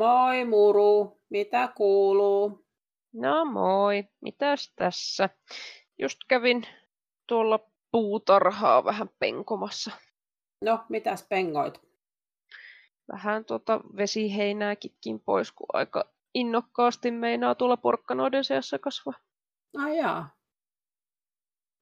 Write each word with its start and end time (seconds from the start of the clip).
Moi 0.00 0.44
Muru, 0.44 1.20
mitä 1.30 1.72
kuuluu? 1.76 2.66
No 3.14 3.44
moi, 3.44 4.04
mitäs 4.20 4.72
tässä? 4.76 5.28
Just 5.98 6.18
kävin 6.28 6.66
tuolla 7.26 7.58
puutarhaa 7.90 8.84
vähän 8.84 9.08
penkomassa. 9.18 9.90
No, 10.64 10.84
mitäs 10.88 11.26
pengoit? 11.28 11.80
Vähän 13.12 13.44
tuota 13.44 13.80
vesiheinää 13.96 14.76
kitkin 14.76 15.20
pois, 15.20 15.52
kun 15.52 15.66
aika 15.72 16.04
innokkaasti 16.34 17.10
meinaa 17.10 17.54
tuolla 17.54 17.76
porkkanoiden 17.76 18.44
seassa 18.44 18.78
kasvaa. 18.78 19.14
Ai 19.78 19.96
jaa. 19.98 20.36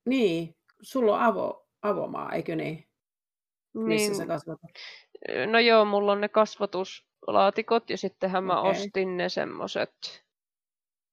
Niin, 0.09 0.57
sulla 0.83 1.15
on 1.15 1.21
avo, 1.23 1.67
avomaa, 1.83 2.33
eikö 2.33 2.57
niin? 2.57 2.89
Missä 3.75 4.11
Niin, 4.11 4.15
sä 4.17 4.27
kasvatat? 4.27 4.71
no 5.51 5.59
joo, 5.59 5.85
mulla 5.85 6.13
on 6.13 6.21
ne 6.21 6.29
kasvatuslaatikot 7.27 7.91
ja 7.91 7.99
sittenhän 7.99 8.45
mä 8.45 8.61
Okei. 8.61 8.71
ostin 8.71 9.17
ne 9.17 9.29
semmoset, 9.29 10.25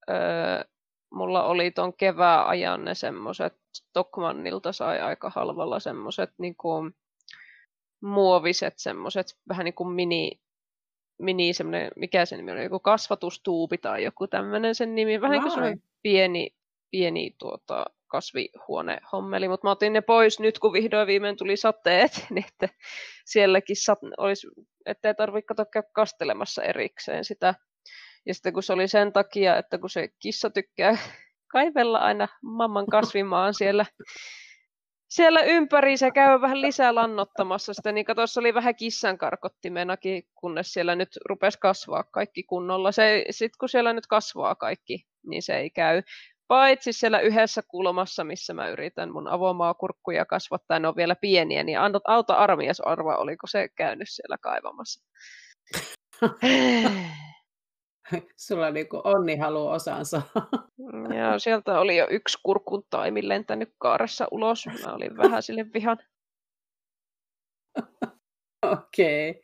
öö, 0.09 0.63
mulla 1.11 1.43
oli 1.43 1.71
ton 1.71 1.93
kevään 1.93 2.47
ajan 2.47 2.85
ne 2.85 2.95
semmoset, 2.95 3.55
Tokmannilta 3.93 4.71
sai 4.71 5.01
aika 5.01 5.31
halvalla 5.35 5.79
semmoset 5.79 6.29
niinku 6.37 6.91
muoviset 8.01 8.73
semmoset, 8.77 9.37
vähän 9.49 9.65
niin 9.65 9.73
kuin 9.73 9.89
mini, 9.89 10.39
mini 11.19 11.53
semmoinen, 11.53 11.91
mikä 11.95 12.25
se 12.25 12.37
nimi 12.37 12.51
on, 12.51 12.63
joku 12.63 12.79
kasvatustuubi 12.79 13.77
tai 13.77 14.03
joku 14.03 14.27
tämmöinen 14.27 14.75
sen 14.75 14.95
nimi, 14.95 15.21
vähän 15.21 15.41
niin 15.41 15.53
kuin 15.53 15.83
pieni, 16.01 16.55
pieni 16.91 17.35
tuota, 17.37 17.85
kasvihuonehommeli, 18.07 19.47
mutta 19.47 19.67
mä 19.67 19.71
otin 19.71 19.93
ne 19.93 20.01
pois 20.01 20.39
nyt, 20.39 20.59
kun 20.59 20.73
vihdoin 20.73 21.07
viimein 21.07 21.37
tuli 21.37 21.57
sateet, 21.57 22.25
niin 22.29 22.45
että 22.47 22.69
sielläkin 23.25 23.75
sat, 23.75 23.99
olisi, 24.17 24.47
ettei 24.85 25.15
tarvitse 25.15 25.45
katsoa 25.47 25.65
käydä 25.65 25.87
kastelemassa 25.93 26.63
erikseen 26.63 27.25
sitä. 27.25 27.53
Ja 28.25 28.33
sitten 28.33 28.53
kun 28.53 28.63
se 28.63 28.73
oli 28.73 28.87
sen 28.87 29.13
takia, 29.13 29.57
että 29.57 29.77
kun 29.77 29.89
se 29.89 30.09
kissa 30.19 30.49
tykkää 30.49 30.97
kaivella 31.53 31.97
aina 31.97 32.27
mamman 32.41 32.85
kasvimaan 32.85 33.53
siellä, 33.63 33.85
siellä 35.09 35.41
ympäri 35.41 35.97
se 35.97 36.11
käy 36.11 36.41
vähän 36.41 36.61
lisää 36.61 36.95
lannottamassa 36.95 37.73
sitä, 37.73 37.91
niin 37.91 38.05
se 38.25 38.39
oli 38.39 38.53
vähän 38.53 38.75
kissan 38.75 39.17
karkottimenakin, 39.17 40.23
kunnes 40.35 40.73
siellä 40.73 40.95
nyt 40.95 41.09
rupesi 41.25 41.59
kasvaa 41.59 42.03
kaikki 42.03 42.43
kunnolla. 42.43 42.91
Se, 42.91 43.25
sitten 43.29 43.57
kun 43.59 43.69
siellä 43.69 43.93
nyt 43.93 44.07
kasvaa 44.07 44.55
kaikki, 44.55 45.05
niin 45.27 45.43
se 45.43 45.57
ei 45.57 45.69
käy. 45.69 46.01
Paitsi 46.47 46.93
siellä 46.93 47.19
yhdessä 47.19 47.61
kulmassa, 47.67 48.23
missä 48.23 48.53
mä 48.53 48.69
yritän 48.69 49.11
mun 49.11 49.27
avomaakurkkuja 49.27 50.25
kasvattaa, 50.25 50.79
ne 50.79 50.87
on 50.87 50.95
vielä 50.95 51.15
pieniä, 51.15 51.63
niin 51.63 51.77
auta 52.07 52.33
armias 52.33 52.79
arva, 52.79 53.15
oliko 53.15 53.47
se 53.47 53.69
käynyt 53.77 54.07
siellä 54.09 54.37
kaivamassa. 54.41 55.05
Sulla 58.47 58.71
niinku 58.71 59.01
onni 59.03 59.37
haluaa 59.37 59.75
osansa. 59.75 60.21
Ja 61.15 61.39
sieltä 61.39 61.79
oli 61.79 61.97
jo 61.97 62.07
yksi 62.09 62.37
kurkun 62.43 62.83
taimi 62.89 63.27
lentänyt 63.27 63.73
kaaressa 63.77 64.27
ulos. 64.31 64.65
Mä 64.85 64.93
olin 64.93 65.17
vähän 65.17 65.43
sille 65.43 65.65
vihan. 65.73 65.97
Okei. 68.71 69.41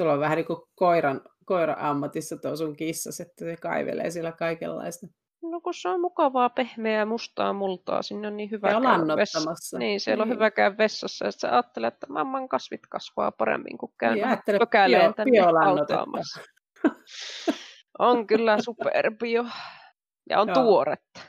Sulla 0.00 0.12
on 0.12 0.20
vähän 0.20 0.36
niin 0.36 0.46
kuin 0.46 0.60
koiran, 0.74 1.20
koiran 1.44 1.78
ammatissa 1.78 2.36
tuo 2.36 2.56
sun 2.56 2.76
kissas, 2.76 3.20
että 3.20 3.44
se 3.44 3.56
kaivelee 3.56 4.10
siellä 4.10 4.32
kaikenlaista. 4.32 5.06
No 5.50 5.60
kun 5.60 5.74
se 5.74 5.88
on 5.88 6.00
mukavaa, 6.00 6.50
pehmeää, 6.50 7.04
mustaa 7.06 7.52
multaa, 7.52 8.02
sinne 8.02 8.28
on 8.28 8.36
niin 8.36 8.50
hyvä 8.50 8.70
Ja 8.70 8.80
käydä 8.80 9.16
vessassa. 9.16 9.78
Niin, 9.78 10.00
siellä 10.00 10.22
on 10.22 10.28
Niin. 10.28 10.34
hyvä 10.36 10.50
käydä 10.50 10.78
vessassa, 10.78 11.24
ja 11.24 11.32
sä 11.32 11.52
ajattelet, 11.52 11.94
että 11.94 12.06
mamman 12.08 12.48
kasvit 12.48 12.86
kasvaa 12.88 13.32
paremmin, 13.32 13.78
kun 13.78 13.92
käyn 13.98 14.14
Niin, 14.14 14.58
pökäleen 14.58 15.02
bio- 15.04 15.12
tänne 15.12 15.40
autaamassa. 15.70 16.40
On 17.98 18.26
kyllä 18.26 18.62
superbio. 18.62 19.44
Ja 20.30 20.40
on 20.40 20.48
Joo. 20.48 20.54
tuoretta. 20.64 21.20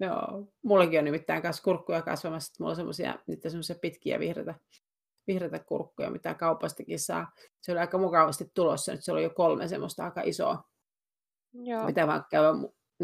Joo, 0.00 0.46
mullakin 0.64 0.98
on 0.98 1.04
nimittäin 1.04 1.42
kanssa 1.42 1.62
kurkkuja 1.62 2.02
kasvamassa. 2.02 2.52
Mulla 2.60 2.70
on 2.70 2.76
semmoisia, 2.76 3.14
niitä 3.26 3.48
semmoisia 3.50 3.76
pitkiä 3.82 4.18
vihreitä, 4.18 4.54
vihreitä 5.26 5.58
kurkkuja, 5.58 6.10
mitä 6.10 6.34
kaupastakin 6.34 6.98
saa. 6.98 7.32
Se 7.62 7.72
oli 7.72 7.80
aika 7.80 7.98
mukavasti 7.98 8.44
tulossa. 8.54 8.92
Nyt 8.92 9.04
se 9.04 9.12
oli 9.12 9.22
jo 9.22 9.30
kolme 9.30 9.68
semmoista 9.68 10.04
aika 10.04 10.20
isoa. 10.24 10.64
Joo. 11.52 11.86
Pitää 11.86 12.06
vaan 12.06 12.24
käydä 12.30 12.48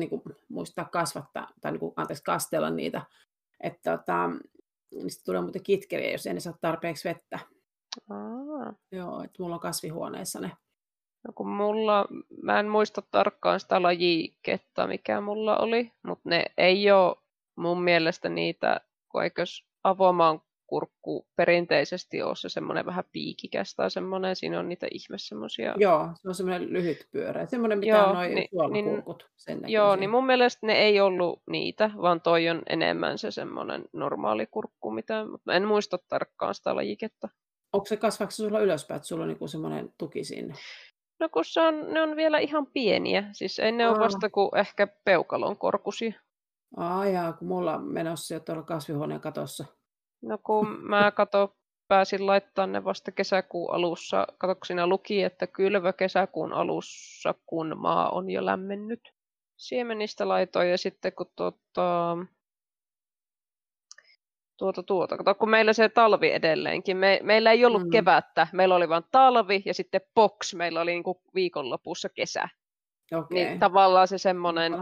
niin 0.00 0.10
kuin, 0.10 0.22
muistaa 0.48 0.84
kasvattaa, 0.84 1.48
tai 1.60 1.72
niin 1.72 1.80
kuin, 1.80 1.92
anteeksi, 1.96 2.24
kastella 2.24 2.70
niitä. 2.70 3.02
Että 3.60 3.98
tota, 3.98 4.30
niistä 5.02 5.24
tulee 5.24 5.40
muuten 5.40 5.62
kitkeriä, 5.62 6.12
jos 6.12 6.26
ei 6.26 6.34
ne 6.34 6.40
saa 6.40 6.58
tarpeeksi 6.60 7.08
vettä. 7.08 7.38
Aa. 8.10 8.74
Joo, 8.92 9.22
että 9.22 9.42
mulla 9.42 9.54
on 9.54 9.60
kasvihuoneessa 9.60 10.40
ne. 10.40 10.52
No 11.26 11.32
kun 11.34 11.48
mulla, 11.48 12.06
mä 12.42 12.60
en 12.60 12.68
muista 12.68 13.02
tarkkaan 13.10 13.60
sitä 13.60 13.82
lajiketta, 13.82 14.86
mikä 14.86 15.20
mulla 15.20 15.56
oli, 15.56 15.92
mutta 16.02 16.28
ne 16.28 16.44
ei 16.58 16.90
ole 16.90 17.16
mun 17.56 17.82
mielestä 17.82 18.28
niitä, 18.28 18.80
kun 19.08 19.22
eikös 19.22 19.66
avomaan 19.84 20.40
kurkku 20.66 21.26
perinteisesti 21.36 22.22
ole 22.22 22.36
se 22.36 22.48
semmoinen 22.48 22.86
vähän 22.86 23.04
piikikäs 23.12 23.74
tai 23.74 23.90
semmoinen, 23.90 24.36
siinä 24.36 24.58
on 24.60 24.68
niitä 24.68 24.86
ihme 24.90 25.18
semmoisia. 25.18 25.74
Joo, 25.78 26.10
se 26.14 26.28
on 26.28 26.34
semmoinen 26.34 26.72
lyhyt 26.72 27.08
pyörä. 27.12 27.46
Semmoinen, 27.46 27.78
mitä 27.78 27.96
Joo, 27.96 28.06
on 28.06 28.14
noin 28.14 28.34
niin- 28.34 28.48
suolakurkut. 28.50 29.28
Sen 29.36 29.60
Joo, 29.66 29.84
näköisiä. 29.86 30.00
niin 30.00 30.10
mun 30.10 30.26
mielestä 30.26 30.66
ne 30.66 30.72
ei 30.78 31.00
ollut 31.00 31.42
niitä, 31.50 31.90
vaan 32.02 32.20
toi 32.20 32.48
on 32.48 32.62
enemmän 32.68 33.18
se 33.18 33.30
semmoinen 33.30 33.84
normaali 33.92 34.46
kurkku, 34.46 34.90
mitä, 34.90 35.24
mutta 35.24 35.52
en 35.54 35.66
muista 35.66 35.98
tarkkaan 36.08 36.54
sitä 36.54 36.74
lajiketta. 36.76 37.28
Onko 37.72 37.86
se 37.86 37.96
kasvaako 37.96 38.30
se 38.30 38.36
sulla 38.36 38.60
ylöspäin, 38.60 38.96
että 38.96 39.08
sulla 39.08 39.22
on 39.22 39.28
niinku 39.28 39.48
semmoinen 39.48 39.92
tuki 39.98 40.24
sinne? 40.24 40.54
No 41.20 41.28
kun 41.28 41.44
se 41.44 41.60
on, 41.60 41.92
ne 41.94 42.00
on 42.02 42.16
vielä 42.16 42.38
ihan 42.38 42.66
pieniä, 42.66 43.24
siis 43.32 43.58
ei 43.58 43.72
ne 43.72 43.88
ole 43.88 43.96
Aa. 43.96 44.00
vasta 44.04 44.30
kuin 44.30 44.50
ehkä 44.58 44.86
peukalon 45.04 45.56
korkuisia. 45.56 46.12
Aa 46.76 47.06
jaa, 47.08 47.32
kun 47.32 47.48
mulla 47.48 47.74
on 47.74 47.84
menossa 47.92 48.34
jo 48.34 48.40
tuolla 48.40 48.62
kasvihuoneen 48.62 49.20
katossa. 49.20 49.64
No 50.22 50.38
kun 50.38 50.68
mä 50.80 51.10
kato, 51.10 51.56
pääsin 51.88 52.26
laittaa 52.26 52.66
ne 52.66 52.84
vasta 52.84 53.12
kesäkuun 53.12 53.74
alussa. 53.74 54.26
Kato, 54.38 54.56
siinä 54.64 54.86
luki, 54.86 55.22
että 55.22 55.46
kylvö 55.46 55.92
kesäkuun 55.92 56.52
alussa, 56.52 57.34
kun 57.46 57.74
maa 57.76 58.10
on 58.10 58.30
jo 58.30 58.44
lämmennyt. 58.44 59.00
Siemenistä 59.56 60.28
laitoin 60.28 60.70
ja 60.70 60.78
sitten 60.78 61.12
kun 61.12 61.26
tuota, 61.36 62.16
tuota, 64.56 64.82
tuota. 64.82 65.16
Kato, 65.16 65.34
kun 65.34 65.50
meillä 65.50 65.72
se 65.72 65.88
talvi 65.88 66.32
edelleenkin. 66.32 66.96
Me, 66.96 67.20
meillä 67.22 67.52
ei 67.52 67.64
ollut 67.64 67.82
Mm. 67.82 67.90
kevättä, 67.90 68.46
meillä 68.52 68.74
oli 68.74 68.88
vain 68.88 69.04
talvi 69.10 69.62
ja 69.64 69.74
sitten 69.74 70.00
box, 70.14 70.54
meillä 70.54 70.80
oli 70.80 70.90
niinku 70.90 71.20
viikonlopussa 71.34 72.08
kesä. 72.08 72.48
Okei. 73.14 73.44
Niin 73.44 73.58
tavallaan 73.58 74.08
se 74.08 74.18
semmoinen. 74.18 74.72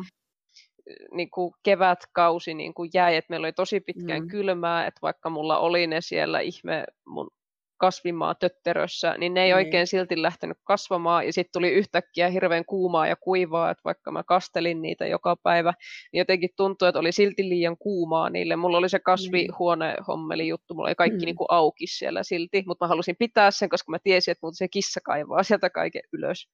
Niin 1.12 1.30
kuin 1.30 1.54
kevätkausi 1.62 2.54
niin 2.54 2.74
kuin 2.74 2.90
jäi, 2.94 3.16
että 3.16 3.30
meillä 3.30 3.44
oli 3.44 3.52
tosi 3.52 3.80
pitkään 3.80 4.20
Mm. 4.20 4.24
mm. 4.26 4.30
kylmää, 4.30 4.86
että 4.86 4.98
vaikka 5.02 5.30
mulla 5.30 5.58
oli 5.58 5.86
ne 5.86 6.00
siellä 6.00 6.40
ihme 6.40 6.84
mun 7.06 7.30
kasvimaa 7.76 8.34
tötterössä, 8.34 9.14
niin 9.18 9.34
ne 9.34 9.40
ei 9.42 9.46
Niin. 9.48 9.56
niin. 9.56 9.66
oikein 9.66 9.86
silti 9.86 10.22
lähtenyt 10.22 10.58
kasvamaan, 10.64 11.26
ja 11.26 11.32
sitten 11.32 11.52
tuli 11.52 11.70
yhtäkkiä 11.70 12.28
hirveän 12.28 12.64
kuumaa 12.64 13.06
ja 13.06 13.16
kuivaa, 13.16 13.70
että 13.70 13.80
vaikka 13.84 14.10
mä 14.10 14.22
kastelin 14.22 14.82
niitä 14.82 15.06
joka 15.06 15.36
päivä, 15.42 15.74
niin 16.12 16.18
jotenkin 16.18 16.50
tuntui, 16.56 16.88
että 16.88 16.98
oli 16.98 17.12
silti 17.12 17.48
liian 17.48 17.76
kuumaa 17.78 18.30
niille. 18.30 18.56
Mulla 18.56 18.78
oli 18.78 18.88
se 18.88 18.98
kasvihuonehommeli 18.98 20.48
juttu, 20.48 20.74
mulla 20.74 20.88
oli 20.88 20.94
kaikki 20.94 21.16
Mm. 21.16 21.22
mm. 21.22 21.24
niin 21.26 21.36
kuin 21.36 21.46
auki 21.50 21.86
siellä 21.86 22.22
silti, 22.22 22.62
mutta 22.66 22.84
mä 22.84 22.88
halusin 22.88 23.16
pitää 23.18 23.50
sen, 23.50 23.68
koska 23.68 23.90
mä 23.90 23.98
tiesin, 24.02 24.32
että 24.32 24.40
muuten 24.42 24.56
se 24.56 24.68
kissa 24.68 25.00
kaivaa 25.00 25.42
sieltä 25.42 25.70
kaiken 25.70 26.02
ylös. 26.12 26.48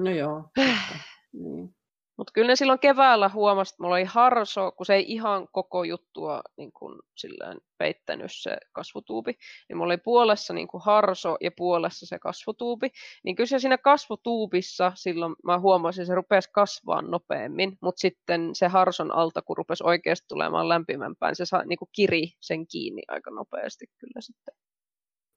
No 0.00 0.10
joo. 0.10 0.44
niin. 1.32 1.74
Mutta 2.20 2.32
kyllä 2.32 2.46
ne 2.46 2.56
silloin 2.56 2.78
keväällä 2.78 3.28
huomasi, 3.28 3.72
että 3.72 3.82
mulla 3.82 3.94
oli 3.94 4.04
harso, 4.04 4.72
kun 4.72 4.86
se 4.86 4.94
ei 4.94 5.04
ihan 5.12 5.48
koko 5.52 5.84
juttua 5.84 6.42
niin 6.56 6.72
kun 6.72 7.02
silleen 7.16 7.58
peittänyt 7.78 8.30
se 8.34 8.56
kasvutuubi, 8.72 9.32
niin 9.68 9.76
mulla 9.76 9.92
oli 9.92 9.98
puolessa 9.98 10.54
niin 10.54 10.68
kuin 10.68 10.82
harso 10.84 11.36
ja 11.40 11.50
puolessa 11.56 12.06
se 12.06 12.18
kasvutuubi. 12.18 12.90
Niin 13.24 13.36
kyllä 13.36 13.46
se 13.46 13.58
siinä 13.58 13.78
kasvutuubissa 13.78 14.92
silloin 14.94 15.36
mä 15.44 15.58
huomasin, 15.58 16.02
että 16.02 16.10
se 16.10 16.14
rupesi 16.14 16.50
kasvaa 16.52 17.02
nopeammin, 17.02 17.78
mutta 17.80 18.00
sitten 18.00 18.54
se 18.54 18.68
harson 18.68 19.14
alta, 19.14 19.42
kun 19.42 19.56
rupesi 19.56 19.84
oikeasti 19.86 20.28
tulemaan 20.28 20.68
lämpimämpään, 20.68 21.36
se 21.36 21.44
saa, 21.44 21.64
niin 21.64 21.78
kiri 21.92 22.32
sen 22.40 22.66
kiinni 22.66 23.02
aika 23.08 23.30
nopeasti 23.30 23.86
kyllä 23.98 24.20
sitten. 24.20 24.54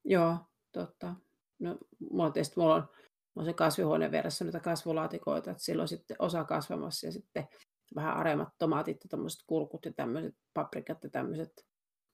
Joo, 0.04 0.36
totta. 0.72 1.14
No, 1.58 1.78
mulla 2.10 2.24
on 2.24 2.32
tietysti 2.32 2.60
mulla 2.60 2.74
on, 2.74 2.88
on 3.36 3.44
se 3.44 3.52
kasvihuoneen 3.52 4.10
vieressä 4.12 4.44
niitä 4.44 4.60
kasvulaatikoita, 4.60 5.50
että 5.50 5.62
silloin 5.62 5.88
sitten 5.88 6.16
osa 6.18 6.44
kasvamassa 6.44 7.06
ja 7.06 7.12
sitten 7.12 7.48
vähän 7.94 8.16
aremmat 8.16 8.48
tomaatit 8.58 8.96
ja 9.04 9.08
tämmöiset 9.08 9.40
kurkut 9.46 9.84
ja 9.84 9.92
tämmöiset 9.92 10.34
paprikat 10.54 11.04
ja 11.04 11.10
tämmöiset 11.10 11.66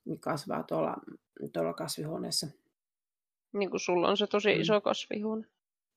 niin 0.05 0.20
kasvaa 0.20 0.62
tuolla, 0.62 0.96
tuolla 1.52 1.75
kasvihuoneessa. 1.75 2.46
Niin 3.52 3.70
kuin 3.70 3.81
sulla 3.81 4.08
on 4.08 4.17
se 4.17 4.26
tosi 4.26 4.55
Mm. 4.55 4.61
iso 4.61 4.81
kasvihuone. 4.81 5.46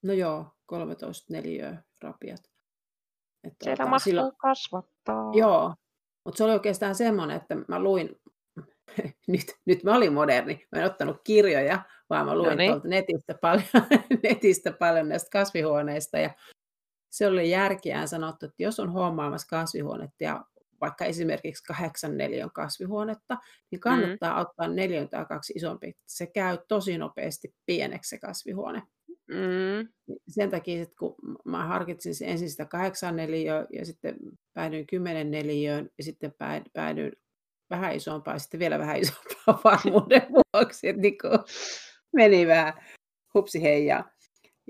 No 0.03 0.13
joo, 0.13 0.45
13 0.65 1.33
neliöä 1.33 1.83
rapiat. 2.01 2.41
Että 3.43 3.63
Siellä 3.63 3.77
tota, 3.77 3.89
mahtuu 3.89 4.03
silloin- 4.11 4.31
kasvattaa. 4.37 5.31
Joo, 5.33 5.75
mutta 6.25 6.37
se 6.37 6.43
oli 6.43 6.53
oikeastaan 6.53 6.95
semmoinen, 6.95 7.37
että 7.37 7.55
mä 7.67 7.79
luin, 7.79 8.09
nyt, 9.27 9.45
nyt 9.65 9.83
mä 9.83 9.95
olin 9.95 10.13
moderni, 10.13 10.67
mä 10.71 10.79
en 10.79 10.85
ottanut 10.85 11.17
kirjoja, 11.23 11.83
vaan 12.13 12.25
mä 12.25 12.35
luin 12.37 12.49
no 12.49 12.55
niin. 12.55 12.71
tuolta 12.71 12.87
netistä 12.87 13.33
paljon, 13.41 13.65
netistä 14.23 14.71
paljon 14.71 15.09
näistä 15.09 15.29
kasvihuoneista 15.31 16.19
ja 16.19 16.29
se 17.11 17.27
oli 17.27 17.49
järkeään 17.49 18.07
sanottu, 18.07 18.45
että 18.45 18.63
jos 18.63 18.79
on 18.79 18.93
hommaamassa 18.93 19.47
kasvihuonetta 19.47 20.23
ja 20.23 20.45
vaikka 20.81 21.05
esimerkiksi 21.05 21.63
kahdeksan 21.63 22.17
neliön 22.17 22.51
kasvihuonetta, 22.51 23.37
niin 23.71 23.79
mm. 23.79 23.81
kannattaa 23.81 24.33
mm. 24.33 24.41
ottaa 24.41 24.67
neljön 24.67 25.09
tai 25.09 25.25
kaksi 25.25 25.53
isompi. 25.55 25.93
Se 26.05 26.27
käy 26.27 26.57
tosi 26.67 26.97
nopeasti 26.97 27.53
pieneksi 27.65 28.09
se 28.09 28.19
kasvihuone. 28.19 28.83
Mm. 29.27 30.15
Sen 30.27 30.49
takia, 30.49 30.81
että 30.81 30.95
kun 30.99 31.15
mä 31.45 31.65
harkitsin 31.65 32.13
ensin 32.21 32.49
sitä 32.49 32.65
kahdeksan 32.65 33.15
neliöä 33.15 33.65
ja 33.73 33.85
sitten 33.85 34.15
päädyin 34.53 34.87
kymmenen 34.87 35.31
neliöön 35.31 35.89
ja 35.97 36.03
sitten 36.03 36.33
päädyin 36.73 37.11
vähän 37.69 37.95
isompaa 37.95 38.33
ja 38.33 38.39
sitten 38.39 38.59
vielä 38.59 38.79
vähän 38.79 38.97
isompaa 38.97 39.61
varmuuden 39.71 40.27
vuoksi, 40.29 40.87
että 40.87 41.01
niin 41.01 41.17
meni 42.19 42.47
vähän 42.47 42.73
hupsi 43.33 43.61
heijaa 43.61 44.09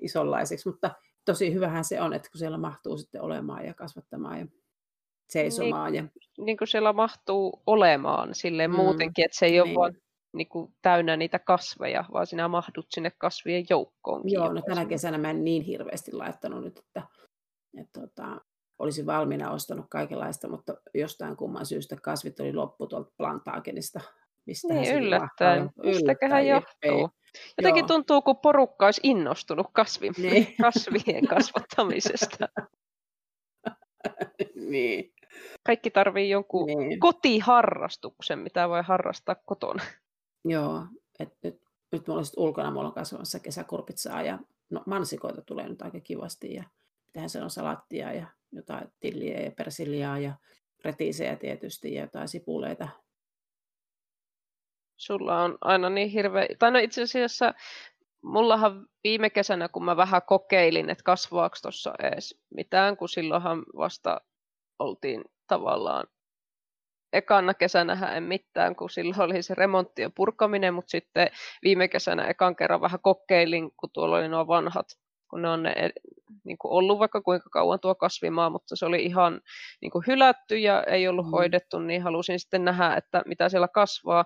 isonlaiseksi, 0.01 0.69
mutta 0.69 0.91
tosi 1.25 1.53
hyvähän 1.53 1.85
se 1.85 2.01
on, 2.01 2.13
että 2.13 2.29
kun 2.29 2.39
siellä 2.39 2.57
mahtuu 2.57 2.97
sitten 2.97 3.21
olemaan 3.21 3.65
ja 3.65 3.73
kasvattamaan 3.73 4.39
ja 4.39 4.47
seisomaan. 5.29 5.91
Niin, 5.91 6.03
ja... 6.03 6.43
niin 6.45 6.57
kuin 6.57 6.67
siellä 6.67 6.93
mahtuu 6.93 7.61
olemaan 7.67 8.35
silleen 8.35 8.71
mm, 8.71 8.75
muutenkin, 8.75 9.25
että 9.25 9.37
se 9.37 9.45
ei 9.45 9.51
niin. 9.51 9.61
ole 9.61 9.75
vaan 9.75 9.93
niin 10.33 10.49
kuin 10.49 10.73
täynnä 10.81 11.17
niitä 11.17 11.39
kasveja, 11.39 12.05
vaan 12.13 12.27
sinä 12.27 12.47
mahdut 12.47 12.85
sinne 12.89 13.11
kasvien 13.17 13.65
joukkoon. 13.69 14.21
Joo, 14.25 14.53
no 14.53 14.61
tänä 14.61 14.85
kesänä 14.85 15.17
mä 15.17 15.29
en 15.29 15.43
niin 15.43 15.63
hirveästi 15.63 16.11
laittanut 16.11 16.63
nyt, 16.63 16.79
että, 16.79 17.01
että 17.77 18.01
tota, 18.01 18.41
olisin 18.79 19.05
valmiina 19.05 19.51
ostanut 19.51 19.85
kaikenlaista, 19.89 20.49
mutta 20.49 20.73
jostain 20.93 21.37
kumman 21.37 21.65
syystä 21.65 21.95
kasvit 22.01 22.39
oli 22.39 22.53
loppu 22.53 22.87
tuolta 22.87 23.11
plantaagenista. 23.17 24.01
Mistä 24.45 24.73
niin, 24.73 24.95
yllättäen. 24.95 25.69
Mistäköhän 25.83 26.47
johtuu? 26.47 27.09
Jotenkin 27.57 27.81
Joo. 27.81 27.87
tuntuu, 27.87 28.21
kun 28.21 28.37
porukka 28.37 28.85
olisi 28.85 29.01
innostunut 29.03 29.67
kasvi, 29.73 30.09
niin. 30.17 30.55
kasvien 30.61 31.27
kasvattamisesta. 31.27 32.47
niin. 34.71 35.13
Kaikki 35.65 35.91
tarvii 35.91 36.29
jonkun 36.29 36.67
niin. 36.67 36.99
kotiharrastuksen, 36.99 38.39
mitä 38.39 38.69
voi 38.69 38.81
harrastaa 38.83 39.35
kotona. 39.45 39.83
Joo, 40.45 40.83
että 41.19 41.37
nyt, 41.43 41.61
nyt 41.91 42.07
mulla 42.07 42.19
on 42.19 42.25
ulkona, 42.37 42.71
mulla 42.71 42.87
on 42.87 42.93
kasvamassa 42.93 43.39
kesäkurpitsaa 43.39 44.21
ja 44.21 44.39
no, 44.69 44.83
mansikoita 44.85 45.41
tulee 45.41 45.69
nyt 45.69 45.81
aika 45.81 45.99
kivasti 45.99 46.53
ja 46.53 46.63
tehdään 47.13 47.29
se 47.29 47.41
on 47.41 47.49
salattia 47.49 48.13
ja 48.13 48.27
jotain 48.51 48.87
tilliä 48.99 49.39
ja 49.39 49.51
persiliaa 49.51 50.19
ja 50.19 50.33
retiisejä 50.83 51.35
tietysti 51.35 51.93
ja 51.93 52.01
jotain 52.01 52.27
sipuleita. 52.27 52.89
Sulla 54.97 55.41
on 55.41 55.57
aina 55.61 55.89
niin 55.89 56.09
hirveä, 56.09 56.47
tai 56.59 56.71
no 56.71 56.79
itse 56.79 57.01
asiassa 57.01 57.53
mullahan 58.23 58.87
viime 59.03 59.29
kesänä, 59.29 59.67
kun 59.67 59.85
mä 59.85 59.97
vähän 59.97 60.21
kokeilin, 60.27 60.89
että 60.89 61.03
kasvaako 61.03 61.55
tuossa 61.61 61.93
edes 61.99 62.41
mitään, 62.55 62.97
kun 62.97 63.09
silloinhan 63.09 63.63
vasta 63.77 64.21
oltiin 64.79 65.25
tavallaan 65.47 66.07
ekana 67.13 67.53
kesänä 67.53 68.15
en 68.15 68.23
mitään, 68.23 68.75
kun 68.75 68.89
silloin 68.89 69.21
oli 69.21 69.43
se 69.43 69.55
remontti 69.55 70.01
ja 70.01 70.09
purkaminen, 70.15 70.73
mutta 70.73 70.91
sitten 70.91 71.27
viime 71.63 71.87
kesänä 71.87 72.27
ekan 72.27 72.55
kerran 72.55 72.81
vähän 72.81 72.99
kokeilin, 73.01 73.71
kun 73.77 73.89
tuolla 73.93 74.17
oli 74.17 74.27
nuo 74.27 74.47
vanhat, 74.47 74.85
kun 75.29 75.41
ne 75.41 75.49
on 75.49 75.63
ne, 75.63 75.73
niin 76.43 76.57
kuin 76.57 76.71
ollut 76.71 76.99
vaikka 76.99 77.21
kuinka 77.21 77.49
kauan 77.49 77.79
tuo 77.79 77.95
kasvimaa, 77.95 78.49
mutta 78.49 78.75
se 78.75 78.85
oli 78.85 79.03
ihan 79.03 79.41
niin 79.81 79.91
kuin 79.91 80.03
hylätty 80.07 80.57
ja 80.57 80.83
ei 80.83 81.07
ollut 81.07 81.25
mm. 81.25 81.31
hoidettu, 81.31 81.79
niin 81.79 82.01
halusin 82.01 82.39
sitten 82.39 82.65
nähdä, 82.65 82.95
että 82.95 83.23
mitä 83.25 83.49
siellä 83.49 83.67
kasvaa. 83.67 84.25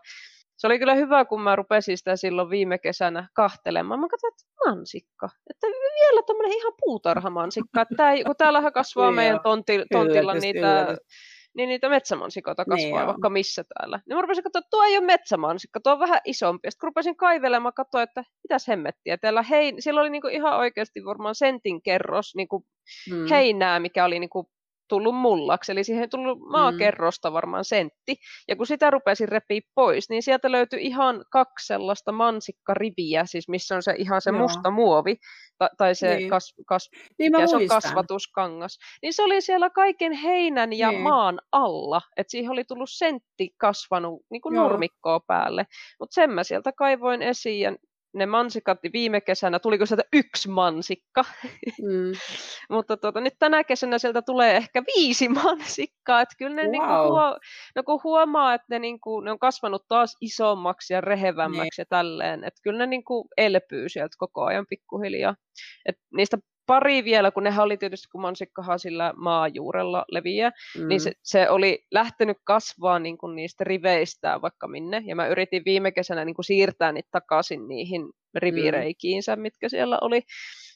Se 0.58 0.68
oli 0.68 0.80
kyllä 0.80 0.94
hyvä, 0.94 1.26
kun 1.26 1.42
mä 1.42 1.56
rupesin 1.56 1.98
sitä 1.98 2.16
silloin 2.16 2.50
viime 2.50 2.78
kesänä 2.78 3.28
kahtelemaan. 3.34 4.00
Mä 4.00 4.08
katsoin, 4.08 4.34
että 4.34 4.44
mansikka. 4.66 5.30
Että 5.50 5.68
vielä 5.68 6.22
tämmöinen 6.28 6.58
ihan 6.58 6.74
puutarhamansikka. 6.80 7.82
Että 7.82 7.96
tää, 7.96 8.14
kun 8.26 8.36
täällähän 8.38 8.74
kasvaa 8.74 9.12
meidän 9.12 9.40
tonti, 9.44 9.86
tontilla 9.92 10.34
niitä 10.34 10.98
niin 11.58 11.70
niitä 11.70 11.90
metsämansikoita 11.90 12.66
kasvaa 12.66 13.00
niin 13.00 13.08
vaikka 13.08 13.30
missä 13.30 13.64
täällä. 13.64 14.00
Niin 14.06 14.18
mä 14.18 14.22
rupesin 14.22 14.44
katsoa, 14.44 14.60
että 14.60 14.70
tuo 14.70 14.84
ei 14.84 14.98
ole 14.98 15.06
metsämansikka, 15.06 15.80
tuo 15.80 15.94
on 15.94 16.00
vähän 16.00 16.22
isompi. 16.26 16.72
Sitten 16.72 16.80
kun 16.80 16.88
rupesin 16.88 17.18
kaivelemaan, 17.18 17.74
katsoa, 17.74 18.02
että 18.02 18.24
mitäs 18.44 18.68
hemmettiä. 18.68 19.18
Täällä 19.18 19.42
hei, 19.42 19.74
siellä 19.80 20.02
oli 20.02 20.10
niinku 20.10 20.28
ihan 20.28 20.58
oikeasti 20.58 21.06
varmaan 21.06 21.36
sentin 21.36 21.82
kerros 21.82 22.36
niinku 22.36 22.66
hmm. 23.10 23.28
heinää, 23.30 23.80
mikä 23.80 24.06
oli 24.06 24.20
niinku 24.20 24.50
tullut 24.88 25.16
mullaksi, 25.16 25.72
eli 25.72 25.84
siihen 25.84 26.02
ei 26.02 26.08
tullut 26.08 26.40
maakerrosta 26.40 27.34
varmaan 27.34 27.66
sentti. 27.66 28.16
Ja 28.48 28.56
kun 28.56 28.68
sitä 28.68 28.92
rupesin 28.92 29.30
repiä 29.30 29.62
pois, 29.76 30.10
niin 30.10 30.24
sieltä 30.24 30.52
löytyi 30.52 30.82
ihan 30.82 31.26
kaksi 31.32 31.68
sellaista 31.68 32.12
mansikkariviä, 32.12 33.26
siis 33.26 33.50
missä 33.50 33.76
on 33.76 33.84
se 33.84 33.94
ihan 33.98 34.22
se 34.22 34.30
Joo. 34.30 34.40
musta 34.40 34.72
muovi, 34.72 35.16
ta- 35.58 35.70
tai 35.78 35.96
se 35.96 36.16
niin. 36.16 36.30
kas, 36.30 36.54
kas, 36.68 36.90
niin 37.20 37.34
ja 37.40 37.48
se 37.48 37.56
on 37.56 37.68
kasvatuskangas. 37.68 38.78
Niin 39.02 39.14
se 39.14 39.24
oli 39.24 39.42
siellä 39.42 39.70
kaiken 39.70 40.12
heinän 40.12 40.74
ja 40.74 40.92
niin. 40.92 41.02
maan 41.02 41.40
alla, 41.52 42.02
että 42.18 42.32
siihen 42.32 42.52
oli 42.52 42.64
tullut 42.64 42.90
sentti 42.92 43.50
kasvanut 43.58 44.22
niin 44.30 44.42
kuin 44.42 44.56
nurmikkoa 44.56 45.20
päälle. 45.28 45.66
Mutta 46.00 46.14
sen 46.14 46.30
mä 46.30 46.44
sieltä 46.44 46.72
kaivoin 46.72 47.22
esiin 47.22 47.62
ja 47.62 47.76
ne 48.18 48.26
mansikat 48.26 48.80
viime 48.94 49.22
kesänä, 49.22 49.60
tuliko 49.60 49.86
sieltä 49.86 50.04
yksi 50.14 50.50
mansikka, 50.50 51.26
mm. 51.82 52.12
mutta 52.76 52.98
tuota, 52.98 53.22
nyt 53.22 53.34
tänä 53.40 53.64
kesänä 53.64 53.98
sieltä 53.98 54.22
tulee 54.22 54.58
ehkä 54.58 54.84
viisi 54.84 55.30
mansikkaa, 55.44 56.22
että 56.22 56.36
kyllä 56.38 56.56
ne 56.56 56.62
wow. 56.62 56.72
niinku 56.72 56.88
huo, 56.88 57.38
no 57.76 57.84
kun 57.84 58.00
huomaa, 58.04 58.54
että 58.54 58.66
ne, 58.70 58.80
niinku, 58.80 59.20
ne 59.20 59.32
on 59.32 59.40
kasvanut 59.40 59.88
taas 59.88 60.18
isommaksi 60.22 60.94
ja 60.94 61.02
rehevämmäksi 61.02 61.82
ne. 61.82 61.82
ja 61.82 61.86
tälleen, 61.90 62.44
että 62.44 62.60
kyllä 62.64 62.78
ne 62.78 62.86
niinku 62.86 63.28
elpyy 63.38 63.90
sieltä 63.90 64.16
koko 64.18 64.44
ajan 64.44 64.66
pikkuhiljaa. 64.70 65.36
Et 65.86 65.96
niistä 66.14 66.38
pari 66.68 67.04
vielä, 67.04 67.32
kun 67.32 67.44
nehän 67.44 67.66
oli 67.66 67.78
tietysti, 67.78 68.08
kun 68.12 68.22
mansikkahan 68.22 68.80
sillä 68.80 69.14
maajuurella 69.16 70.06
leviää, 70.12 70.52
mm. 70.78 70.88
niin 70.88 71.02
se, 71.02 71.12
se, 71.24 71.50
oli 71.50 71.86
lähtenyt 71.92 72.38
kasvaa 72.44 73.00
niin 73.00 73.18
kuin 73.18 73.36
niistä 73.36 73.64
riveistä 73.64 74.42
vaikka 74.42 74.68
minne, 74.68 75.04
ja 75.06 75.16
mä 75.16 75.28
yritin 75.28 75.66
viime 75.66 75.92
kesänä 75.92 76.26
niin 76.26 76.36
kuin 76.36 76.46
siirtää 76.46 76.92
niitä 76.92 77.10
takaisin 77.12 77.68
niihin 77.68 78.10
rivireikiinsä, 78.36 79.36
mm. 79.36 79.42
mitkä 79.42 79.70
siellä 79.70 79.98
oli. 80.02 80.22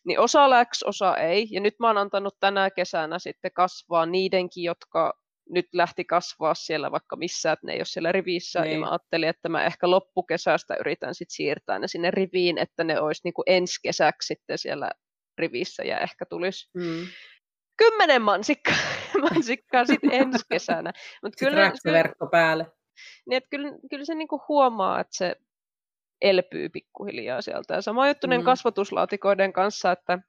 Niin 0.05 0.19
osa 0.19 0.50
läks, 0.50 0.83
osa 0.83 1.17
ei, 1.17 1.48
ja 1.51 1.62
nyt 1.62 1.75
mä 1.79 1.88
oon 1.88 1.98
antanut 1.98 2.36
tänä 2.39 2.69
kesänä 2.69 3.19
sitten 3.19 3.51
kasvaa 3.53 4.05
niidenkin, 4.05 4.63
jotka 4.63 5.13
nyt 5.50 5.65
lähti 5.74 6.05
kasvaa 6.05 6.53
siellä 6.53 6.91
vaikka 6.91 7.15
missä, 7.15 7.51
että 7.51 7.67
ne 7.67 7.74
ei 7.74 7.79
ole 7.79 7.86
siellä 7.86 8.12
rivissä, 8.12 8.62
niin. 8.62 8.74
ja 8.74 8.79
mä 8.79 8.89
ajattelin, 8.89 9.29
että 9.29 9.50
mä 9.50 9.65
ehkä 9.65 9.89
loppukesästä 9.89 10.75
yritän 10.79 11.15
sitten 11.15 11.36
siirtää 11.36 11.79
ne 11.79 11.88
sinne 11.88 12.12
riviin, 12.12 12.57
että 12.57 12.83
ne 12.83 13.00
olisi 13.00 13.21
niin 13.24 13.33
kuin 13.33 13.43
ensi 13.48 13.79
kesäksi 13.83 14.27
sitten 14.27 14.57
siellä 14.57 14.91
rivissä 15.41 15.83
ja 15.83 16.00
ehkä 16.00 16.25
tulisi 16.25 16.69
mm. 16.74 17.07
kymmenen 17.77 18.21
mansikkaa, 18.21 18.75
mansikkaa 19.31 19.86
sitten 19.86 20.13
ensi 20.13 20.45
kesänä. 20.50 20.91
Mut 21.24 21.33
kyllä, 21.39 21.71
verkko 21.86 22.27
päälle. 22.27 22.65
Niin, 23.25 23.38
että 23.38 23.50
kyllä, 23.50 23.69
kyllä 23.89 24.05
se 24.05 24.15
niinku 24.15 24.41
huomaa, 24.48 25.00
että 25.00 25.17
se 25.17 25.36
elpyy 26.21 26.69
pikkuhiljaa 26.69 27.41
sieltä. 27.41 27.74
Ja 27.74 27.81
sama 27.81 28.07
juttu 28.07 28.27
mm. 28.27 28.43
kasvatuslaatikoiden 28.43 29.53
kanssa, 29.53 29.91
että 29.91 30.19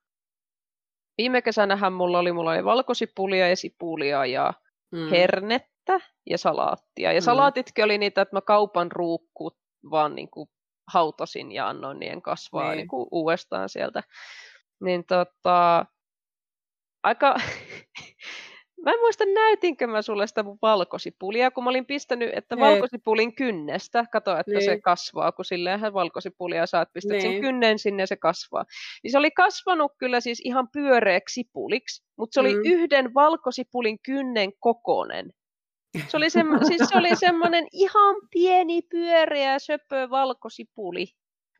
viime 1.18 1.42
kesänähän 1.42 1.92
mulla 1.92 2.18
oli, 2.18 2.32
mulla 2.32 2.50
oli 2.50 2.64
valkosipulia 2.64 3.48
ja 3.48 3.56
sipulia 3.56 4.26
ja 4.26 4.52
mm. 4.92 5.10
hernettä 5.10 6.00
ja 6.30 6.38
salaattia. 6.38 7.12
Ja 7.12 7.20
mm. 7.20 7.24
salaatitkin 7.24 7.84
oli 7.84 7.98
niitä, 7.98 8.22
että 8.22 8.36
mä 8.36 8.40
kaupan 8.40 8.92
ruukkut 8.92 9.58
vaan 9.90 10.14
niin 10.14 10.30
kuin 10.30 10.48
hautasin 10.92 11.52
ja 11.52 11.68
annoin 11.68 11.98
niiden 11.98 12.22
kasvaa 12.22 12.68
niin. 12.68 12.76
Niin 12.76 12.88
kuin 12.88 13.08
uudestaan 13.10 13.68
sieltä 13.68 14.02
niin 14.84 15.04
tota, 15.06 15.86
aika, 17.02 17.34
mä 18.84 18.90
en 18.90 19.00
muista 19.00 19.24
näytinkö 19.24 19.86
mä 19.86 20.02
sulle 20.02 20.26
sitä 20.26 20.42
mun 20.42 20.58
valkosipulia, 20.62 21.50
kun 21.50 21.64
mä 21.64 21.70
olin 21.70 21.86
pistänyt, 21.86 22.30
että 22.34 22.56
niin. 22.56 22.60
valkosipulin 22.60 23.34
kynnestä, 23.34 24.04
kato, 24.12 24.36
että 24.36 24.52
niin. 24.52 24.64
se 24.64 24.80
kasvaa, 24.80 25.32
kun 25.32 25.44
silleenhän 25.44 25.94
valkosipulia 25.94 26.66
saat 26.66 26.88
pistää 26.92 27.16
niin. 27.16 27.32
sen 27.32 27.40
kynnen 27.40 27.78
sinne 27.78 28.02
ja 28.02 28.06
se 28.06 28.16
kasvaa. 28.16 28.64
Niin 29.02 29.10
se 29.12 29.18
oli 29.18 29.30
kasvanut 29.30 29.92
kyllä 29.98 30.20
siis 30.20 30.40
ihan 30.44 30.68
pyöreäksi 30.72 31.34
sipuliksi, 31.34 32.04
mutta 32.18 32.34
se 32.34 32.40
oli 32.40 32.54
mm. 32.54 32.62
yhden 32.64 33.14
valkosipulin 33.14 33.98
kynnen 34.02 34.52
kokonen. 34.60 35.30
Se 36.08 36.16
oli, 36.16 36.30
semmo, 36.30 36.58
siis 36.68 36.88
se 36.88 36.98
oli 36.98 37.16
semmoinen 37.16 37.66
ihan 37.72 38.16
pieni 38.30 38.82
pyöreä 38.82 39.58
söpö 39.58 40.10
valkosipuli. 40.10 41.06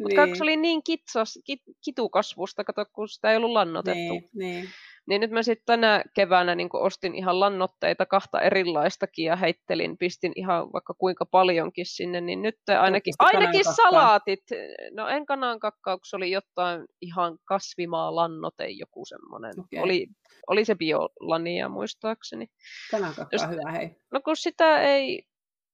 Mutta 0.02 0.26
niin. 0.26 0.37
se 0.37 0.42
oli 0.42 0.56
niin 0.56 0.85
kitsas, 0.85 1.38
kit, 1.44 1.61
kitukasvusta, 1.85 2.64
kato, 2.64 2.85
kun 2.92 3.09
sitä 3.09 3.30
ei 3.30 3.37
ollut 3.37 3.50
lannotettu. 3.50 4.12
Niin, 4.12 4.28
niin. 4.35 4.68
niin 5.09 5.21
nyt 5.21 5.30
mä 5.30 5.42
sitten 5.42 5.66
tänä 5.66 6.04
keväänä 6.14 6.54
niin 6.54 6.68
ostin 6.73 7.14
ihan 7.14 7.40
lannoitteita 7.40 8.06
kahta 8.06 8.40
erilaistakin 8.40 9.25
ja 9.25 9.37
heittelin, 9.37 9.99
pistin 9.99 10.32
ihan 10.37 10.73
vaikka 10.73 10.94
kuinka 10.94 11.26
paljonkin 11.26 11.87
sinne, 11.87 12.21
niin 12.21 12.42
nyt 12.42 12.56
ainakin, 12.80 13.14
ainakin 13.18 13.64
salaatit, 13.64 14.44
no 14.92 15.09
en 15.09 15.26
kanan 15.26 15.61
kakkauksia, 15.61 16.16
oli 16.16 16.30
jotain 16.30 16.85
ihan 17.00 17.38
kasvimaa 17.44 18.14
lannote, 18.14 18.66
joku 18.68 19.04
semmoinen. 19.04 19.61
Okay. 19.61 19.82
Oli, 19.82 20.06
oli 20.47 20.64
se 20.64 20.75
biolania 20.75 21.68
muistaakseni. 21.68 22.47
Kanan 22.90 23.14
kakkaa 23.14 23.47
hyvä, 23.47 23.73
hei. 23.73 23.90
No 24.12 24.21
kun 24.25 24.37
sitä 24.37 24.80
ei 24.80 25.32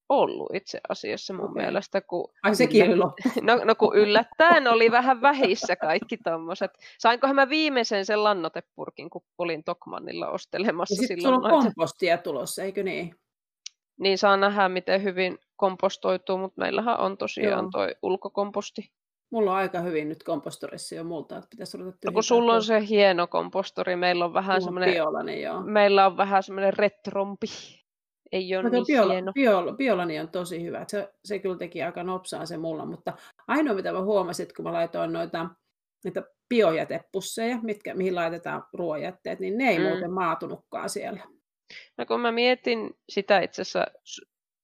ollut 0.08 0.54
itse 0.54 0.80
asiassa 0.88 1.34
mun 1.34 1.50
Okei. 1.50 1.62
mielestä. 1.62 2.00
Kun 2.00 2.32
Ai 2.42 2.54
sekin 2.54 2.82
oli. 3.04 3.12
No, 3.42 3.64
no 3.64 3.74
kun 3.74 3.96
yllättäen 3.96 4.66
oli 4.68 4.90
vähän 4.90 5.22
vähissä 5.22 5.76
kaikki 5.76 6.16
tommoset. 6.16 6.70
Sainkohan 6.98 7.36
mä 7.36 7.48
viimeisen 7.48 8.06
sen 8.06 8.24
lannotepurkin, 8.24 9.10
kun 9.10 9.22
olin 9.38 9.64
Tokmannilla 9.64 10.26
Ja 10.26 10.30
ostelemassa 10.32 10.94
sitten 10.94 11.22
sulla 11.22 11.36
on 11.36 11.42
noita. 11.42 11.58
kompostia 11.64 12.18
tulossa, 12.18 12.62
eikö 12.62 12.82
niin? 12.82 13.14
Niin 13.98 14.18
saa 14.18 14.36
nähdä, 14.36 14.68
miten 14.68 15.02
hyvin 15.02 15.38
kompostoituu, 15.56 16.38
mutta 16.38 16.60
meillähän 16.60 17.00
on 17.00 17.16
tosiaan 17.18 17.64
Joo. 17.64 17.70
toi 17.72 17.94
ulkokomposti. 18.02 18.90
Mulla 19.30 19.50
on 19.50 19.56
aika 19.56 19.80
hyvin 19.80 20.08
nyt 20.08 20.22
kompostorissa 20.22 20.94
jo 20.94 21.04
multa, 21.04 21.36
että 21.36 21.48
pitäisi 21.50 21.78
ruveta 21.78 21.98
No 22.04 22.12
kun 22.12 22.22
sulla 22.22 22.54
on 22.54 22.62
se 22.64 22.86
hieno 22.88 23.26
kompostori, 23.26 23.96
meillä 23.96 24.24
on 24.24 24.34
vähän 24.34 24.62
semmoinen, 24.62 24.94
meillä 25.64 26.06
on 26.06 26.16
vähän 26.16 26.42
semmoinen 26.42 26.74
retrompi. 26.74 27.46
Ei 28.32 28.54
ole 28.56 28.62
Mutta 28.62 28.76
niin 28.76 28.86
biola, 28.86 29.12
hieno. 29.12 29.32
biola, 29.32 29.72
biolani 29.72 30.20
on 30.20 30.28
tosi 30.28 30.62
hyvä. 30.64 30.80
että 30.80 30.90
Se, 30.90 31.08
se 31.24 31.38
kyllä 31.38 31.56
teki 31.58 31.82
aika 31.82 32.02
nopsaan 32.04 32.46
se 32.46 32.56
mulla, 32.56 32.86
mutta 32.86 33.12
ainoa 33.48 33.74
mitä 33.74 33.92
mä 33.92 34.02
huomasin, 34.02 34.42
että 34.44 34.54
kun 34.56 34.64
mä 34.64 34.72
laitoin 34.72 35.12
noita 35.12 35.48
niitä 36.04 36.22
biojätepusseja, 36.48 37.58
mitkä, 37.62 37.94
mihin 37.94 38.14
laitetaan 38.14 38.64
ruoanjätteet, 38.72 39.40
niin 39.40 39.58
ne 39.58 39.68
ei 39.70 39.78
Mm. 39.78 39.84
muuten 39.84 40.12
maatunutkaan 40.12 40.90
siellä. 40.90 41.20
No 41.98 42.06
kun 42.06 42.20
mä 42.20 42.32
mietin 42.32 42.90
sitä 43.08 43.40
itse 43.40 43.62
asiassa 43.62 43.86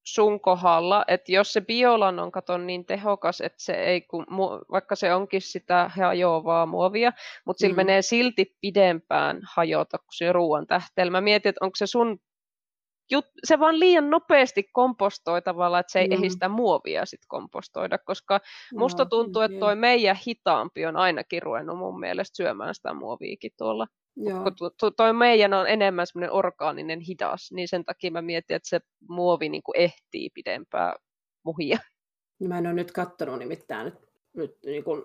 sun 0.07 0.41
kohdalla, 0.41 1.05
että 1.09 1.33
jos 1.33 1.53
se 1.53 1.61
biolan 1.61 2.19
on 2.19 2.33
katon 2.33 2.67
niin 2.67 2.87
tehokas, 2.87 3.41
että 3.41 3.63
se 3.63 3.73
ei, 3.73 4.01
kun, 4.01 4.27
vaikka 4.71 4.95
se 4.97 5.15
onkin 5.15 5.41
sitä 5.41 5.91
hajoavaa 5.97 6.67
muovia, 6.67 7.13
mutta 7.47 7.61
sillä 7.61 7.73
Mm. 7.73 7.77
menee 7.77 8.03
silti 8.03 8.57
pidempään 8.61 9.41
hajota 9.55 9.99
kuin 9.99 10.07
se 10.17 10.33
ruoan 10.33 10.67
tähteellä. 10.67 11.11
Mä 11.11 11.21
mietin, 11.21 11.49
että 11.51 11.65
onko 11.65 11.77
se 11.77 11.87
sun 11.87 12.19
jut, 13.11 13.25
se 13.45 13.59
vaan 13.59 13.81
liian 13.81 14.11
nopeasti 14.11 14.63
kompostoi 14.73 15.43
tavallaan, 15.43 15.81
että 15.81 15.93
se 15.93 15.99
ei 16.01 16.09
ehdi 16.11 16.27
Mm. 16.29 16.31
sitä 16.33 16.49
muovia 16.49 17.07
sit 17.07 17.21
kompostoida, 17.29 17.99
koska 17.99 18.41
musta 18.79 19.07
tuntuu, 19.07 19.43
että 19.43 19.49
tiedä. 19.49 19.61
toi 19.61 19.77
meidän 19.77 20.17
hitaampi 20.27 20.87
on 20.87 20.97
ainakin 20.97 21.43
ruvennut 21.43 21.79
mun 21.79 22.01
mielestä 22.01 22.37
syömään 22.37 22.75
sitä 22.75 22.95
muoviikin 22.95 23.51
tuolla. 23.59 23.87
Joo. 24.17 24.39
Kun 24.81 24.93
toi 24.97 25.13
meidän 25.13 25.55
on 25.55 25.69
enemmän 25.69 26.07
semmoinen 26.07 26.33
orgaaninen 26.33 27.01
hidas, 27.01 27.53
niin 27.53 27.69
sen 27.69 27.85
takia 27.85 28.11
mä 28.11 28.23
mietin, 28.23 28.57
että 28.57 28.69
se 28.69 28.81
muovi 29.09 29.49
niin 29.49 29.63
kuin 29.63 29.77
ehtii 29.81 30.31
pidempään 30.35 30.95
muhia. 31.45 31.79
Ja 32.41 32.49
Mä 32.49 32.59
en 32.59 32.67
ole 32.67 32.75
nyt 32.75 32.93
kattonut 32.93 33.39
nimittäin 33.39 33.85
nyt, 33.85 33.95
nyt 34.37 34.57
niin 34.67 34.85
kuin 34.85 35.05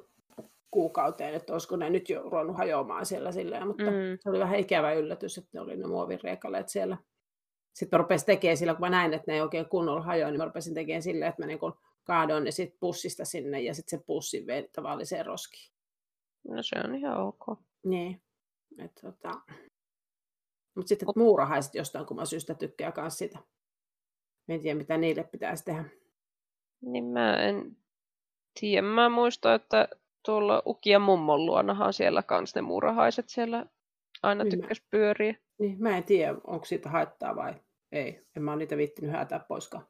kuukauteen, 0.71 1.33
että 1.33 1.53
olisiko 1.53 1.75
ne 1.75 1.89
nyt 1.89 2.09
jo 2.09 2.21
ruvennut 2.23 2.57
hajoamaan 2.57 3.05
siellä 3.05 3.31
silleen, 3.31 3.67
mutta 3.67 3.83
Mm. 3.83 4.17
se 4.19 4.29
oli 4.29 4.39
vähän 4.39 4.59
ikävä 4.59 4.93
yllätys, 4.93 5.37
että 5.37 5.49
ne 5.53 5.59
oli 5.61 5.77
ne 5.77 5.87
muovinriekaleet 5.87 6.69
siellä. 6.69 6.97
Sitten 7.73 7.97
mä 7.97 8.01
rupesin 8.01 8.25
tekemään 8.25 8.57
sillä, 8.57 8.73
kun 8.73 8.81
mä 8.81 8.89
näin, 8.89 9.13
että 9.13 9.31
ne 9.31 9.35
ei 9.35 9.41
oikein 9.41 9.69
kunnolla 9.69 10.01
hajoa, 10.01 10.29
niin 10.29 10.37
mä 10.37 10.45
rupesin 10.45 10.73
tekemään 10.73 11.01
silleen, 11.03 11.29
että 11.29 11.41
mä 11.41 11.47
niin 11.47 11.59
kaadoin 12.03 12.43
ne 12.43 12.51
sit 12.51 12.79
pussista 12.79 13.25
sinne 13.25 13.61
ja 13.61 13.73
sitten 13.73 13.99
se 13.99 14.05
pussi 14.05 14.47
vein 14.47 14.69
tavalliseen 14.73 15.25
roskiin. 15.25 15.73
No 16.47 16.63
se 16.63 16.75
on 16.83 16.95
ihan 16.95 17.17
ok. 17.17 17.59
Niin. 17.83 18.21
Et, 18.77 18.91
tota... 19.01 19.41
Mutta 20.75 20.89
sitten 20.89 21.07
muurahaiset 21.15 21.75
jostain 21.75 22.05
kumman 22.05 22.27
syystä 22.27 22.53
tykkää 22.53 22.93
myös 22.97 23.17
sitä. 23.17 23.39
Mä 24.47 24.55
en 24.55 24.61
tiedä, 24.61 24.77
mitä 24.77 24.97
niille 24.97 25.23
pitäisi 25.23 25.65
tehdä. 25.65 25.85
Niin 26.81 27.05
mä 27.05 27.35
en 27.35 27.77
tiedä. 28.59 28.87
Mä 28.87 29.09
muistan, 29.09 29.55
että 29.55 29.87
tuolla 30.25 30.63
Ukia 30.65 30.99
mummon 30.99 31.45
luonahan 31.45 31.93
siellä 31.93 32.23
kans 32.23 32.55
ne 32.55 32.61
muurahaiset 32.61 33.29
siellä 33.29 33.65
aina 34.23 34.43
Niin 34.43 34.51
tykkäs 34.51 34.81
pyöriä. 34.89 35.35
Niin, 35.59 35.75
mä 35.83 35.97
en 35.97 36.03
tiedä, 36.03 36.35
onko 36.47 36.65
siitä 36.65 36.89
haittaa 36.89 37.35
vai 37.35 37.53
ei. 37.91 38.21
En 38.35 38.43
mä 38.43 38.51
ole 38.51 38.57
niitä 38.59 38.77
viittinyt 38.77 39.11
häätää 39.11 39.39
poiskaan. 39.39 39.87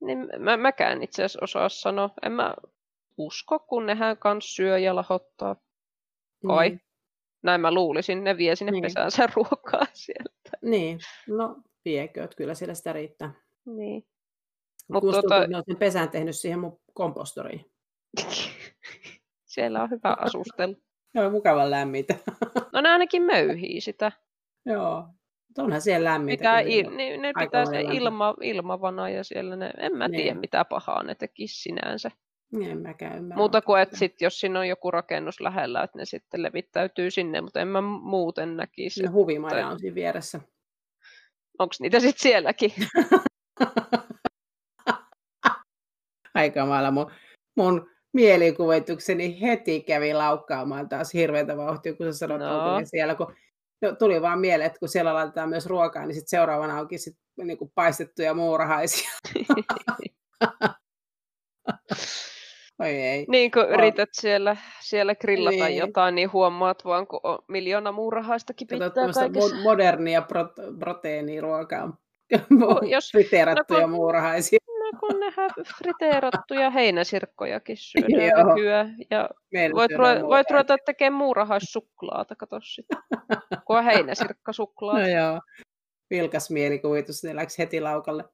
Niin 0.00 0.28
mä, 0.38 0.56
mäkään 0.56 1.02
itse 1.02 1.24
asiassa 1.24 1.44
osaa 1.44 1.68
sanoa. 1.68 2.10
En 2.22 2.32
mä 2.32 2.54
usko, 3.18 3.58
kun 3.58 3.86
nehän 3.86 4.18
kans 4.18 4.56
syö 4.56 4.78
ja 4.78 4.96
lahottaa. 4.96 5.56
Kai. 6.46 6.68
Niin, 6.68 6.80
Näin 7.42 7.60
mä 7.60 7.74
luulisin. 7.74 8.24
Ne 8.24 8.36
vie 8.36 8.56
sinne 8.56 8.72
Niin. 8.72 8.82
pesäänsä 8.82 9.28
ruokaa 9.36 9.86
sieltä. 9.92 10.50
niin. 10.62 10.98
no 11.28 11.56
viekö, 11.84 12.24
että 12.24 12.36
kyllä 12.36 12.54
siellä 12.54 12.74
sitä 12.74 12.92
riittää. 12.92 13.34
Niin. 13.64 14.06
Mut 14.88 15.04
Mut 15.04 15.14
että 15.16 15.46
ne 15.46 15.56
on 15.56 15.62
sen 15.66 15.76
pesän 15.76 16.10
tehnyt 16.10 16.36
siihen 16.36 16.58
mun 16.58 16.80
kompostoriin. 16.94 17.70
Siellä 19.46 19.82
on 19.82 19.90
hyvä 19.90 20.16
asustella. 20.20 20.76
Ne 21.14 21.26
on 21.26 21.32
mukavan 21.32 21.70
lämmintä. 21.70 22.14
No 22.72 22.80
ne 22.80 22.88
ainakin 22.88 23.22
möyhii 23.22 23.80
sitä. 23.80 24.12
Joo. 24.66 25.08
Mutta 25.48 25.62
onhan 25.62 25.80
siellä 25.80 26.10
lämmintä. 26.10 26.44
Kyllä 26.44 26.60
il, 26.60 26.90
ne, 26.90 27.16
ne 27.16 27.28
aika 27.28 27.40
pitää 27.40 27.64
se 27.66 27.80
ilma, 27.80 28.34
ilmavana 28.42 29.08
ja 29.08 29.24
siellä 29.24 29.56
ne, 29.56 29.70
en 29.78 29.96
mä 29.96 30.08
tiedä 30.08 30.24
Niin. 30.24 30.38
mitä 30.40 30.64
pahaa 30.64 31.02
ne 31.02 31.14
tekisi 31.14 31.62
sinänsä. 31.62 32.10
En 32.70 32.80
mäkään 32.82 33.16
ymmärrä. 33.18 33.36
Muuta 33.36 33.60
kuin, 33.62 33.82
että 33.82 33.96
sit, 33.96 34.20
jos 34.20 34.40
siinä 34.40 34.58
on 34.60 34.68
joku 34.68 34.90
rakennus 34.90 35.40
lähellä, 35.40 35.82
että 35.82 35.98
ne 35.98 36.04
sitten 36.04 36.42
levittäytyy 36.42 37.10
sinne, 37.10 37.40
mutta 37.40 37.60
en 37.60 37.68
mä 37.68 37.80
muuten 37.80 38.56
näkisi. 38.56 38.94
Siinä 38.94 39.10
huvimaja 39.10 39.68
on 39.68 39.78
siinä 39.78 39.94
vieressä. 39.94 40.40
Onko 41.58 41.74
niitä 41.80 42.00
sitten 42.00 42.22
sielläkin? 42.22 42.72
Aika 46.34 46.66
maalla 46.66 46.90
mun, 46.90 47.10
mun 47.56 47.90
mielikuvitukseni 48.12 49.40
heti 49.40 49.80
kävi 49.82 50.14
laukkaamaan 50.14 50.88
taas 50.88 51.14
hirveätä 51.14 51.56
vauhtia, 51.56 51.94
kun 51.94 52.06
sä 52.12 52.18
sanot, 52.18 52.40
No. 52.40 52.78
ne 52.78 52.84
siellä. 52.84 53.14
Kun, 53.14 53.34
no, 53.82 53.94
tuli 53.98 54.22
vaan 54.22 54.38
mieleen, 54.40 54.66
että 54.66 54.78
kun 54.78 54.88
siellä 54.88 55.14
laitetaan 55.14 55.48
myös 55.48 55.66
ruokaa, 55.66 56.06
niin 56.06 56.14
sitten 56.14 56.28
seuraavana 56.38 56.80
onkin 56.80 56.98
sit, 56.98 57.16
niin 57.36 57.58
kuin 57.58 57.72
paistettuja 57.74 58.34
muurahaisia. 58.34 59.10
Oi 62.78 62.88
ei. 62.88 63.26
niin 63.28 63.50
kun 63.50 63.68
yrität 63.68 64.08
siellä, 64.12 64.56
siellä 64.80 65.14
grillata 65.14 65.64
Niin. 65.64 65.76
jotain, 65.78 66.14
niin 66.14 66.32
huomaat 66.32 66.84
vaan, 66.84 67.06
kun 67.06 67.20
on 67.22 67.38
miljoona 67.48 67.92
muurahaistakin 67.92 68.66
pitää 68.68 68.90
kaikessa. 68.90 69.26
mo- 69.26 69.62
modernia 69.62 70.20
prot- 70.20 70.78
proteiiniruokaa. 70.78 71.96
jos- 72.90 73.10
Friteerattuja 73.12 73.80
no 73.80 73.84
kun- 73.86 73.90
muurahaisia. 73.94 74.58
Kun 75.00 75.20
nehän 75.20 75.50
friteerattuja 75.78 76.70
heinäsirkkojakin 76.70 77.76
syödään 77.76 78.28
Joo. 78.28 78.54
nykyään. 78.54 78.96
Ja 79.10 79.30
Meillä 79.52 79.74
voit, 79.74 79.90
syödään 79.90 80.16
ru- 80.16 80.26
voit 80.26 80.50
ruveta 80.50 80.76
tekemään 80.86 81.18
muurahaissuklaata, 81.18 82.36
kato 82.36 82.60
sitten. 82.62 82.98
Kun 83.64 83.78
on 83.78 83.84
heinäsirkkasuklaata. 83.84 85.00
No 85.00 85.06
joo, 85.06 85.40
vilkas 86.10 86.50
mielikuvitus, 86.50 87.24
ne 87.24 87.36
läks 87.36 87.58
heti 87.58 87.80
laukalle. 87.80 88.24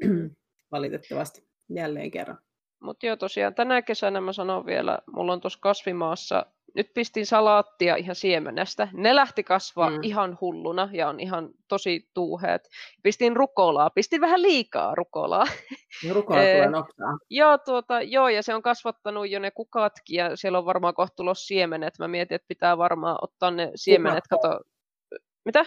Valitettavasti 0.72 1.48
jälleen 1.68 2.10
kerran. 2.10 2.38
Mutta 2.84 3.06
joo, 3.06 3.16
tosiaan 3.16 3.54
tänä 3.54 3.82
kesänä 3.82 4.20
mä 4.20 4.32
sanon 4.32 4.66
vielä, 4.66 4.98
mulla 5.16 5.32
on 5.32 5.40
tuossa 5.40 5.58
kasvimaassa, 5.62 6.46
nyt 6.74 6.90
pistin 6.94 7.26
salaattia 7.26 7.96
ihan 7.96 8.14
siemenestä. 8.14 8.88
Ne 8.92 9.14
lähti 9.14 9.44
kasvaa 9.44 9.90
Mm. 9.90 9.98
ihan 10.02 10.38
hulluna 10.40 10.88
ja 10.92 11.08
on 11.08 11.20
ihan 11.20 11.48
tosi 11.68 12.10
tuuheet. 12.14 12.68
Pistin 13.02 13.36
rukolaa, 13.36 13.90
pistin 13.90 14.20
vähän 14.20 14.42
liikaa 14.42 14.94
rukolaa. 14.94 15.44
Rukola 16.12 16.40
Ee, 16.42 16.54
tulee 16.54 16.70
nopsaa. 16.70 17.18
joo, 17.30 17.58
tuota, 17.58 18.02
joo, 18.02 18.28
ja 18.28 18.42
se 18.42 18.54
on 18.54 18.62
kasvattanut 18.62 19.30
jo 19.30 19.38
ne 19.40 19.50
kukatkin 19.50 20.16
ja 20.16 20.36
siellä 20.36 20.58
on 20.58 20.64
varmaan 20.66 20.94
kohta 20.94 21.22
siemenet. 21.34 21.94
Mä 21.98 22.08
mietin, 22.08 22.34
että 22.34 22.48
pitää 22.48 22.78
varmaan 22.78 23.18
ottaa 23.22 23.50
ne 23.50 23.70
siemenet, 23.74 24.24
kato. 24.30 24.60
Mitä? 25.44 25.64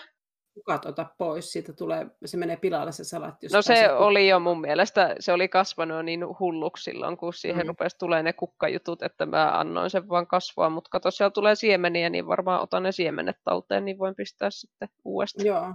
Kukat 0.58 0.86
ota 0.86 1.06
pois, 1.18 1.52
siitä 1.52 1.74
tulee, 1.74 2.08
se 2.26 2.38
menee 2.38 2.58
pilalle 2.58 2.92
se 2.92 3.04
salatti. 3.04 3.46
Jos 3.46 3.54
No 3.54 3.62
se 3.62 3.74
pääsee 3.74 3.92
oli 3.94 4.28
jo 4.28 4.40
mun 4.40 4.62
mielestä, 4.62 5.16
se 5.20 5.34
oli 5.34 5.48
kasvanut 5.48 6.06
niin 6.06 6.26
hulluksi 6.40 6.84
silloin, 6.84 7.18
kun 7.18 7.34
siihen 7.34 7.66
Mm. 7.66 7.68
rupesi 7.68 7.98
tulee 7.98 8.24
ne 8.24 8.34
kukkajutut, 8.34 9.04
että 9.04 9.26
mä 9.26 9.60
annoin 9.60 9.90
sen 9.90 10.10
vaan 10.10 10.28
kasvaa, 10.28 10.70
mutta 10.70 10.90
kato, 10.90 11.12
siellä 11.12 11.30
tulee 11.32 11.56
siemeniä, 11.56 12.10
niin 12.10 12.28
varmaan 12.28 12.62
otan 12.62 12.84
ne 12.84 12.92
siemenet 12.92 13.38
talteen, 13.44 13.86
niin 13.86 13.98
voin 14.00 14.16
pistää 14.16 14.50
sitten 14.50 14.90
uudestaan. 15.06 15.46
Joo. 15.46 15.74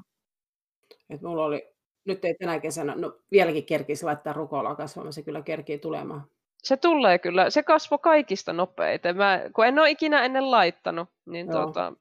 Et 1.11 1.23
mulla 1.23 1.45
oli, 1.45 1.69
nyt 2.05 2.25
ei 2.25 2.35
tänä 2.35 2.61
kesänä, 2.61 2.95
no 2.97 3.17
vieläkin 3.31 3.67
kerkisi 3.67 4.05
laittaa 4.05 4.33
rukolaa 4.33 4.75
kasvamaan, 4.75 5.13
se 5.13 5.23
kyllä 5.23 5.43
kerkii 5.43 5.79
tulemaan. 5.79 6.23
Se 6.63 6.77
tulee 6.77 7.19
kyllä, 7.19 7.51
se 7.51 7.63
kasvoi 7.63 7.99
kaikista 7.99 8.53
nopeiten. 8.53 9.17
Mä, 9.17 9.41
kun 9.55 9.67
en 9.67 9.79
ole 9.79 9.91
ikinä 9.91 10.25
ennen 10.25 10.51
laittanut, 10.51 11.09
niin 11.27 11.47
Joo. 11.47 11.63
tuota, 11.63 11.93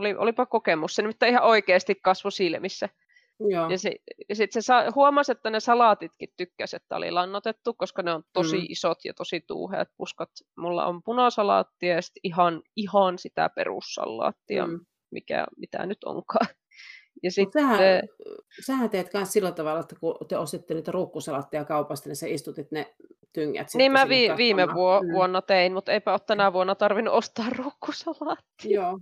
oli, 0.00 0.14
olipa 0.14 0.46
kokemus. 0.46 0.94
Se 0.94 1.02
nimittäin 1.02 1.30
ihan 1.32 1.42
oikeasti 1.44 1.94
kasvoi 1.94 2.32
silmissä. 2.32 2.88
Joo, 3.48 3.70
Ja, 3.70 3.78
se, 3.78 3.92
ja 4.28 4.34
sitten 4.36 4.62
se 4.62 4.66
sa- 4.66 4.84
huomasi, 4.94 5.32
että 5.32 5.50
ne 5.50 5.60
salaatitkin 5.60 6.28
tykkäsi, 6.36 6.76
että 6.76 6.96
oli 6.96 7.10
lannotettu, 7.10 7.74
koska 7.74 8.02
ne 8.02 8.12
on 8.12 8.22
tosi 8.32 8.56
Mm. 8.56 8.64
isot 8.68 8.98
ja 9.04 9.14
tosi 9.14 9.40
tuuheat 9.46 9.88
puskat. 9.96 10.30
Mulla 10.56 10.86
on 10.86 11.02
punasalaattia 11.02 11.94
ja 11.94 12.02
sitten 12.02 12.20
ihan, 12.24 12.62
ihan 12.76 13.18
sitä 13.18 13.50
perussalaattia, 13.56 14.66
Mm. 14.66 14.80
mikä, 15.10 15.46
mitä 15.56 15.86
nyt 15.86 16.04
onkaan. 16.04 16.46
Ja 17.22 17.30
sitten, 17.30 17.62
sähän, 17.62 17.78
sähän 18.66 18.90
teet 18.90 19.10
myös 19.14 19.32
sillä 19.32 19.52
tavalla, 19.52 19.80
että 19.80 19.96
kun 20.00 20.16
te 20.28 20.38
ostitte 20.38 20.74
niitä 20.74 20.92
ruukkusalatteja 20.92 21.64
kaupasta, 21.64 22.08
niin 22.08 22.16
sä 22.16 22.26
istutit 22.26 22.70
ne 22.72 22.94
tyngät 23.32 23.68
sitten 23.68 23.78
niin 23.78 23.92
mä 23.92 24.08
vi, 24.08 24.30
viime 24.36 24.74
vuo, 24.74 25.02
Mm. 25.02 25.12
vuonna 25.12 25.42
tein, 25.42 25.72
mutta 25.72 25.92
eipä 25.92 26.12
ole 26.12 26.20
tänä 26.26 26.52
vuonna 26.52 26.74
tarvinnut 26.74 27.14
ostaa 27.14 27.46
ruukkusalaattia. 27.58 28.70
Joo. 28.74 28.98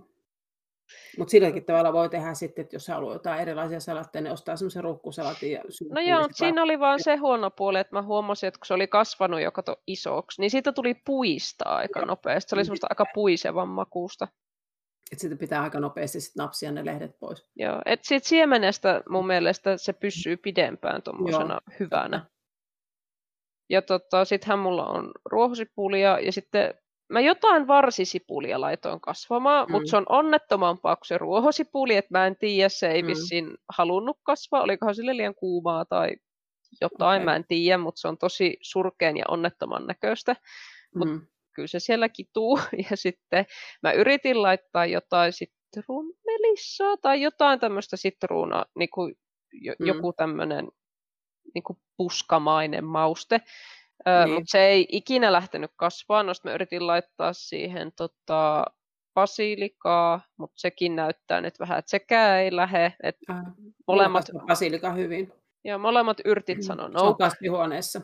Mutta 1.19 1.31
silläkin 1.31 1.65
tavalla 1.65 1.93
voi 1.93 2.09
tehdä 2.09 2.35
sitten, 2.35 2.63
että 2.63 2.77
jos 2.77 2.89
haluaa 2.89 3.15
jotain 3.15 3.41
erilaisia 3.41 3.81
salatteja, 3.81 4.23
niin 4.23 4.33
ostaa 4.33 4.57
semmoisen 4.57 4.85
ruukkusalatin 4.85 5.53
ja 5.53 5.63
No 5.95 6.01
joo, 6.01 6.21
mutta 6.21 6.37
siinä 6.37 6.63
oli 6.63 6.81
vaan 6.81 7.03
se 7.03 7.17
huono 7.17 7.51
puoli, 7.51 7.79
että 7.79 7.97
mä 7.97 8.03
huomasin, 8.03 8.49
että 8.49 8.59
kun 8.59 8.67
se 8.67 8.75
oli 8.75 8.87
kasvanut 8.87 9.41
jo 9.41 9.53
kato 9.53 9.77
isoksi, 9.87 10.41
niin 10.41 10.51
siitä 10.51 10.73
tuli 10.73 10.95
puista 10.95 11.65
aika 11.69 12.01
nopeasti. 12.01 12.51
Se 12.51 12.57
oli 12.57 12.65
semmoista 12.65 12.87
aika 12.91 13.05
puisevan 13.15 13.69
makuusta. 13.69 14.29
Että 15.13 15.21
sitten 15.21 15.39
pitää 15.39 15.63
aika 15.63 15.81
nopeasti 15.81 16.21
sit 16.21 16.37
napsia 16.37 16.73
ne 16.73 16.85
lehdet 16.85 17.19
pois. 17.19 17.47
Joo, 17.57 17.83
että 17.87 18.09
siitä 18.09 18.29
siemenestä 18.29 19.03
mun 19.09 19.27
mielestä 19.27 19.77
se 19.77 19.93
pysyy 19.93 20.37
pidempään 20.37 21.03
tuommoisena 21.03 21.61
hyvänä. 21.81 22.27
Ja 23.71 23.83
tota, 23.83 24.25
sittenhän 24.25 24.59
mulla 24.59 24.87
on 24.87 25.13
ruohosipulia 25.25 26.21
ja 26.21 26.33
sitten 26.33 26.75
mä 27.09 27.21
jotain 27.21 27.67
varsisipulia 27.67 28.61
laitoin 28.61 29.01
kasvamaan, 29.01 29.67
mm. 29.67 29.73
mutta 29.73 29.91
se 29.91 29.97
on 29.97 30.07
onnettomampaa 30.09 30.97
kuin 30.97 31.07
se 31.07 31.19
ruohosipuli, 31.19 31.97
että 31.97 32.19
mä 32.19 32.27
en 32.27 32.37
tiedä, 32.37 32.69
se 32.69 32.91
ei 32.91 33.03
mm. 33.03 33.07
vissiin 33.07 33.57
halunnut 33.69 34.19
kasvaa, 34.23 34.63
olikohan 34.63 34.95
sille 34.95 35.17
liian 35.17 35.35
kuumaa 35.35 35.85
tai 35.85 36.17
jotain, 36.81 37.23
okay. 37.23 37.25
mä 37.25 37.37
en 37.37 37.45
tiedä, 37.49 37.79
mutta 37.79 38.01
se 38.01 38.09
on 38.09 38.19
tosi 38.19 38.57
surkeen 38.63 39.17
ja 39.17 39.25
onnettoman 39.29 39.87
näköistä. 39.87 40.37
Mutta 40.95 41.15
mm. 41.15 41.27
kyllä 41.55 41.69
se 41.69 41.81
siellä 41.81 42.09
kituu. 42.09 42.61
Ja 42.91 42.97
sitten 42.97 43.47
mä 43.83 43.93
yritin 43.93 44.43
laittaa 44.43 44.87
jotain 44.87 45.33
sitruunmelissaa 45.33 46.97
tai 46.97 47.23
jotain 47.23 47.61
tämmöistä 47.61 47.97
sitruuna, 47.97 48.65
niin 48.79 48.91
kuin 48.95 49.15
mm. 49.79 49.87
joku 49.87 50.13
tämmöinen 50.13 50.69
niin 51.55 51.79
puskamainen 51.97 52.85
mauste. 52.85 53.41
Niin. 54.07 54.35
Mutta 54.35 54.51
se 54.51 54.67
ei 54.67 54.87
ikinä 54.93 55.33
lähtenyt 55.33 55.71
kasvaa, 55.77 56.23
no 56.23 56.33
mä 56.45 56.53
yritin 56.53 56.87
laittaa 56.87 57.33
siihen 57.33 57.93
tota, 57.97 58.65
basilikaa, 59.15 60.21
mutta 60.37 60.61
sekin 60.61 60.97
näyttää 60.97 61.41
nyt 61.41 61.61
vähän, 61.61 61.79
että 61.79 61.91
sekään 61.91 62.41
ei 62.41 62.57
lähde. 62.57 62.93
Että 63.03 63.33
äh, 63.33 63.45
molemmat, 63.87 64.27
basilika 64.47 64.93
hyvin. 64.93 65.33
Ja 65.65 65.79
molemmat 65.79 66.17
yrtit 66.25 66.63
sanoo 66.63 66.89
no. 66.89 66.99
Se 66.99 67.07
on 67.07 67.17
kasvihuoneessa. 67.17 68.01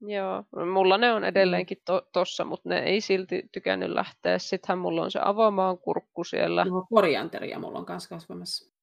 Joo, 0.00 0.44
mulla 0.72 0.98
ne 0.98 1.12
on 1.12 1.24
edelleenkin 1.24 1.78
to, 1.84 2.02
tossa, 2.12 2.44
mutta 2.44 2.68
ne 2.68 2.78
ei 2.78 3.00
silti 3.00 3.42
tykännyt 3.52 3.90
lähteä. 3.90 4.38
Sittenhän 4.38 4.78
mulla 4.78 5.02
on 5.02 5.10
se 5.10 5.20
avomaan 5.22 5.78
kurkku 5.78 6.24
siellä. 6.24 6.64
No, 6.64 6.86
korianteria 6.88 7.58
mulla 7.58 7.78
on 7.78 7.86
kanssa 7.86 8.08
kasvamassa. 8.08 8.74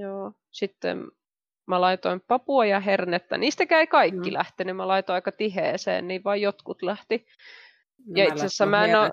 Joo, 0.00 0.32
sitten 0.50 1.10
Mä 1.68 1.80
laitoin 1.80 2.20
papua 2.28 2.66
ja 2.66 2.80
hernettä. 2.80 3.38
Niistäkään 3.38 3.80
ei 3.80 3.86
kaikki 3.86 4.30
mm. 4.30 4.34
lähtenyt. 4.34 4.76
Mä 4.76 4.88
laitoin 4.88 5.14
aika 5.14 5.32
tiheeseen, 5.32 6.08
niin 6.08 6.24
vain 6.24 6.42
jotkut 6.42 6.82
lähti. 6.82 7.26
No, 8.06 8.12
ja 8.16 8.24
itse 8.24 8.46
asiassa 8.46 8.66
mä 8.66 8.84
en 8.84 9.00
ole... 9.00 9.10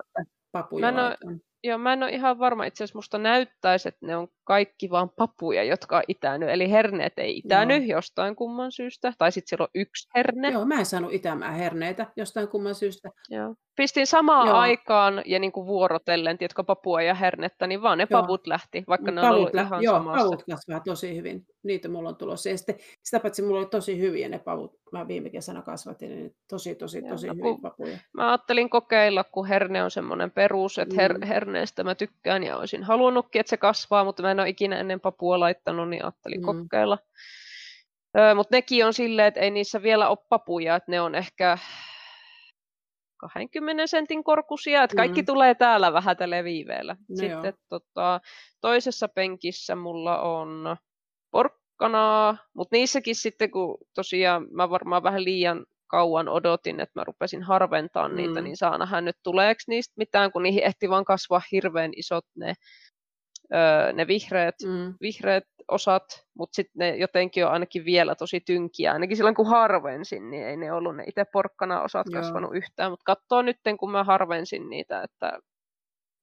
Mä 0.81 0.89
en 0.89 0.99
ole, 0.99 1.17
Joo, 1.65 1.77
mä 1.77 1.93
en 1.93 2.03
ole 2.03 2.11
ihan 2.11 2.39
varma. 2.39 2.65
Itse 2.65 2.83
asiassa 2.83 2.97
musta 2.97 3.17
näyttäisi, 3.17 3.87
että 3.87 4.05
ne 4.05 4.17
on 4.17 4.27
kaikki 4.43 4.89
vaan 4.89 5.09
papuja, 5.09 5.63
jotka 5.63 5.97
on 5.97 6.03
itänyt. 6.07 6.49
Eli 6.49 6.71
herneet 6.71 7.13
ei 7.17 7.37
itänyt 7.37 7.87
Joo. 7.87 7.97
jostain 7.97 8.35
kumman 8.35 8.71
syystä. 8.71 9.13
Tai 9.17 9.31
sitten 9.31 9.49
siellä 9.49 9.63
on 9.63 9.81
yksi 9.81 10.09
herne. 10.15 10.51
Joo, 10.51 10.65
mä 10.65 10.79
en 10.79 10.85
saanut 10.85 11.13
itämään 11.13 11.53
herneitä 11.53 12.07
jostain 12.15 12.47
kumman 12.47 12.75
syystä. 12.75 13.09
Joo. 13.29 13.55
Pistin 13.75 14.07
samaan 14.07 14.47
Joo. 14.47 14.57
aikaan 14.57 15.21
ja 15.25 15.39
niin 15.39 15.51
kuin 15.51 15.67
vuorotellen, 15.67 16.37
tiedätkö, 16.37 16.63
papua 16.63 17.01
ja 17.01 17.13
hernettä, 17.13 17.67
niin 17.67 17.81
vaan 17.81 17.97
ne 17.97 18.07
Joo. 18.09 18.21
pavut 18.21 18.47
lähti, 18.47 18.83
vaikka 18.87 19.11
ne 19.11 19.21
on 19.21 19.31
ollut 19.31 19.55
ihan 19.55 19.83
Joo, 19.83 19.95
samassa. 19.95 20.23
pavut 20.23 20.43
kasvaa 20.51 20.79
tosi 20.79 21.15
hyvin. 21.15 21.45
Niitä 21.63 21.89
mulla 21.89 22.09
on 22.09 22.15
tulossa. 22.15 22.49
Ja 22.49 22.57
sitten, 22.57 22.75
sitä 23.03 23.19
paitsi 23.19 23.41
mulla 23.41 23.59
oli 23.59 23.65
tosi 23.65 23.99
hyviä 23.99 24.29
ne 24.29 24.39
pavut. 24.39 24.79
Mä 24.91 25.07
viime 25.07 25.29
kesänä 25.29 25.61
kasvatin 25.61 26.09
niin 26.09 26.35
tosi, 26.49 26.75
tosi, 26.75 26.99
Joo, 26.99 27.09
tosi 27.09 27.27
no, 27.27 27.33
hyviä 27.33 27.55
papuja. 27.61 27.97
Mä 28.13 28.27
ajattelin 28.27 28.69
kokeilla, 28.69 29.23
kun 29.23 29.47
herne 29.47 29.83
on 29.83 29.91
semmoinen 29.91 30.31
perus, 30.31 30.77
että 30.77 30.95
her- 30.95 31.17
mm. 31.17 31.27
herneestä 31.27 31.83
mä 31.83 31.95
tykkään 31.95 32.43
ja 32.43 32.57
olisin 32.57 32.83
halunnutkin, 32.83 33.39
että 33.39 33.49
se 33.49 33.57
kasvaa, 33.57 34.03
mutta 34.03 34.23
mä 34.23 34.31
en 34.31 34.39
ole 34.39 34.49
ikinä 34.49 34.79
ennen 34.79 34.99
papua 34.99 35.39
laittanut, 35.39 35.89
niin 35.89 36.03
ajattelin 36.03 36.39
mm. 36.39 36.45
kokeilla. 36.45 36.97
Mutta 38.35 38.55
nekin 38.55 38.85
on 38.85 38.93
silleen, 38.93 39.27
että 39.27 39.39
ei 39.39 39.51
niissä 39.51 39.81
vielä 39.81 40.09
ole 40.09 40.17
papuja, 40.29 40.75
että 40.75 40.91
ne 40.91 41.01
on 41.01 41.15
ehkä 41.15 41.57
20 43.17 43.87
sentin 43.87 44.23
korkusia, 44.23 44.83
että 44.83 44.95
kaikki 44.95 45.21
mm. 45.21 45.25
tulee 45.25 45.55
täällä 45.55 45.93
vähän 45.93 46.17
tälle 46.17 46.43
viiveellä. 46.43 46.95
No 47.09 47.15
Sitten 47.15 47.53
tota, 47.69 48.21
toisessa 48.61 49.07
penkissä 49.07 49.75
mulla 49.75 50.21
on 50.21 50.77
porkkanaa, 51.31 52.37
mutta 52.53 52.75
niissäkin 52.75 53.15
sitten, 53.15 53.51
kun 53.51 53.77
tosiaan 53.93 54.47
mä 54.51 54.69
varmaan 54.69 55.03
vähän 55.03 55.23
liian 55.23 55.65
kauan 55.87 56.29
odotin, 56.29 56.79
että 56.79 56.99
mä 56.99 57.03
rupesin 57.03 57.43
harventaa 57.43 58.09
mm. 58.09 58.15
niitä, 58.15 58.41
niin 58.41 58.57
saa 58.57 58.77
nähdä 58.77 59.01
nyt 59.01 59.17
tuleeko 59.23 59.61
niistä 59.67 59.93
mitään, 59.97 60.31
kun 60.31 60.43
niihin 60.43 60.63
ehti 60.63 60.89
vaan 60.89 61.05
kasvaa 61.05 61.41
hirveän 61.51 61.91
isot 61.95 62.25
ne, 62.35 62.53
öö, 63.53 63.93
ne 63.93 64.07
vihreät, 64.07 64.55
mm. 64.65 64.93
vihreät 65.01 65.43
osat, 65.67 66.25
mutta 66.37 66.55
sitten 66.55 66.79
ne 66.79 66.95
jotenkin 66.95 67.45
on 67.45 67.51
ainakin 67.51 67.85
vielä 67.85 68.15
tosi 68.15 68.39
tynkiä. 68.39 68.93
Ainakin 68.93 69.17
silloin 69.17 69.35
kun 69.35 69.49
harvensin, 69.49 70.29
niin 70.29 70.47
ei 70.47 70.57
ne 70.57 70.71
ollut 70.71 70.95
ne 70.95 71.03
itse 71.07 71.25
porkkana 71.33 71.81
osat 71.81 72.07
Joo. 72.09 72.21
kasvanut 72.21 72.55
yhtään, 72.55 72.91
mutta 72.91 73.03
katsoo 73.15 73.41
nyt 73.41 73.57
kun 73.79 73.91
mä 73.91 74.03
harvensin 74.03 74.69
niitä, 74.69 75.01
että 75.03 75.39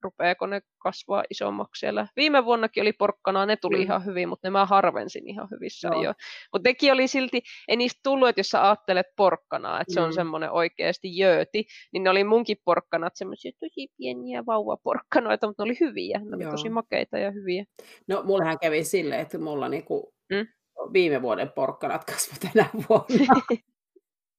rupeeko 0.02 0.46
ne 0.46 0.60
kasvaa 0.78 1.24
isommaksi 1.30 1.80
siellä. 1.80 2.06
Viime 2.16 2.44
vuonnakin 2.44 2.82
oli 2.82 2.92
porkkana, 2.92 3.46
ne 3.46 3.56
tuli 3.56 3.76
mm. 3.76 3.82
ihan 3.82 4.04
hyvin, 4.04 4.28
mutta 4.28 4.46
ne 4.46 4.50
mä 4.50 4.66
harvensin 4.66 5.28
ihan 5.28 5.48
hyvissä 5.50 5.88
Joo. 5.88 6.02
jo. 6.02 6.12
Mutta 6.52 6.68
nekin 6.68 6.92
oli 6.92 7.08
silti, 7.08 7.42
ei 7.68 7.76
niistä 7.76 8.00
tullut, 8.02 8.28
että 8.28 8.40
jos 8.40 8.48
sä 8.48 8.64
ajattelet 8.64 9.06
porkkanaa, 9.16 9.80
että 9.80 9.90
mm. 9.90 9.94
se 9.94 10.00
on 10.00 10.08
mm. 10.08 10.14
semmoinen 10.14 10.50
oikeasti 10.50 11.18
jööti, 11.18 11.64
niin 11.92 12.02
ne 12.02 12.10
oli 12.10 12.24
munkin 12.24 12.56
porkkanat 12.64 13.12
semmoisia 13.16 13.52
tosi 13.60 13.88
pieniä 13.96 14.46
vauvaporkkanoita, 14.46 15.46
mutta 15.46 15.62
ne 15.62 15.70
oli 15.70 15.76
hyviä, 15.80 16.18
ne 16.18 16.36
oli 16.36 16.42
Joo. 16.42 16.50
tosi 16.50 16.68
makeita 16.68 17.18
ja 17.18 17.30
hyviä. 17.30 17.64
No 18.08 18.22
mullahan 18.22 18.58
kävi 18.58 18.84
silleen, 18.84 19.20
että 19.20 19.38
mulla 19.38 19.68
niinku 19.68 20.14
mm? 20.32 20.46
viime 20.92 21.22
vuoden 21.22 21.52
porkkanat 21.54 22.04
kasvoi 22.04 22.50
tänä 22.52 22.68
vuonna. 22.88 23.56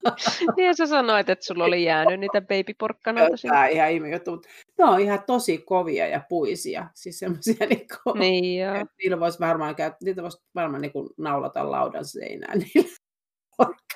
niin 0.57 0.75
sä 0.75 0.87
sanoit, 0.87 1.29
että 1.29 1.45
sulla 1.45 1.65
oli 1.65 1.83
jäänyt 1.83 2.19
niitä 2.19 2.41
babyporkkanoita. 2.41 3.35
Tämä 3.41 3.63
on 3.63 3.69
ihan 3.69 3.91
ihme 3.91 4.09
juttu, 4.09 4.31
mutta 4.31 4.49
ne 4.77 4.85
on 4.85 4.99
ihan 4.99 5.23
tosi 5.27 5.57
kovia 5.57 6.07
ja 6.07 6.21
puisia. 6.29 6.87
Siis 6.93 7.19
semmoisia, 7.19 7.67
niin 7.69 7.87
kuin, 8.03 8.19
niin 8.19 8.61
joo. 8.61 8.85
niillä 8.97 9.19
voisi 9.19 9.39
varmaan, 9.39 9.75
käyttää, 9.75 10.05
niitä 10.05 10.21
voisi 10.23 10.43
varmaan 10.55 10.81
niin 10.81 10.91
kuin 10.91 11.09
naulata 11.17 11.71
laudan 11.71 12.05
seinään. 12.05 12.59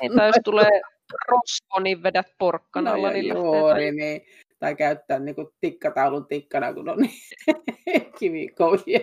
Niin, 0.02 0.16
tai 0.16 0.28
jos 0.28 0.36
tulee 0.44 0.82
rosvo, 1.28 1.80
niin 1.84 2.04
vedät 2.04 2.28
porkkanalla. 2.40 3.08
No, 3.08 3.14
niin 3.14 3.28
juuri, 3.28 3.92
niin. 3.92 4.22
Tai 4.60 4.76
käyttää 4.76 5.20
niin 5.20 5.36
kuin 5.36 5.48
tikkataulun 5.60 6.28
tikkana, 6.28 6.74
kun 6.74 6.90
on 6.90 6.98
niin 6.98 8.14
kivikovia. 8.20 9.00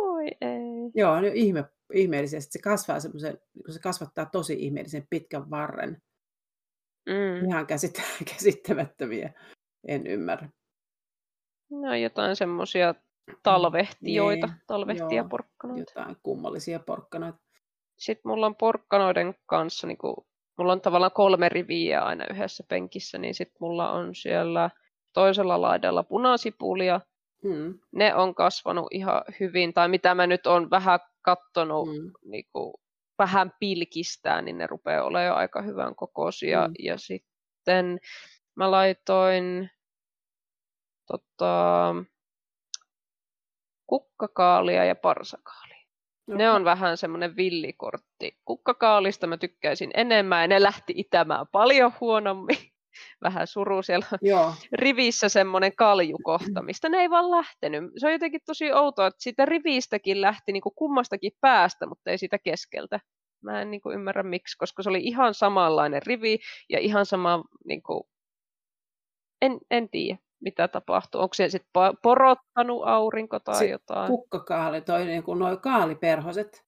Oi 0.00 0.26
ei. 0.40 0.90
Joo, 0.94 1.20
niin 1.20 1.36
ihme 1.36 1.64
ihmeellisesti. 1.94 2.52
Se 2.52 2.58
kasvaa 2.58 3.00
semmoisen, 3.00 3.38
kun 3.64 3.74
se 3.74 3.80
kasvattaa 3.80 4.26
tosi 4.26 4.56
ihmeellisen 4.58 5.06
pitkän 5.10 5.50
varren. 5.50 6.02
Mm. 7.06 7.48
Ihan 7.48 7.66
käsit- 7.66 8.02
käsittämättömiä. 8.34 9.32
En 9.88 10.06
ymmärrä. 10.06 10.48
No 11.70 11.94
jotain 11.94 12.36
semmoisia 12.36 12.94
talvehtioita, 13.42 14.46
niin, 14.46 14.56
talvehtia 14.66 15.24
porkkanoita. 15.24 15.92
Jotain 15.96 16.16
kummallisia 16.22 16.78
porkkanoita. 16.78 17.38
Sitten 17.98 18.30
mulla 18.30 18.46
on 18.46 18.56
porkkanoiden 18.56 19.34
kanssa, 19.46 19.86
niin 19.86 19.98
kuin, 19.98 20.16
mulla 20.58 20.72
on 20.72 20.80
tavallaan 20.80 21.12
kolme 21.12 21.48
riviä 21.48 22.00
aina 22.00 22.24
yhdessä 22.30 22.64
penkissä, 22.68 23.18
niin 23.18 23.34
sitten 23.34 23.56
mulla 23.60 23.92
on 23.92 24.14
siellä 24.14 24.70
toisella 25.12 25.60
laidalla 25.60 26.02
punasipulia. 26.02 27.00
Hmm. 27.42 27.78
Ne 27.92 28.14
on 28.14 28.34
kasvanut 28.34 28.86
ihan 28.90 29.22
hyvin, 29.40 29.74
tai 29.74 29.88
mitä 29.88 30.14
mä 30.14 30.26
nyt 30.26 30.46
on 30.46 30.70
vähän 30.70 31.00
katsonut 31.22 31.88
mm. 31.88 32.12
niin 32.24 32.44
kuin, 32.52 32.74
vähän 33.18 33.52
pilkistää, 33.60 34.42
niin 34.42 34.58
ne 34.58 34.66
rupeaa 34.66 35.04
olemaan 35.04 35.26
jo 35.26 35.34
aika 35.34 35.62
hyvän 35.62 35.94
kokoisia. 35.94 36.68
Mm. 36.68 36.74
Ja 36.78 36.98
sitten 36.98 38.00
mä 38.56 38.70
laitoin 38.70 39.70
tota, 41.06 41.94
kukkakaalia 43.86 44.84
ja 44.84 44.94
parsakaalia. 44.94 45.86
Okay. 46.28 46.38
Ne 46.38 46.50
on 46.50 46.64
vähän 46.64 46.96
semmoinen 46.96 47.36
villikortti. 47.36 48.38
Kukkakaalista 48.44 49.26
mä 49.26 49.36
tykkäisin 49.36 49.90
enemmän 49.94 50.40
ja 50.40 50.48
ne 50.48 50.62
lähti 50.62 50.92
itämään 50.96 51.46
paljon 51.52 51.92
huonommin 52.00 52.69
vähän 53.24 53.46
suru 53.46 53.82
siellä 53.82 54.06
Joo. 54.22 54.54
rivissä 54.72 55.28
semmoinen 55.28 55.76
kaljukohta, 55.76 56.62
mistä 56.66 56.88
ne 56.88 56.98
ei 56.98 57.10
vaan 57.10 57.30
lähtenyt. 57.30 57.84
Se 57.96 58.06
on 58.06 58.12
jotenkin 58.12 58.40
tosi 58.46 58.72
outoa, 58.72 59.06
että 59.06 59.22
siitä 59.22 59.44
rivistäkin 59.44 60.20
lähti 60.20 60.52
niin 60.52 60.62
kuin 60.62 60.74
kummastakin 60.74 61.32
päästä, 61.40 61.86
mutta 61.86 62.10
ei 62.10 62.18
siitä 62.18 62.38
keskeltä. 62.38 63.00
Mä 63.42 63.62
en 63.62 63.70
niin 63.70 63.80
kuin 63.80 63.94
ymmärrä 63.94 64.22
miksi, 64.22 64.58
koska 64.58 64.82
se 64.82 64.90
oli 64.90 65.00
ihan 65.02 65.34
samanlainen 65.34 66.02
rivi 66.06 66.38
ja 66.68 66.78
ihan 66.78 67.06
sama, 67.06 67.44
niin 67.64 67.82
kuin... 67.82 68.02
en, 69.42 69.58
en 69.70 69.88
tiedä 69.88 70.18
mitä 70.40 70.68
tapahtuu. 70.68 71.20
Onko 71.20 71.34
se 71.34 71.48
sitten 71.48 71.72
porottanut 72.02 72.82
aurinko 72.86 73.40
tai 73.40 73.54
sitten 73.54 73.70
jotain? 73.70 74.08
Kukkakaali, 74.08 74.80
toi 74.80 75.04
niin 75.04 75.22
kuin 75.22 75.38
noi 75.38 75.56
kaaliperhoset. 75.56 76.64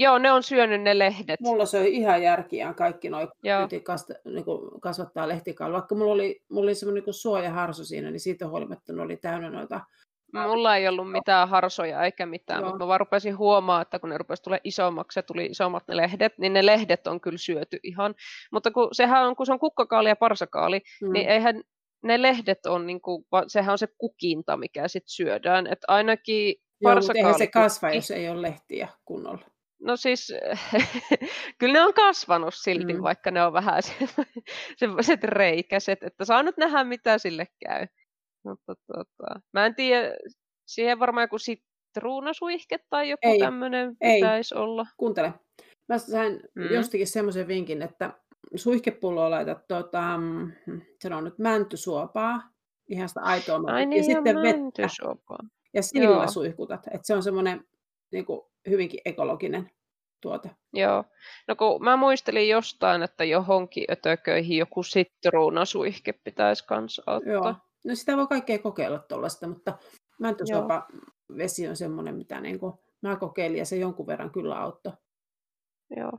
Joo, 0.00 0.18
ne 0.18 0.32
on 0.32 0.42
syönyt 0.42 0.82
ne 0.82 0.98
lehdet. 0.98 1.40
Mulla 1.40 1.66
söi 1.66 1.94
ihan 1.94 2.22
järkiään 2.22 2.74
kaikki 2.74 3.10
noin, 3.10 3.28
piti 3.62 3.84
niin 4.24 4.44
kasvattaa 4.80 5.28
lehtikaalia. 5.28 5.72
Vaikka 5.72 5.94
mulla 5.94 6.12
oli, 6.12 6.42
mulla 6.48 6.64
oli 6.64 6.74
semmoinen 6.74 7.04
niin 7.06 7.14
suojaharsu 7.14 7.84
siinä, 7.84 8.10
niin 8.10 8.20
siitä 8.20 8.48
huolimatta 8.48 8.92
ne 8.92 9.02
oli 9.02 9.16
täynnä 9.16 9.50
noita 9.50 9.80
Mulla 10.32 10.76
ei 10.76 10.88
ollut 10.88 11.12
mitään 11.12 11.48
harsoja 11.48 12.04
eikä 12.04 12.26
mitään, 12.26 12.60
Joo. 12.60 12.68
mutta 12.70 12.84
mä 12.84 12.88
vaan 12.88 13.00
rupesin 13.00 13.38
huomaa, 13.38 13.82
että 13.82 13.98
kun 13.98 14.10
ne 14.10 14.18
rupesi 14.18 14.42
tulee 14.42 14.60
isommaksi 14.64 15.18
ja 15.18 15.22
tuli 15.22 15.46
isommat 15.46 15.88
ne 15.88 15.96
lehdet, 15.96 16.38
niin 16.38 16.52
ne 16.52 16.66
lehdet 16.66 17.06
on 17.06 17.20
kyllä 17.20 17.38
syöty 17.38 17.78
ihan. 17.82 18.14
Mutta 18.52 18.70
kun 18.70 18.88
sehän 18.92 19.26
on, 19.26 19.36
kun 19.36 19.46
se 19.46 19.52
on 19.52 19.58
kukkakaali 19.58 20.08
ja 20.08 20.16
parsakaali, 20.16 20.80
Mm. 21.02 21.12
niin 21.12 21.28
eihän 21.28 21.62
ne 22.02 22.22
lehdet 22.22 22.66
on, 22.66 22.86
niin 22.86 23.00
kuin, 23.00 23.24
sehän 23.46 23.72
on 23.72 23.78
se 23.78 23.88
kukinta, 23.98 24.56
mikä 24.56 24.88
sitten 24.88 25.10
syödään. 25.10 25.66
Että 25.66 25.84
ainakin 25.88 26.54
Joo, 26.80 26.94
mutta 26.94 27.12
eihän 27.14 27.38
se 27.38 27.46
kasva, 27.46 27.90
jos 27.90 28.10
ei 28.10 28.28
ole 28.28 28.42
lehtiä 28.42 28.88
kunnolla. 29.04 29.57
No 29.80 29.96
siis, 29.96 30.32
kyllä 31.58 31.72
ne 31.72 31.80
on 31.80 31.94
kasvanut 31.94 32.54
silti, 32.54 32.92
Mm. 32.94 33.02
vaikka 33.02 33.30
ne 33.30 33.42
on 33.44 33.52
vähän 33.52 33.82
se- 33.86 34.08
semmoiset 34.76 35.24
reikäiset, 35.24 36.02
että 36.02 36.24
saa 36.24 36.42
nyt 36.42 36.56
nähdä, 36.56 36.84
mitä 36.84 37.18
sille 37.18 37.46
käy. 37.66 37.86
Mutta 38.44 38.74
tota, 38.86 39.40
mä 39.52 39.66
en 39.66 39.74
tiedä, 39.74 40.10
siihen 40.66 40.98
varmaan 40.98 41.24
joku 41.24 41.38
sitruunasuihke 41.38 42.78
tai 42.90 43.10
joku 43.10 43.28
Ei, 43.28 43.38
tämmöinen 43.38 43.96
ei. 44.00 44.14
pitäisi 44.20 44.54
olla. 44.54 44.86
Kuuntele. 44.96 45.32
Mä 45.88 45.98
sain 45.98 46.40
mm. 46.54 46.70
Jostakin 46.74 47.06
semmoisen 47.06 47.48
vinkin, 47.48 47.82
että 47.82 48.12
suihkepulloon 48.54 49.30
laitat, 49.30 49.58
tota, 49.68 50.18
mm, 50.18 50.52
sanon 51.02 51.24
nyt, 51.24 51.38
mäntysuopaa, 51.38 52.42
ihan 52.88 53.08
sitä 53.08 53.20
aitoa 53.20 53.56
Ai 53.56 53.60
mäntyä, 53.62 53.80
ja 53.80 53.86
niin, 53.86 53.98
ja 53.98 54.04
sitten 54.04 54.36
vettä, 54.42 54.82
ja 55.74 55.82
sillä 55.82 56.04
Joo. 56.04 56.28
suihkutat. 56.28 56.86
Että 56.86 57.06
se 57.06 57.14
on 57.14 57.22
semmoinen 57.22 57.64
niin 58.12 58.26
kuin, 58.26 58.40
hyvinkin 58.70 59.00
ekologinen 59.04 59.70
tuote. 60.20 60.50
Joo. 60.72 61.04
No 61.48 61.56
kun 61.56 61.84
mä 61.84 61.96
muistelin 61.96 62.48
jostain, 62.48 63.02
että 63.02 63.24
johonkin 63.24 63.84
ötököihin 63.90 64.58
joku 64.58 64.82
sitruunasuihke 64.82 66.12
pitäisi 66.12 66.66
kanssa 66.66 67.02
ottaa. 67.06 67.32
Joo. 67.32 67.54
No 67.84 67.94
sitä 67.94 68.16
voi 68.16 68.26
kaikkea 68.26 68.58
kokeilla 68.58 68.98
tuollaista, 68.98 69.48
mutta 69.48 69.78
mäntysuopa 70.20 70.86
vesi 71.36 71.68
on 71.68 71.76
semmoinen, 71.76 72.14
mitä 72.14 72.40
niin 72.40 72.58
kuin, 72.58 72.72
mä 73.02 73.16
kokeilin, 73.16 73.58
ja 73.58 73.64
se 73.64 73.76
jonkun 73.76 74.06
verran 74.06 74.30
kyllä 74.30 74.60
auttoi. 74.60 74.92
Joo. 75.96 76.12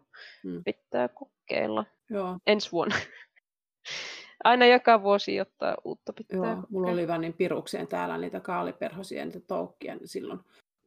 Mm. 0.43 0.63
Pitää 0.63 1.07
kokeilla. 1.07 1.85
Joo. 2.09 2.37
ensi 2.47 2.71
vuonna. 2.71 2.95
Aina 4.43 4.65
joka 4.65 5.03
vuosi 5.03 5.35
jotain 5.35 5.75
uutta 5.83 6.13
pitää 6.13 6.37
Joo, 6.37 6.63
mulla 6.69 6.91
oli 6.91 7.07
vaan 7.07 7.21
niin 7.21 7.33
pirukseen 7.33 7.87
täällä 7.87 8.17
niitä 8.17 8.39
kaaliperhosia 8.39 9.19
ja 9.19 9.25
niitä 9.25 9.39
toukkia, 9.47 9.95
niin 9.95 10.07
silloin 10.07 10.39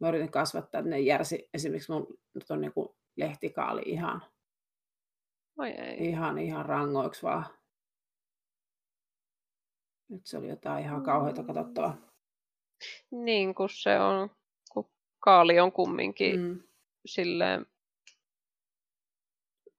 mä 0.02 0.08
yritin 0.08 0.30
kasvattaa, 0.30 0.78
että 0.78 0.90
ne 0.90 1.00
järsi 1.00 1.48
esimerkiksi 1.54 1.92
mun 1.92 2.18
nyt 2.34 2.50
on 2.50 2.60
niin 2.60 2.72
kuin 2.72 2.88
lehtikaali 3.16 3.82
ihan, 3.86 4.22
Oi 5.58 5.68
ei. 5.68 6.08
ihan, 6.08 6.38
ihan 6.38 6.66
rangoiksi 6.66 7.22
vaan. 7.22 7.44
Nyt 10.08 10.26
se 10.26 10.38
oli 10.38 10.48
jotain 10.48 10.84
ihan 10.84 11.02
kauheita 11.02 11.42
katsottavaa. 11.44 11.96
Niin 13.10 13.54
kuin 13.54 13.68
se 13.72 14.00
on, 14.00 14.30
kun 14.72 14.90
kaali 15.18 15.60
on 15.60 15.72
kumminkin 15.72 16.40
mm. 16.40 16.46
Mm. 16.46 16.62
silleen, 17.06 17.66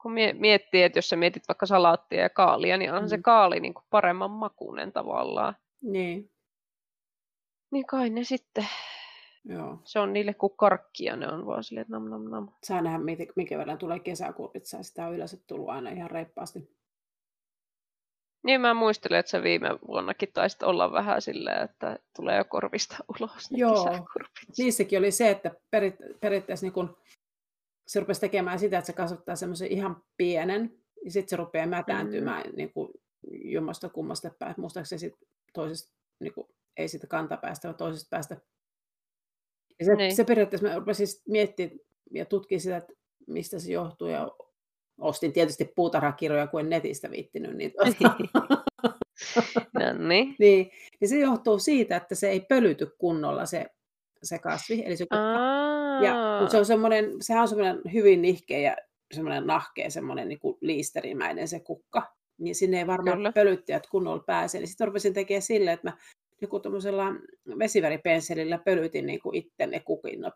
kun 0.02 0.12
mie- 0.14 0.34
miettii, 0.34 0.84
että 0.84 0.98
jos 0.98 1.10
sä 1.10 1.16
mietit 1.16 1.48
vaikka 1.48 1.66
salaattia 1.66 2.22
ja 2.22 2.30
kaalia, 2.30 2.78
niin 2.78 2.90
onhan 2.90 3.04
mm. 3.04 3.10
se 3.10 3.18
Mm. 3.18 3.24
kaali 3.24 3.60
niin 3.60 3.74
kuin 3.74 3.84
paremman 3.90 4.32
makuinen 4.32 4.92
tavallaan. 4.92 5.56
Niin, 5.82 6.30
Niin 7.72 7.86
kai 7.86 8.10
ne 8.10 8.24
sitten, 8.24 8.68
joo. 9.46 9.80
se 9.84 10.00
on 10.00 10.14
niille 10.14 10.34
kuin 10.34 10.54
karkkia, 10.58 11.16
ne 11.16 11.28
on 11.28 11.46
vaan 11.46 11.64
silleen, 11.64 11.86
nam 11.90 12.10
nam 12.10 12.30
nam. 12.30 12.48
Saa 12.64 12.82
nähdä, 12.82 13.00
minkä 13.36 13.58
verran 13.58 13.78
tulee 13.78 14.00
kesäkurpitsaa. 14.00 14.84
Sitä 14.84 15.08
on 15.08 15.16
yleensä 15.16 15.38
tullut 15.48 15.70
aina 15.70 15.90
ihan 15.90 16.12
reippaasti. 16.12 16.74
Niin 18.44 18.62
mä 18.62 18.74
muistelen, 18.74 19.20
että 19.20 19.30
se 19.30 19.44
viime 19.44 19.70
vuonnakin 19.88 20.30
taisit 20.34 20.64
olla 20.64 20.92
vähän 20.92 21.22
silleen, 21.22 21.64
että 21.64 22.00
tulee 22.16 22.38
jo 22.38 22.46
korvista 22.46 22.96
ulos 23.10 23.52
ne 23.52 23.58
Joo. 23.58 23.86
kesäkurpit. 23.86 24.58
Niissäkin 24.58 25.00
oli 25.00 25.12
se, 25.12 25.30
että 25.30 25.52
perit, 25.72 25.96
periaatteessa 26.20 26.66
niin 26.66 26.74
kun 26.74 26.98
se 27.88 28.00
rupesi 28.00 28.22
tekemään 28.22 28.60
sitä, 28.60 28.78
että 28.78 28.86
se 28.86 28.94
kasvattaa 28.94 29.36
semmoisen 29.36 29.68
ihan 29.68 30.04
pienen, 30.18 30.78
ja 31.06 31.12
sitten 31.12 31.30
se 31.30 31.36
rupeaa 31.36 31.68
mätääntymään 31.68 32.44
mm. 32.48 32.56
niin 32.56 32.74
kuin 32.74 32.90
jommasta 33.32 33.90
kummasta 33.90 34.32
päästä. 34.40 34.62
Muistaakseni 34.62 35.00
sit 35.00 35.16
toisesta, 35.54 35.94
niin 36.20 36.34
kuin, 36.34 36.48
ei 36.78 36.88
siitä 36.88 37.08
kantapäästä, 37.08 37.68
vaan 37.68 37.78
toisesta 37.78 38.08
päästä. 38.10 38.38
Ja 39.84 39.96
se, 39.96 39.96
Niin. 39.96 40.16
se 40.16 40.24
periaatteessa 40.24 40.68
mä 40.68 40.76
rupesin 40.76 41.08
sit 41.08 41.22
miettimään 41.28 41.80
ja 42.12 42.26
tutkimaan 42.26 42.62
sitä, 42.62 42.78
että 42.78 42.94
mistä 43.28 43.60
se 43.60 43.72
johtuu, 43.72 44.08
ja 44.08 44.32
ostin 44.98 45.34
tietysti 45.34 45.72
puutarhakirjoja, 45.76 46.48
kun 46.48 46.60
en 46.60 46.70
netistä 46.70 47.12
viittinyt. 47.12 47.56
Niin, 47.58 47.72
tuota, 47.72 48.16
No 49.74 50.08
niin. 50.08 50.36
niin, 50.40 50.72
niin 51.00 51.10
se 51.10 51.20
johtuu 51.20 51.60
siitä, 51.60 51.96
että 51.96 52.16
se 52.16 52.30
ei 52.30 52.40
pölyty 52.40 52.96
kunnolla 52.98 53.46
se, 53.46 53.66
se 54.24 54.40
kasvi, 54.40 54.84
eli 54.86 54.98
se. 54.98 55.06
Ja 56.04 56.48
se 56.50 56.58
on 56.58 56.66
semmoinen, 56.66 57.12
sehän 57.22 57.42
on 57.42 57.48
semmoinen 57.48 57.82
hyvin 57.94 58.22
nihkeä 58.22 58.60
ja 58.60 58.76
semmoinen 59.14 59.48
nahkea, 59.48 59.90
semmoinen 59.90 60.28
niin 60.28 60.40
kuin 60.40 60.58
liisterimäinen 60.62 61.48
se 61.48 61.60
kukka, 61.60 62.14
niin 62.38 62.56
sinne 62.56 62.78
ei 62.80 62.88
varmaan 62.88 63.18
Kyllä. 63.18 63.32
Kyllä. 63.34 63.44
pölyttäjät 63.46 63.88
kunnolla 63.88 64.24
pääse. 64.28 64.58
Niin 64.60 64.68
sitten 64.68 64.88
rupesin 64.88 65.14
tekemään 65.14 65.42
silleen, 65.42 65.74
että 65.74 65.88
mä 65.90 65.98
niin 66.42 66.62
tuommoisella 66.62 67.06
vesiväripensselillä 67.60 68.58
pölytin 68.58 69.06
niin 69.06 69.20
kuin 69.20 69.36
itse 69.36 69.68
ne 69.68 69.80
kukinnot. 69.80 70.34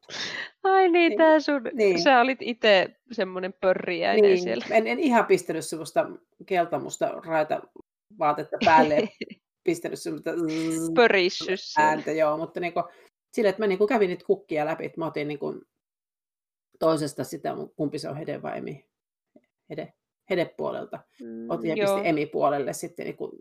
Ai 0.64 0.90
niin, 0.90 1.10
Niin. 1.10 1.18
tää 1.18 1.40
sun, 1.40 1.62
Niin. 1.74 2.02
sä 2.02 2.22
olit 2.22 2.38
itse 2.42 2.88
semmoinen 3.12 3.54
pörriäinen 3.62 4.22
Niin, 4.24 4.42
siellä. 4.44 4.66
en, 4.72 4.88
en 4.88 5.00
ihan 5.00 5.26
pistänyt 5.26 5.66
semmoista 5.66 6.10
keltamusta 6.46 7.08
raita 7.26 7.62
vaatetta 8.20 8.58
päälle 8.66 8.98
pistänyt 9.64 10.00
semmoista 10.00 10.32
zzz 10.32 10.94
Pörissys 10.96 11.74
siellä. 11.74 11.90
ääntä, 11.90 12.12
joo, 12.12 12.38
mutta 12.38 12.60
niin 12.60 12.74
kuin, 12.74 12.84
sille, 13.34 13.50
että 13.50 13.62
mä 13.62 13.68
niin 13.68 13.78
kuin 13.78 13.88
kävin 13.88 14.10
niitä 14.10 14.26
kukkia 14.26 14.66
läpi, 14.66 14.86
että 14.86 15.00
mä 15.02 15.06
otin 15.08 15.28
niin 15.28 15.40
kuin 15.40 15.62
toisesta 16.80 17.24
sitä, 17.24 17.56
kumpi 17.76 18.00
se 18.00 18.10
on 18.10 18.18
hede 18.18 18.42
vai 18.42 18.58
emi, 18.58 18.86
hede, 19.70 19.94
hedepuolelta. 20.30 21.00
Mm, 21.22 21.50
Otin 21.50 21.70
ja 21.70 21.76
joo. 21.76 21.86
pistin 21.96 22.10
emipuolelle 22.10 22.74
sitten 22.74 23.06
niin 23.06 23.18
kuin 23.18 23.32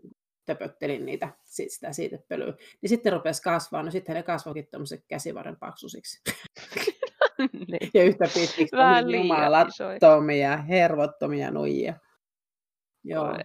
töpöttelin 0.47 1.05
niitä, 1.05 1.33
sit 1.43 1.71
sitä 1.71 1.93
siitepölyä. 1.93 2.53
Niin 2.81 2.89
sitten 2.89 3.13
rupesi 3.13 3.41
kasvaa, 3.41 3.83
no 3.83 3.91
sitten 3.91 4.15
ne 4.15 4.23
kasvoikin 4.23 4.67
tuommoiset 4.71 5.03
käsivarren 5.07 5.57
paksusiksi. 5.59 6.21
niin. 7.67 7.91
ja 7.93 8.03
yhtä 8.03 8.25
pitkiksi 8.33 8.75
jumalattomia, 9.17 10.57
hervottomia 10.57 11.51
nuijia. 11.51 11.93
Joo, 13.03 13.37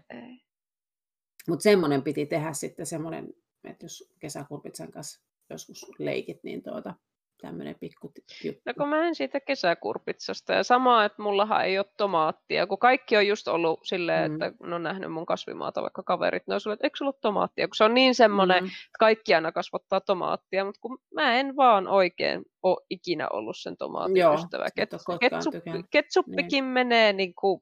mutta 1.49 1.62
semmoinen 1.62 2.03
piti 2.03 2.27
tehdä 2.27 2.53
sitten 2.53 2.87
semmoinen, 2.87 3.35
että 3.65 3.85
jos 3.85 4.12
kesäkurpitsan 4.19 4.91
kanssa 4.91 5.23
joskus 5.51 5.87
leikit, 5.99 6.45
niin 6.45 6.62
tuota, 6.62 6.95
tämmöinen 7.43 7.77
pikku 7.81 8.13
juttu. 8.45 8.63
No 8.67 8.73
kun 8.79 8.89
mä 8.89 9.07
en 9.07 9.15
siitä 9.15 9.41
kesäkurpitsasta. 9.41 10.53
Ja 10.53 10.63
sama, 10.65 11.05
että 11.05 11.23
mullahan 11.23 11.65
ei 11.65 11.79
ole 11.79 11.87
tomaattia. 11.97 12.67
Kun 12.67 12.79
kaikki 12.79 13.17
on 13.17 13.27
just 13.27 13.49
ollut 13.49 13.81
silleen, 13.83 14.31
Mm. 14.31 14.43
että 14.43 14.67
ne 14.67 14.75
on 14.75 14.83
nähnyt 14.83 15.13
mun 15.13 15.27
kasvimaata, 15.27 15.83
vaikka 15.83 16.03
kaverit, 16.03 16.43
ne 16.47 16.55
on 16.55 16.61
silleen, 16.61 16.75
että 16.75 16.87
eikö 16.87 16.97
sulla 16.97 17.13
tomaattia? 17.13 17.69
Kun 17.69 17.75
se 17.77 17.85
on 17.85 17.95
niin 17.95 18.15
semmoinen, 18.15 18.63
Mm. 18.65 18.67
että 18.67 18.99
kaikki 18.99 19.35
aina 19.35 19.53
kasvattaa 19.53 20.01
tomaattia, 20.01 20.65
mutta 20.65 20.81
kun 20.81 20.99
mä 21.15 21.35
en 21.37 21.57
vaan 21.57 21.89
oikein 21.89 22.43
ole 22.63 22.85
ikinä 22.91 23.29
ollut 23.29 23.57
sen 23.59 23.77
tomaatin 23.77 24.17
Joo, 24.17 24.35
ystävä. 24.35 24.65
et 24.67 24.73
Ket, 24.75 24.93
oo 24.93 24.97
koskaan 24.97 25.19
ketsup, 25.19 25.53
tykännyt. 25.55 25.87
ketsuppikin 25.91 26.65
menee 26.65 27.13
niin 27.13 27.35
kuin, 27.35 27.61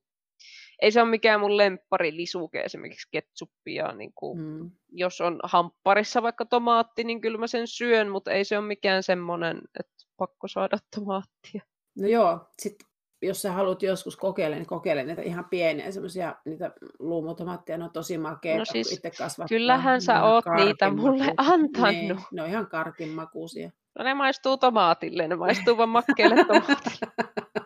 ei 0.82 0.92
se 0.92 1.02
ole 1.02 1.10
mikään 1.10 1.40
mun 1.40 1.56
lemppari 1.56 2.16
lisuke 2.16 2.60
esimerkiksi 2.60 3.08
ketsuppia. 3.10 3.92
Niin 3.92 4.12
kuin, 4.14 4.38
Mm. 4.40 4.70
jos 4.92 5.20
on 5.20 5.40
hampparissa 5.42 6.22
vaikka 6.22 6.44
tomaatti, 6.44 7.04
niin 7.04 7.20
kyllä 7.20 7.38
mä 7.38 7.46
sen 7.46 7.66
syön, 7.66 8.08
mutta 8.08 8.30
ei 8.30 8.44
se 8.44 8.58
ole 8.58 8.66
mikään 8.66 9.02
semmoinen, 9.02 9.60
että 9.80 9.92
pakko 10.16 10.48
saada 10.48 10.78
tomaattia. 10.96 11.62
No 11.98 12.08
joo, 12.08 12.38
sitten 12.58 12.86
jos 13.22 13.42
sä 13.42 13.52
haluat 13.52 13.82
joskus 13.82 14.16
kokeilla, 14.16 14.56
niin 14.56 14.66
kokeile 14.66 15.04
niitä 15.04 15.22
ihan 15.22 15.44
pieniä 15.50 15.90
semmoisia, 15.92 16.34
niitä 16.44 16.70
luumutomaatteja, 16.98 17.78
ne 17.78 17.84
on 17.84 17.90
tosi 17.90 18.18
makeita, 18.18 18.58
No 18.58 18.64
kun 18.64 18.72
siis 18.72 18.92
itse 18.92 19.10
kasvattaa. 19.10 19.48
Kyllähän 19.48 19.94
Ne 19.94 20.00
sä 20.00 20.22
oot 20.24 20.44
niitä 20.56 20.90
mulle 20.90 21.24
antanut. 21.36 21.90
Niin, 21.90 22.18
ne 22.32 22.42
on 22.42 22.48
ihan 22.48 22.66
karkin 22.66 23.08
makuisia. 23.08 23.70
No 23.98 24.04
ne 24.04 24.14
maistuu 24.14 24.56
tomaatille, 24.56 25.28
ne 25.28 25.36
maistuu 25.36 25.76
vaan 25.76 25.88
makkeelle 25.88 26.36
tomaatille. 26.44 27.12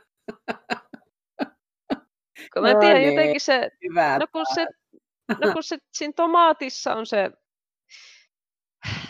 Kun 2.54 2.62
mä 2.62 2.72
No 2.74 2.80
tiedän 2.80 3.02
niin. 3.02 3.14
jotenkin 3.14 3.40
se, 3.40 3.70
Hyvä. 3.88 4.18
no 4.18 4.26
kun 4.32 4.46
se, 4.54 4.66
no 5.46 5.52
kun 5.52 5.62
se 5.62 5.78
siinä 5.92 6.12
tomaatissa 6.16 6.94
on 6.94 7.06
se, 7.06 7.30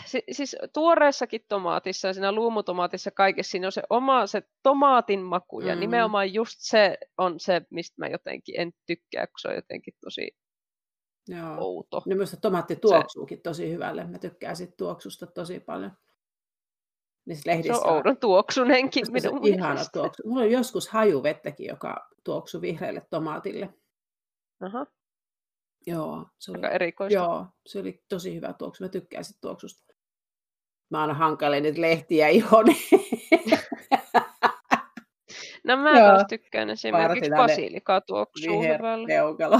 si, 0.05 0.23
siis 0.31 0.55
tuoreessakin 0.73 1.41
tomaatissa 1.49 2.07
ja 2.07 2.13
siinä 2.13 2.31
luumutomaatissa 2.31 3.11
kaikessa 3.11 3.51
siinä 3.51 3.67
on 3.67 3.71
se 3.71 3.83
oma 3.89 4.27
se 4.27 4.43
tomaatin 4.63 5.19
maku 5.21 5.59
ja 5.61 5.73
Mm. 5.75 5.79
nimenomaan 5.79 6.33
just 6.33 6.55
se 6.59 6.97
on 7.17 7.39
se, 7.39 7.61
mistä 7.69 7.95
mä 7.97 8.07
jotenkin 8.07 8.59
en 8.59 8.71
tykkää, 8.85 9.27
kun 9.27 9.39
se 9.41 9.47
on 9.47 9.55
jotenkin 9.55 9.93
tosi 10.01 10.31
Joo. 11.27 11.55
outo. 11.59 11.97
No 12.05 12.15
minusta 12.15 12.37
tomaatti 12.37 12.75
tuoksuukin 12.75 13.41
tosi 13.41 13.71
hyvälle. 13.71 14.07
Mä 14.07 14.19
tykkään 14.19 14.55
siitä 14.55 14.73
tuoksusta 14.77 15.27
tosi 15.27 15.59
paljon. 15.59 15.91
Niissä 17.25 17.43
Se 17.43 17.49
lehdissä 17.51 17.81
on 17.87 17.93
oudon 17.93 18.17
tuoksunenkin 18.17 19.05
se 19.05 19.11
minun 19.11 19.35
on 19.39 19.47
ihana 19.47 19.73
mielestä. 19.73 19.99
tuoksu. 19.99 20.23
Mulla 20.25 20.41
on 20.41 20.51
joskus 20.51 20.89
hajuvettäkin, 20.89 21.67
joka 21.67 22.09
tuoksui 22.23 22.61
vihreälle 22.61 23.01
tomaatille. 23.09 23.69
Aha, 24.61 24.85
Joo, 25.87 26.25
se 26.39 26.51
oli, 26.51 26.57
aika 26.57 26.69
erikoista. 26.69 27.13
joo, 27.13 27.45
se 27.65 27.79
oli 27.79 28.03
tosi 28.09 28.35
hyvä 28.35 28.53
tuoksu. 28.53 28.83
Mä 28.83 28.89
tykkään 28.89 29.23
siitä 29.23 29.37
tuoksusta. 29.41 29.93
mä 30.89 31.01
aina 31.01 31.13
hankailen 31.13 31.63
niitä 31.63 31.81
lehtiä 31.81 32.27
ihon. 32.27 32.65
No 35.63 35.77
mä 35.77 35.89
Joo. 35.99 36.07
taas 36.07 36.25
tykkään 36.29 36.69
esimerkiksi 36.69 37.31
basilikaa 37.37 38.01
tuoksuu 38.01 38.61
hyvälle. 38.63 39.07
viherpeukalo. 39.07 39.59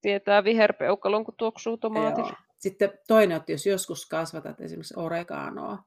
Tietää 0.00 0.44
viherpeukalon, 0.44 1.24
kun 1.24 1.34
tuoksuu 1.38 1.76
tomaatilla. 1.76 2.32
Sitten 2.60 2.98
toinen, 3.08 3.36
että 3.36 3.52
jos 3.52 3.66
joskus 3.66 4.06
kasvatat 4.06 4.60
esimerkiksi 4.60 4.94
oreganoa, 4.96 5.78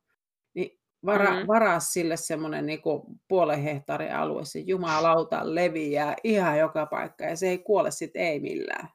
niin 0.54 0.80
vara, 1.06 1.40
Mm. 1.40 1.48
varaa 1.48 1.80
sille 1.80 2.18
semmoinen 2.18 2.66
niin 2.66 2.82
puolen 3.28 3.60
hehtaarin 3.60 4.16
alue, 4.16 4.46
se 4.46 4.60
jumalauta 4.60 5.56
leviää 5.56 6.16
ihan 6.24 6.60
joka 6.60 6.86
paikka 6.86 7.24
ja 7.24 7.36
se 7.36 7.48
ei 7.48 7.58
kuole 7.58 7.92
sitten 7.92 8.22
ei 8.22 8.40
millään. 8.40 8.90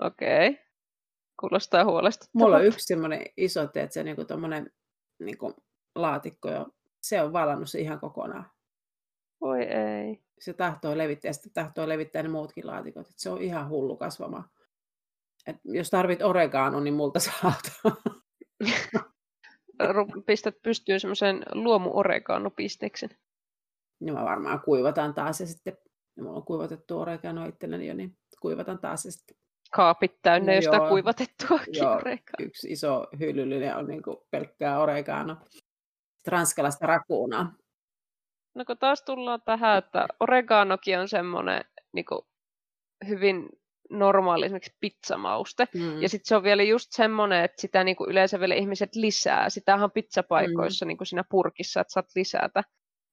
Okei. 0.00 0.48
Okay. 0.48 0.62
Kuulostaa 1.40 1.84
huolestuttavalta. 1.84 2.44
Mulla 2.44 2.56
on 2.56 2.66
yksi 2.66 2.86
semmoinen 2.86 3.22
iso, 3.36 3.62
että 3.62 3.86
se 3.90 4.02
niin 4.02 4.26
tommonen, 4.26 4.70
niin 5.18 5.38
laatikko 5.94 6.50
jo, 6.50 6.66
se 7.02 7.22
on 7.22 7.32
valannut 7.32 7.70
se 7.70 7.80
ihan 7.80 8.00
kokonaan. 8.00 8.50
Voi 9.40 9.62
ei. 9.62 10.22
Se 10.38 10.52
tahtoo 10.52 10.98
levittää 10.98 11.28
ja 11.28 11.32
sitten 11.32 11.52
tahtoo 11.52 11.88
levittää 11.88 12.22
ne 12.22 12.28
muutkin 12.28 12.66
laatikot. 12.66 13.08
Et 13.10 13.18
se 13.18 13.30
on 13.30 13.42
ihan 13.42 13.68
hullu 13.68 13.96
kasvamaan. 13.96 14.44
Et 15.46 15.56
jos 15.64 15.90
tarvit 15.90 16.22
oregano, 16.22 16.80
niin 16.80 16.94
multa 16.94 17.20
saat. 17.20 17.72
Pistät 20.26 20.54
pystyyn 20.62 21.00
semmoisen 21.00 21.42
luomu 21.52 21.90
oregano-pisteksen. 21.94 23.10
niin 24.00 24.14
mä 24.14 24.24
varmaan 24.24 24.60
kuivataan 24.60 25.14
taas 25.14 25.40
ja 25.40 25.46
sitten, 25.46 25.76
ja 26.16 26.22
mulla 26.22 26.36
on 26.36 26.44
kuivatettu 26.44 26.98
oregano 27.00 27.46
itselläni 27.46 27.86
jo, 27.86 27.94
niin 27.94 28.18
kuivataan 28.40 28.78
taas 28.78 29.04
ja 29.04 29.12
sitten 29.12 29.36
Kaapit 29.70 30.18
täynnä 30.22 30.54
jo 30.54 30.62
sitä 30.62 30.76
Joo. 30.76 30.88
kuivatettua 30.88 31.58
Joo. 31.80 32.00
yksi 32.38 32.72
iso 32.72 33.06
hyllyllinen 33.18 33.76
on 33.76 33.86
niin 33.86 34.02
pelkkää 34.30 34.80
oregano. 34.80 35.36
Ranskalaista 36.26 36.86
rakuunaa. 36.86 37.52
No 38.54 38.64
kun 38.64 38.78
taas 38.78 39.02
tullaan 39.02 39.42
tähän, 39.44 39.78
että 39.78 40.06
oreganokin 40.20 40.98
on 40.98 41.08
semmoinen 41.08 41.64
niin 41.92 42.06
hyvin 43.08 43.48
normaali 43.90 44.44
esimerkiksi 44.44 44.76
pizzamauste. 44.80 45.68
Mm. 45.74 46.02
Ja 46.02 46.08
sitten 46.08 46.28
se 46.28 46.36
on 46.36 46.42
vielä 46.42 46.62
just 46.62 46.92
semmoinen, 46.92 47.44
että 47.44 47.60
sitä 47.60 47.84
niinku 47.84 48.06
yleensä 48.08 48.40
vielä 48.40 48.54
ihmiset 48.54 48.94
lisää. 48.94 49.50
Sitähän 49.50 49.84
on 49.84 49.90
pizzapaikoissa 49.90 50.84
Mm. 50.84 50.88
niinku 50.88 51.04
siinä 51.04 51.24
purkissa, 51.30 51.80
että 51.80 51.92
saat 51.92 52.06
lisätä. 52.16 52.62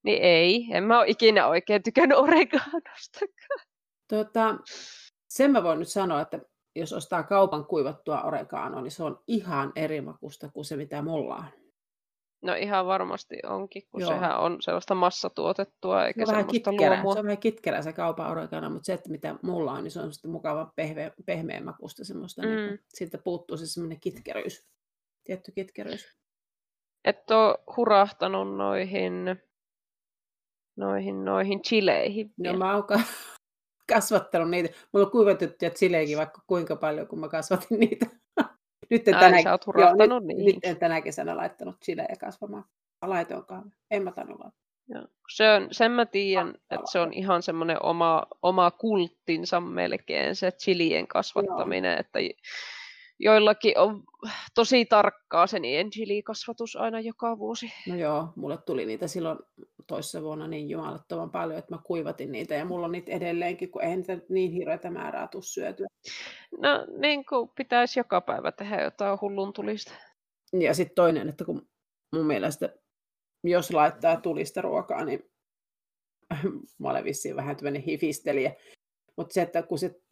Niin 0.03 0.21
ei, 0.21 0.67
en 0.71 0.83
mä 0.83 0.99
ole 0.99 1.07
ikinä 1.07 1.47
oikein 1.47 1.83
tykännyt 1.83 2.17
oreganosta. 2.17 3.19
Tota, 4.09 4.57
sen 5.29 5.51
mä 5.51 5.63
voin 5.63 5.79
nyt 5.79 5.87
sanoa, 5.87 6.21
että 6.21 6.39
jos 6.75 6.93
ostaa 6.93 7.23
kaupan 7.23 7.65
kuivattua 7.65 8.21
oreganoa, 8.21 8.81
niin 8.81 8.91
se 8.91 9.03
on 9.03 9.19
ihan 9.27 9.71
eri 9.75 10.01
makusta 10.01 10.49
kuin 10.49 10.65
se, 10.65 10.75
mitä 10.75 11.01
mulla 11.01 11.35
on. 11.35 11.45
No 12.43 12.55
ihan 12.55 12.85
varmasti 12.85 13.35
onkin, 13.43 13.83
kun 13.91 14.01
Joo. 14.01 14.09
sehän 14.09 14.39
on 14.39 14.57
sellaista 14.61 14.95
massatuotettua 14.95 16.01
Se 16.01 16.07
eikä 16.07 16.21
on, 16.21 16.27
vähän 16.27 16.41
semmoista 16.41 16.71
kitkerä, 16.71 16.93
luomua. 16.95 17.13
se 17.13 17.19
on 17.19 17.25
vähän 17.25 17.37
kitkerä 17.37 17.81
se 17.81 17.93
kaupan 17.93 18.31
oregano, 18.31 18.69
mutta 18.69 18.85
se, 18.85 18.93
että 18.93 19.09
mitä 19.09 19.35
mulla 19.41 19.71
on, 19.71 19.83
niin 19.83 19.91
se 19.91 19.99
on 19.99 20.03
semmoista 20.03 20.27
mukavan 20.27 20.71
pehmeä, 20.75 21.11
pehmeä 21.25 21.61
makusta 21.63 22.05
semmoista. 22.05 22.41
Mm. 22.41 22.47
Niin 22.47 22.59
Mm. 22.61 22.67
kuin, 22.67 22.79
siitä 22.93 23.17
puuttuu 23.17 23.57
se 23.57 23.67
semmoinen 23.67 23.99
kitkeryys, 23.99 24.67
tietty 25.23 25.51
kitkeryys. 25.51 26.17
Et 27.05 27.31
ole 27.31 27.57
hurahtanut 27.77 28.57
noihin, 28.57 29.13
noihin, 30.75 31.25
noihin 31.25 31.61
chileihin. 31.61 32.33
No 32.37 32.53
mä 32.53 32.73
oon 32.75 32.83
ka- 32.83 32.99
kasvattanut 33.93 34.49
niitä. 34.49 34.69
Mulla 34.93 35.05
on 35.05 35.11
kuivatettuja 35.11 35.71
chilejäkin 35.71 36.17
vaikka 36.17 36.41
kuinka 36.47 36.75
paljon, 36.75 37.07
kun 37.07 37.19
mä 37.19 37.29
kasvatin 37.29 37.79
niitä. 37.79 38.05
Nyt 38.93 39.07
en 39.07 39.15
Ai, 39.15 39.21
tänä, 39.21 39.37
joo, 39.77 40.19
nyt, 40.19 40.27
niihin. 40.27 40.45
nyt 40.45 40.63
en 40.63 40.77
tänä 40.77 41.01
kesänä 41.01 41.37
laittanut 41.37 41.81
chilejä 41.81 42.15
kasvamaan. 42.19 42.65
Mä 43.01 43.09
laitoinkaan. 43.09 43.73
En 43.91 44.03
mä 44.03 44.11
tainnut. 44.11 44.39
Joo. 44.87 45.07
Se 45.35 45.51
on, 45.51 45.67
sen 45.71 45.91
mä 45.91 46.05
tiedän, 46.05 46.47
Pakko 46.47 46.65
että 46.71 46.91
se 46.91 46.99
on 46.99 47.13
ihan 47.13 47.43
semmoinen 47.43 47.83
oma, 47.85 48.23
oma 48.41 48.71
kulttinsa 48.71 49.59
melkein, 49.59 50.35
se 50.35 50.51
chilien 50.51 51.07
kasvattaminen, 51.07 51.97
että 51.99 52.19
j- 52.19 52.29
joillakin 53.23 53.77
on 53.77 54.03
tosi 54.55 54.85
tarkkaa 54.85 55.47
se 55.47 55.59
niiden 55.59 55.89
chilikasvatus 55.89 56.75
aina 56.75 56.99
joka 56.99 57.37
vuosi. 57.37 57.73
No 57.87 57.95
joo, 57.95 58.27
mulle 58.35 58.57
tuli 58.57 58.85
niitä 58.85 59.07
silloin 59.07 59.39
toissa 59.87 60.21
vuonna 60.21 60.47
niin 60.47 60.69
jumalattoman 60.69 61.31
paljon, 61.31 61.59
että 61.59 61.75
mä 61.75 61.81
kuivatin 61.85 62.31
niitä 62.31 62.55
ja 62.55 62.65
mulla 62.65 62.85
on 62.85 62.91
niitä 62.91 63.11
edelleenkin, 63.11 63.71
kun 63.71 63.83
eihän 63.83 63.99
niitä 63.99 64.17
niin 64.29 64.51
hirveätä 64.51 64.91
määrää 64.91 65.27
tuu 65.27 65.41
syötyä. 65.41 65.87
No 66.57 66.69
niin 66.97 67.25
kuin 67.25 67.49
pitäisi 67.55 67.99
joka 67.99 68.21
päivä 68.21 68.51
tehdä 68.51 68.81
jotain 68.81 69.21
hullun 69.21 69.53
tulista. 69.53 69.93
Ja 70.59 70.73
sitten 70.73 70.95
toinen, 70.95 71.29
että 71.29 71.45
kun 71.45 71.67
mun 72.15 72.25
mielestä, 72.25 72.75
jos 73.43 73.71
laittaa 73.71 74.21
tulista 74.21 74.61
ruokaa, 74.61 75.05
niin 75.05 75.31
mä 76.79 76.89
olen 76.89 77.03
vissiin 77.03 77.35
vähän 77.35 77.55
tämmöinen 77.55 77.81
hifistelijä, 77.81 78.55
mutta 79.17 79.33
se, 79.33 79.41
että 79.41 79.63
kun 79.63 79.79
se 79.79 80.02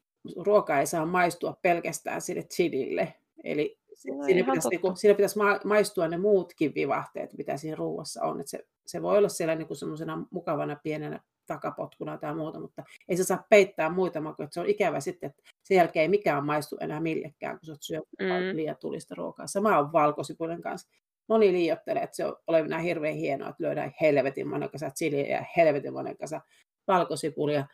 ruoka 0.46 0.80
ei 0.80 0.86
saa 0.86 1.06
maistua 1.06 1.58
pelkästään 1.62 2.22
sille 2.22 2.44
chilille, 2.44 3.14
eli 3.44 3.78
No, 4.08 4.24
siinä, 4.24 4.26
ihan 4.26 4.46
pitäisi, 4.46 4.56
totta. 4.56 4.70
niinku, 4.70 4.96
siinä 4.96 5.16
pitäisi 5.16 5.38
ma- 5.38 5.60
maistua 5.66 6.08
ne 6.08 6.18
muutkin 6.18 6.76
vivahteet, 6.76 7.38
mitä 7.38 7.58
siinä 7.58 7.76
ruuassa 7.76 8.24
on. 8.24 8.42
Et 8.42 8.48
se, 8.48 8.60
se 8.86 9.02
voi 9.02 9.18
olla 9.18 9.30
siellä 9.30 9.56
niinku 9.56 9.76
semmoisena 9.76 10.26
mukavana 10.32 10.76
pienenä 10.84 11.20
takapotkuna 11.48 12.18
tai 12.18 12.36
muuta, 12.36 12.60
mutta 12.60 12.84
ei 13.10 13.18
se 13.18 13.24
saa 13.24 13.46
peittää 13.50 13.90
muita 13.90 14.22
makuja. 14.22 14.48
Se 14.52 14.60
on 14.60 14.70
ikävä 14.70 15.00
sitten, 15.00 15.30
että 15.30 15.42
sen 15.64 15.76
jälkeen 15.78 16.02
ei 16.02 16.08
mikään 16.10 16.46
maistu 16.46 16.78
enää 16.80 17.00
millekään, 17.00 17.60
kun 17.60 17.66
sä 17.66 17.72
oot 17.72 17.82
syönyt 17.84 18.08
Mm. 18.20 18.58
liian 18.58 18.76
tulista 18.80 19.16
ruokaa. 19.16 19.48
Sama 19.48 19.78
on 19.78 19.92
valkosipulin 19.94 20.62
kanssa. 20.62 20.90
Moni 21.30 21.52
liiottelee, 21.54 22.04
että 22.04 22.16
se 22.16 22.26
on 22.26 22.36
olevinaan 22.48 22.82
hirveän 22.82 23.16
hienoa, 23.16 23.50
että 23.50 23.64
lyödään 23.64 23.92
helvetin 24.02 24.48
monen 24.48 24.70
kasa 24.70 24.90
chiliä 24.90 25.28
ja 25.38 25.46
helvetin 25.58 25.94
monen 25.94 26.18
kasa 26.18 26.42
valkosipulia. 26.88 27.66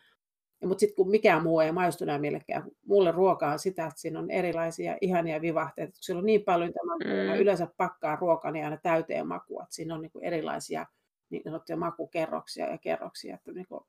Mutta 0.64 0.80
sitten 0.80 0.96
kun 0.96 1.10
mikään 1.10 1.42
muu 1.42 1.60
ei 1.60 1.72
maistu 1.72 2.04
enää 2.04 2.18
millekään, 2.18 2.62
mulle 2.86 3.10
ruoka 3.12 3.50
on 3.52 3.58
sitä, 3.58 3.86
että 3.86 4.00
siinä 4.00 4.18
on 4.18 4.30
erilaisia 4.30 4.96
ihania 5.00 5.40
vivahteita. 5.40 5.92
Kun 5.92 5.98
siellä 6.00 6.18
on 6.20 6.26
niin 6.26 6.42
paljon, 6.44 6.68
että 6.68 6.80
mä, 6.86 7.26
mä 7.26 7.34
Mm. 7.34 7.40
yleensä 7.40 7.68
pakkaan 7.76 8.18
ruokani 8.18 8.64
aina 8.64 8.76
täyteen 8.76 9.26
makua. 9.26 9.62
Että 9.62 9.74
siinä 9.74 9.94
on 9.94 10.02
niinku 10.02 10.20
erilaisia 10.22 10.86
niin 11.30 11.42
sanottuja 11.44 11.76
makukerroksia 11.76 12.70
ja 12.70 12.78
kerroksia. 12.78 13.34
Että 13.34 13.52
niinku, 13.52 13.86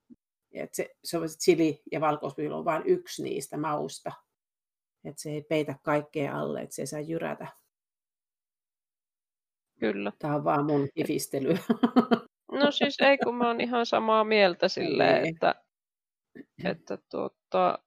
et 0.51 0.73
se, 0.73 0.89
se 1.03 1.17
on 1.17 1.29
se 1.29 1.37
chili 1.37 1.81
ja 1.91 2.01
valkosipulia 2.01 2.55
on 2.55 2.65
vain 2.65 2.83
yksi 2.85 3.23
niistä 3.23 3.57
mausta. 3.57 4.11
Että 5.05 5.21
se 5.21 5.29
ei 5.31 5.41
peitä 5.41 5.75
kaikkea 5.83 6.37
alle, 6.39 6.61
että 6.61 6.75
se 6.75 6.81
ei 6.81 6.87
saa 6.87 6.99
jyrätä. 6.99 7.47
Kyllä. 9.79 10.11
Tämä 10.19 10.35
on 10.35 10.43
vaan 10.43 10.65
mun 10.65 10.87
hifistelyä. 10.97 11.57
No 12.51 12.71
siis 12.71 12.97
ei, 12.99 13.17
kun 13.17 13.35
mä 13.35 13.47
oon 13.47 13.61
ihan 13.61 13.85
samaa 13.85 14.23
mieltä 14.23 14.67
silleen, 14.77 15.23
Niin. 15.23 15.35
että, 15.35 15.55
että 16.63 16.97
tuota, 17.11 17.79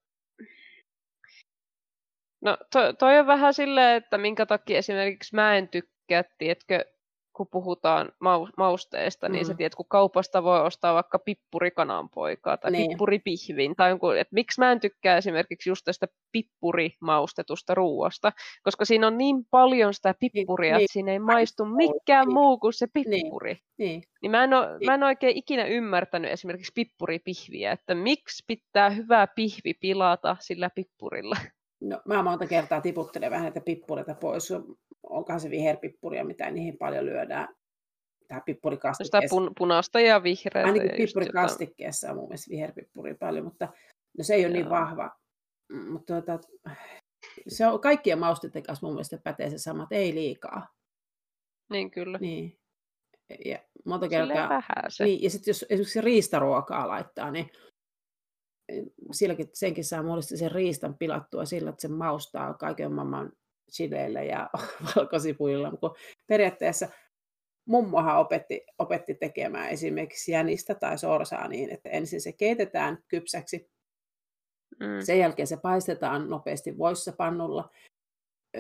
no 2.41 2.57
to, 2.73 2.93
toi 2.93 3.19
on 3.19 3.27
vähän 3.27 3.55
silleen, 3.55 3.97
että 3.97 4.19
minkä 4.19 4.47
takia 4.47 4.79
esimerkiksi 4.79 5.35
mä 5.35 5.57
en 5.57 5.69
tykkää, 5.69 6.25
tiedätkö, 6.39 6.92
kun 7.37 7.47
puhutaan 7.51 8.13
mau, 8.21 8.49
mausteesta, 8.57 9.29
niin 9.29 9.47
sä 9.47 9.53
Mm. 9.53 9.57
tiedät, 9.57 9.75
kun 9.75 9.87
kaupasta 9.89 10.43
voi 10.43 10.61
ostaa 10.61 10.95
vaikka 10.95 11.19
pippurikananpoikaa 11.19 12.57
tai 12.57 12.71
Niin. 12.71 12.91
pippuripihvin, 12.91 13.77
tai 13.77 13.91
jonkun, 13.91 14.19
että 14.19 14.35
miksi 14.35 14.61
mä 14.61 14.73
en 14.73 14.81
tykkää 14.81 15.17
esimerkiksi 15.17 15.71
just 15.71 15.85
tästä 15.85 16.07
pippurimaustetusta 16.33 17.75
ruuasta, 17.75 18.33
koska 18.63 18.85
siinä 18.85 19.07
on 19.07 19.19
niin 19.19 19.37
paljon 19.51 19.95
sitä 19.95 20.15
pippuria, 20.21 20.77
niin. 20.77 20.85
että 20.85 20.93
siinä 20.93 21.13
ei 21.13 21.19
maistu 21.19 21.65
mikään 21.65 22.27
Niin. 22.29 22.35
muu 22.35 22.59
kuin 22.59 22.73
se 22.73 22.87
Niin. 22.95 23.23
pippuri. 23.23 23.57
niin. 23.79 24.03
Niin 24.23 24.31
mä 24.31 24.45
en, 24.45 24.55
ole, 24.55 24.69
mä 24.87 24.95
en 24.95 25.03
oikein 25.03 25.37
ikinä 25.37 25.65
ymmärtänyt 25.65 26.31
esimerkiksi 26.31 26.73
pippuripihviä, 26.75 27.73
että 27.73 27.95
miksi 27.95 28.45
pitää 28.47 28.91
hyvää 28.91 29.27
pihvi 29.27 29.75
pilata 29.81 30.37
sillä 30.41 30.71
pippurilla. 30.75 31.37
No, 31.81 32.01
mä 32.05 32.23
monta 32.23 32.47
kertaa 32.47 32.81
tiputtelen 32.81 33.31
vähän 33.31 33.43
näitä 33.45 33.61
pippureita 33.61 34.15
pois. 34.15 34.53
Onkohan 35.13 35.41
se 35.41 35.51
viherpippuria, 35.51 36.25
mitä 36.25 36.51
niihin 36.51 36.79
paljon 36.79 37.07
lyödään. 37.07 37.49
Tämä 38.29 38.39
No 38.39 38.41
sitä 38.41 38.41
pippurikastikkeessa. 38.45 39.35
pun, 39.37 39.53
punaista 39.59 40.01
ja 40.01 40.23
vihreää. 40.23 40.67
Ainakin 40.67 40.91
pippurikastikkeessa 40.97 42.11
on 42.11 42.17
mun 42.17 42.29
mielestä 42.29 42.51
viherpippuri 42.51 43.15
paljon, 43.15 43.45
mutta 43.45 43.69
no 44.19 44.25
se 44.25 44.35
ei 44.35 44.45
ole 44.45 44.53
niin 44.53 44.61
Joo. 44.67 44.71
vahva. 44.71 45.11
Mm, 45.73 45.93
Mutta 45.93 46.23
tuota, 46.23 46.49
se 47.49 47.67
on 47.67 47.81
kaikkien 47.81 48.19
mausteiden 48.19 48.63
kanssa 48.63 48.87
mun 48.87 48.95
mielestä 48.95 49.19
pätee 49.25 49.51
se 49.51 49.59
sama, 49.59 49.83
että 49.83 49.95
ei 49.95 50.15
liikaa. 50.15 50.69
Niin 51.71 51.91
kyllä. 51.91 52.19
Niin. 52.19 52.59
Ja 53.45 53.59
monta 53.85 54.07
Silleen 54.07 54.29
kertaa, 54.29 54.49
vähän 54.49 54.85
se. 54.91 55.05
Niin, 55.05 55.23
ja 55.23 55.31
sitten 55.31 55.51
jos 55.51 55.65
esimerkiksi 55.71 56.01
riistaruokaa 56.01 56.89
laittaa, 56.89 57.31
niin 57.31 57.51
silläkin, 59.13 59.49
senkin 59.55 59.85
saa 59.85 60.03
muodostaa 60.03 60.39
sen 60.39 60.53
riistan 60.53 60.99
pilattua 60.99 61.45
sillä, 61.45 61.71
että 61.71 61.83
se 61.83 61.89
maustaa 61.89 62.55
kaiken 62.55 62.93
maailman 62.93 63.33
chileillä 63.73 64.23
ja 64.23 64.51
valkosipuilla. 64.97 65.71
Kun 65.71 65.95
periaatteessa 66.27 66.89
mummohan 67.65 68.19
opetti, 68.19 68.67
opetti 68.79 69.15
tekemään 69.15 69.69
esimerkiksi 69.69 70.33
jänistä 70.33 70.75
tai 70.75 70.99
sorsaa 70.99 71.49
niin, 71.49 71.71
että 71.71 71.89
ensin 71.89 72.21
se 72.21 72.33
keitetään 72.33 72.99
kypsäksi, 73.09 73.73
Mm. 74.81 75.05
sen 75.05 75.19
jälkeen 75.19 75.47
se 75.47 75.57
paistetaan 75.57 76.31
nopeasti 76.31 76.79
voissa 76.79 77.13
pannulla, 77.13 77.71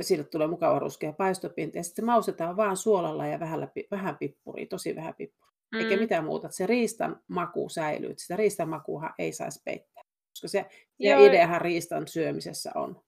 sille 0.00 0.24
tulee 0.24 0.46
mukava 0.46 0.78
ruskea 0.78 1.12
paistopinta. 1.12 1.78
Ja 1.78 1.82
sitten 1.82 2.02
se 2.02 2.06
maustetaan 2.06 2.56
vaan 2.56 2.76
suolalla 2.76 3.26
ja 3.26 3.40
vähän, 3.40 3.68
vähän 3.90 4.16
pippuria, 4.18 4.66
tosi 4.66 4.96
vähän 4.96 5.14
pippuria. 5.14 5.52
Mm. 5.72 5.80
Eikä 5.80 5.96
mitään 5.96 6.24
muuta. 6.24 6.46
Että 6.46 6.56
se 6.56 6.66
riistan 6.66 7.20
maku 7.28 7.68
säilyy. 7.68 8.14
Sitä 8.16 8.36
riistan 8.36 8.68
makuuhan 8.68 9.14
ei 9.18 9.32
saisi 9.32 9.62
peittää. 9.64 10.02
Koska 10.30 10.48
se 10.48 10.66
ja 10.98 11.18
ideahan 11.18 11.60
riistan 11.60 12.08
syömisessä 12.08 12.70
on. 12.74 13.02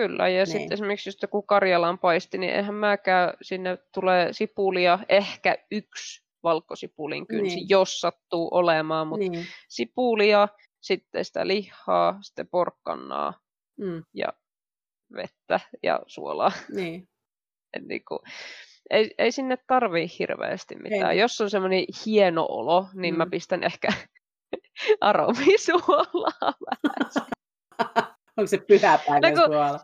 Kyllä, 0.00 0.28
ja 0.28 0.36
niin. 0.36 0.46
sitten 0.46 0.72
esimerkiksi 0.72 1.08
just 1.08 1.22
joku 1.22 1.42
Karjalan 1.42 1.98
paisti, 1.98 2.38
niin 2.38 2.52
eihän 2.52 2.74
mäkään, 2.74 3.34
sinne 3.42 3.78
tulee 3.94 4.32
sipulia, 4.32 4.98
ehkä 5.08 5.58
yksi 5.70 6.24
valkosipulin 6.42 7.26
kynsi, 7.26 7.56
niin. 7.56 7.68
jos 7.68 8.00
sattuu 8.00 8.48
olemaan, 8.50 9.06
mutta 9.06 9.30
niin. 9.30 9.46
sipulia, 9.68 10.48
sitten 10.80 11.24
sitä 11.24 11.46
lihaa, 11.46 12.18
sitten 12.22 12.48
porkkannaa 12.48 13.40
mm. 13.78 14.02
ja 14.14 14.28
vettä 15.14 15.60
ja 15.82 16.00
suolaa. 16.06 16.52
Niin. 16.74 17.08
Et 17.76 17.82
niin 17.82 18.04
kuin, 18.08 18.18
ei, 18.90 19.14
ei 19.18 19.32
sinne 19.32 19.58
tarvii 19.66 20.06
hirveästi 20.18 20.76
mitään. 20.76 21.12
Ei. 21.12 21.18
Jos 21.18 21.40
on 21.40 21.50
semmoinen 21.50 21.84
hieno 22.06 22.46
olo, 22.48 22.86
niin 22.94 23.14
mm. 23.14 23.18
mä 23.18 23.26
pistän 23.26 23.64
ehkä 23.64 23.88
aromisuolaa 25.00 26.54
vähän. 26.66 27.10
Onko 28.40 28.46
se 28.46 28.58
pyhäpäivän 28.58 29.34
no, 29.34 29.46
suola? 29.46 29.80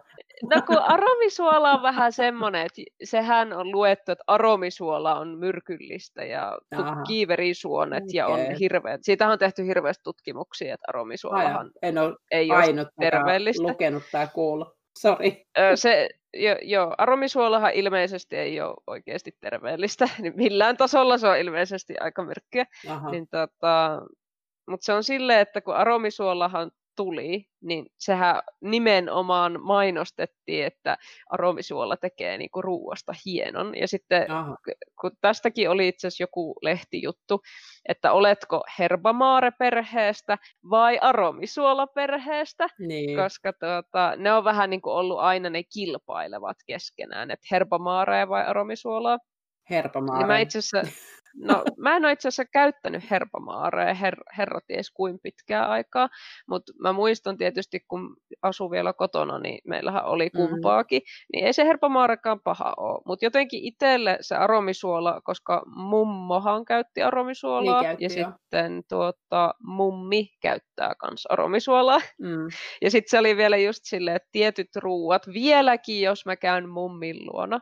No 0.55 0.63
kun 0.67 0.79
aromisuola 0.79 1.73
on 1.73 1.83
vähän 1.83 2.13
semmoinen, 2.13 2.67
että 2.67 2.83
sehän 3.05 3.53
on 3.53 3.73
luettu, 3.73 4.13
että 4.13 4.25
aromisuola 4.27 5.15
on 5.15 5.39
myrkyllistä 5.39 6.25
ja 6.25 6.59
kiiverisuonet 7.07 8.05
okay. 8.05 8.15
ja 8.15 8.27
on 8.27 8.41
hirveät. 8.61 9.01
Siitä 9.05 9.29
on 9.29 9.39
tehty 9.39 9.67
hirveästi 9.67 10.05
tutkimuksia, 10.05 10.75
että 10.75 10.85
aromisuolahan 10.89 11.71
en 11.83 11.99
ole 11.99 12.17
ei 12.31 12.51
ole 12.51 12.87
terveellistä. 13.01 13.63
lukenut 13.63 14.03
tai 14.13 14.29
kuullut. 14.35 14.77
Sori. 14.99 15.47
Se, 15.75 16.09
jo, 16.35 16.57
jo, 16.63 16.95
aromisuolahan 16.99 17.73
ilmeisesti 17.73 18.37
ei 18.37 18.61
ole 18.61 18.77
oikeasti 18.87 19.37
terveellistä. 19.41 20.09
Niin 20.19 20.37
millään 20.37 20.77
tasolla 20.77 21.19
se 21.19 21.29
on 21.29 21.39
ilmeisesti 21.39 21.95
aika 22.01 22.25
myrkkyä. 22.25 22.65
Niin 23.11 23.29
tota, 23.29 24.03
mutta 24.71 24.85
se 24.85 24.93
on 24.93 25.05
silleen, 25.05 25.41
että 25.41 25.61
kun 25.61 25.75
aromisuolahan 25.75 26.71
tuli, 26.97 27.45
niin 27.63 27.87
sehän 27.99 28.43
nimenomaan 28.61 29.61
mainostettiin, 29.63 30.67
että 30.67 30.97
aromisuola 31.31 31.97
tekee 31.97 32.39
niinku 32.39 32.63
ruuasta 32.63 33.13
hienon. 33.27 33.79
Ja 33.79 33.89
sitten 33.89 34.31
Aha. 34.31 34.57
kun 35.01 35.11
tästäkin 35.21 35.71
oli 35.71 35.89
itse 35.89 36.07
asiassa 36.07 36.23
joku 36.23 36.55
lehtijuttu, 36.63 37.41
että 37.89 38.13
oletko 38.13 38.63
Herbamaare-perheestä 38.79 40.39
vai 40.71 40.99
aromisuola-perheestä, 40.99 42.69
niin. 42.79 43.17
koska 43.17 43.53
tuota, 43.53 44.17
ne 44.17 44.33
on 44.33 44.45
vähän 44.45 44.71
niin 44.71 44.83
kuin 44.83 44.95
ollut 44.95 45.19
aina 45.19 45.51
ne 45.51 45.63
kilpailevat 45.75 46.57
keskenään, 46.67 47.31
että 47.31 47.47
Herbamaare 47.51 48.29
vai 48.29 48.47
aromisuolaa. 48.47 49.19
Herpamaare. 49.71 50.19
Niin 50.19 50.27
mä 50.27 50.39
itse 50.39 50.59
asiassa 50.59 50.93
No, 51.39 51.63
mä 51.77 51.97
en 51.97 52.05
ole 52.05 52.13
itse 52.13 52.29
asiassa 52.29 52.45
käyttänyt 52.53 53.11
herpamaareja, 53.11 53.95
her, 53.95 54.17
herra 54.39 54.61
ties 54.67 54.91
kuin 54.91 55.19
pitkää 55.23 55.69
aikaa, 55.69 56.09
mutta 56.49 56.73
mä 56.81 56.93
muistan 56.93 57.37
tietysti, 57.37 57.81
kun 57.89 58.17
asu 58.43 58.71
vielä 58.71 58.93
kotona, 58.93 59.39
niin 59.39 59.59
meillähän 59.65 60.05
oli 60.05 60.31
mm-hmm. 60.35 60.49
kumpaakin, 60.49 61.03
mm. 61.03 61.27
niin 61.33 61.47
ei 61.47 61.53
se 61.53 61.65
herpamaarekaan 61.65 62.41
paha 62.41 62.75
ole, 62.77 63.03
mutta 63.07 63.25
jotenkin 63.25 63.65
itselle 63.65 64.19
se 64.21 64.35
aromisuola, 64.35 65.21
koska 65.25 65.63
mummohan 65.67 66.65
käytti 66.65 67.03
aromisuolaa, 67.03 67.83
niin 67.83 67.89
käytti, 67.89 68.05
ja 68.05 68.23
jo. 68.23 68.33
sitten 68.33 68.83
tuota, 68.89 69.55
mummi 69.63 70.29
käyttää 70.41 70.95
myös 71.11 71.27
aromisuolaa, 71.27 72.01
mm. 72.19 72.49
ja 72.83 72.91
sitten 72.91 73.11
se 73.11 73.19
oli 73.19 73.37
vielä 73.37 73.57
just 73.57 73.81
silleen, 73.85 74.17
että 74.17 74.29
tietyt 74.33 74.77
ruuat, 74.77 75.27
vieläkin 75.27 76.03
jos 76.03 76.27
mä 76.27 76.37
käyn 76.37 76.69
mummin 76.69 77.17
luona, 77.27 77.61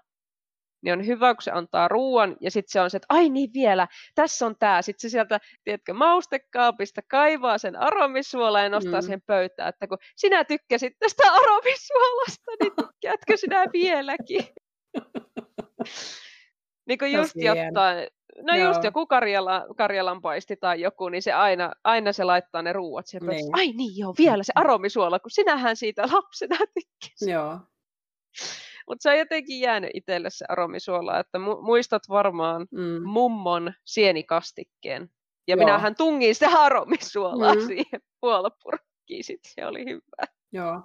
niin 0.85 0.92
on 0.92 1.07
hyvä, 1.07 1.35
kun 1.35 1.42
se 1.42 1.51
antaa 1.51 1.88
ruoan, 1.88 2.37
ja 2.40 2.51
sitten 2.51 2.73
se 2.73 2.81
on 2.81 2.90
se, 2.90 2.97
että 2.97 3.07
ai 3.09 3.29
niin 3.29 3.51
vielä, 3.55 3.88
tässä 4.14 4.47
on 4.47 4.57
tämä. 4.59 4.83
Sitten 4.83 5.11
se 5.11 5.12
sieltä, 5.12 5.40
tiedätkö, 5.64 5.94
maustekaapista 5.94 7.01
kaivaa 7.09 7.59
sen 7.59 7.77
aromisuola 7.77 8.61
ja 8.61 8.68
nostaa 8.68 9.01
mm. 9.01 9.07
sen 9.07 9.23
pöytään, 9.27 9.68
että 9.68 9.87
kun 9.87 9.99
sinä 10.16 10.44
tykkäsit 10.44 10.92
tästä 10.99 11.23
aromisuolasta, 11.42 12.51
niin 12.61 12.73
tykkäätkö 12.77 13.37
sinä 13.37 13.64
vieläkin? 13.73 14.44
niin 16.88 16.99
kuin 16.99 17.12
just 17.12 17.37
jotain, 17.37 18.09
no 18.42 18.57
Joo. 18.57 18.68
just 18.68 18.85
joku 18.85 19.07
Karjala, 19.07 19.66
Karjalan 19.77 20.23
paisti 20.23 20.57
tai 20.57 20.81
joku, 20.81 21.09
niin 21.09 21.23
se 21.23 21.33
aina, 21.33 21.73
aina 21.85 22.12
se 22.12 22.25
laittaa 22.25 22.62
ne 22.62 22.73
ruuat 22.73 23.07
siihen 23.07 23.29
niin. 23.29 23.55
Ai 23.55 23.73
niin 23.73 23.97
joo, 23.97 24.14
vielä 24.18 24.42
se 24.42 24.53
aromisuola, 24.55 25.18
kun 25.18 25.31
sinähän 25.31 25.77
siitä 25.77 26.03
lapsena 26.12 26.57
tykkäsit. 26.57 27.29
Joo. 27.29 27.59
Mutta 28.88 29.03
se 29.03 29.11
on 29.11 29.18
jotenkin 29.18 29.61
jäänyt 29.61 29.90
itselle 29.94 30.31
se 30.31 30.44
aromisuola, 30.49 31.18
että 31.20 31.38
mu- 31.38 31.62
muistat 31.62 32.03
varmaan 32.09 32.66
mm. 32.70 33.09
mummon 33.09 33.73
sienikastikkeen. 33.85 35.11
Ja 35.49 35.57
Joo. 35.57 35.66
minähän 35.66 35.94
tungin 35.97 36.35
sitä 36.35 36.49
aromisuolaa 36.49 37.55
mm. 37.55 37.66
siihen 37.66 38.01
puolapurkkiin, 38.20 39.25
sitten 39.25 39.53
se 39.55 39.66
oli 39.66 39.85
hyvä. 39.85 40.33
Joo. 40.53 40.83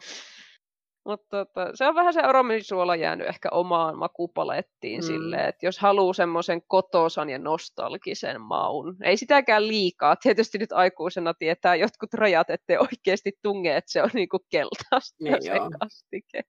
Mutta 1.10 1.46
tota, 1.46 1.72
se 1.74 1.88
on 1.88 1.96
vähän 1.96 2.14
se 2.14 2.22
aromisuola 2.22 2.96
jäänyt 2.96 3.28
ehkä 3.28 3.50
omaan 3.52 3.98
makupalettiin 3.98 5.02
mm. 5.02 5.06
silleen, 5.06 5.50
että 5.50 5.66
jos 5.66 5.80
haluaa 5.80 6.14
semmoisen 6.14 6.62
kotosan 6.68 7.30
ja 7.30 7.40
nostalgisen 7.40 8.42
maun, 8.42 8.98
ei 9.04 9.18
sitäkään 9.18 9.68
liikaa. 9.68 10.16
Tietysti 10.16 10.58
nyt 10.58 10.72
aikuisena 10.72 11.34
tietää 11.34 11.76
jotkut 11.76 12.14
rajat, 12.14 12.50
ettei 12.50 12.78
oikeasti 12.78 13.32
tunge, 13.42 13.78
että 13.78 13.92
se 13.92 14.04
on 14.04 14.10
niinku 14.14 14.40
keltaista 14.50 15.24
niin 15.24 15.44
se 15.44 15.56
joo. 15.56 15.70
kastike. 15.80 16.42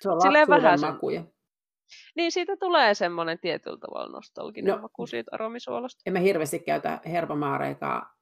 Se 0.00 0.10
on 0.10 0.20
silleen 0.20 0.48
vähän 0.48 0.80
makuja. 0.80 1.24
Niin 2.16 2.32
siitä 2.32 2.56
tulee 2.56 2.94
semmoinen 2.94 3.38
tietyllä 3.38 3.78
tavalla 3.78 4.12
nostalginen 4.12 4.74
no, 4.74 4.82
maku 4.82 5.06
siitä 5.06 5.30
aromisuolasta. 5.34 6.02
En 6.06 6.12
mä 6.12 6.18
hirveästi 6.18 6.58
käytä 6.58 7.00
herbamaareikaa 7.06 8.14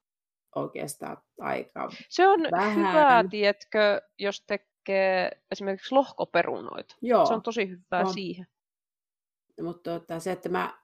oikeastaan 0.54 1.16
aika 1.40 1.88
Se 2.08 2.26
on 2.26 2.40
vähän. 2.50 2.76
hyvä, 2.76 3.24
tiedätkö, 3.30 4.00
jos 4.18 4.44
te 4.46 4.58
tekee 4.84 5.30
esimerkiksi 5.50 5.94
lohkoperunoita. 5.94 6.96
Joo. 7.02 7.26
Se 7.26 7.34
on 7.34 7.42
tosi 7.42 7.68
hyvää 7.68 8.00
on. 8.00 8.12
siihen. 8.12 8.46
Mutta 9.62 9.90
tota, 9.90 10.20
se, 10.20 10.32
että 10.32 10.48
mä, 10.48 10.78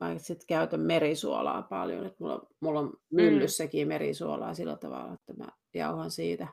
mä 0.00 0.18
sit 0.18 0.44
käytän 0.44 0.80
merisuolaa 0.80 1.62
paljon, 1.62 2.06
että 2.06 2.16
mulla, 2.20 2.46
mulla 2.60 2.80
on 2.80 2.86
mm. 2.86 3.16
myllyssäkin 3.16 3.86
mm. 3.86 3.88
merisuolaa 3.88 4.54
sillä 4.54 4.76
tavalla, 4.76 5.14
että 5.14 5.32
mä 5.32 5.48
jauhan 5.74 6.10
siitä. 6.10 6.48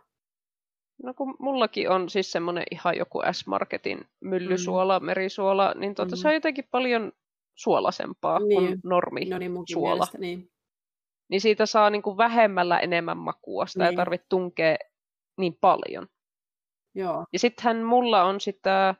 No 1.03 1.13
kun 1.13 1.35
mullakin 1.39 1.89
on 1.89 2.09
siis 2.09 2.31
semmoinen 2.31 2.63
ihan 2.71 2.97
joku 2.97 3.21
S-Marketin 3.31 4.05
myllysuola, 4.19 4.99
mm. 4.99 5.05
merisuola, 5.05 5.73
niin 5.75 5.95
tuota, 5.95 6.15
mm. 6.15 6.19
se 6.19 6.27
on 6.27 6.33
jotenkin 6.33 6.67
paljon 6.71 7.11
suolasempaa 7.55 8.39
niin. 8.39 8.47
kuin 8.47 8.79
normi 8.83 9.25
no 9.25 9.37
niin, 9.37 9.53
suola. 9.71 9.95
Mielestä, 9.95 10.17
niin. 10.17 10.51
niin 11.29 11.41
siitä 11.41 11.65
saa 11.65 11.89
niin 11.89 12.01
kuin 12.01 12.17
vähemmällä 12.17 12.79
enemmän 12.79 13.17
makua, 13.17 13.65
sitä 13.65 13.83
niin. 13.83 13.89
ei 13.89 13.95
tarvitse 13.95 14.25
tunkea 14.29 14.75
niin 15.37 15.57
paljon. 15.61 16.07
Joo. 16.95 17.25
Ja 17.33 17.39
sittenhän 17.39 17.83
mulla 17.83 18.23
on 18.23 18.41
sitä, 18.41 18.95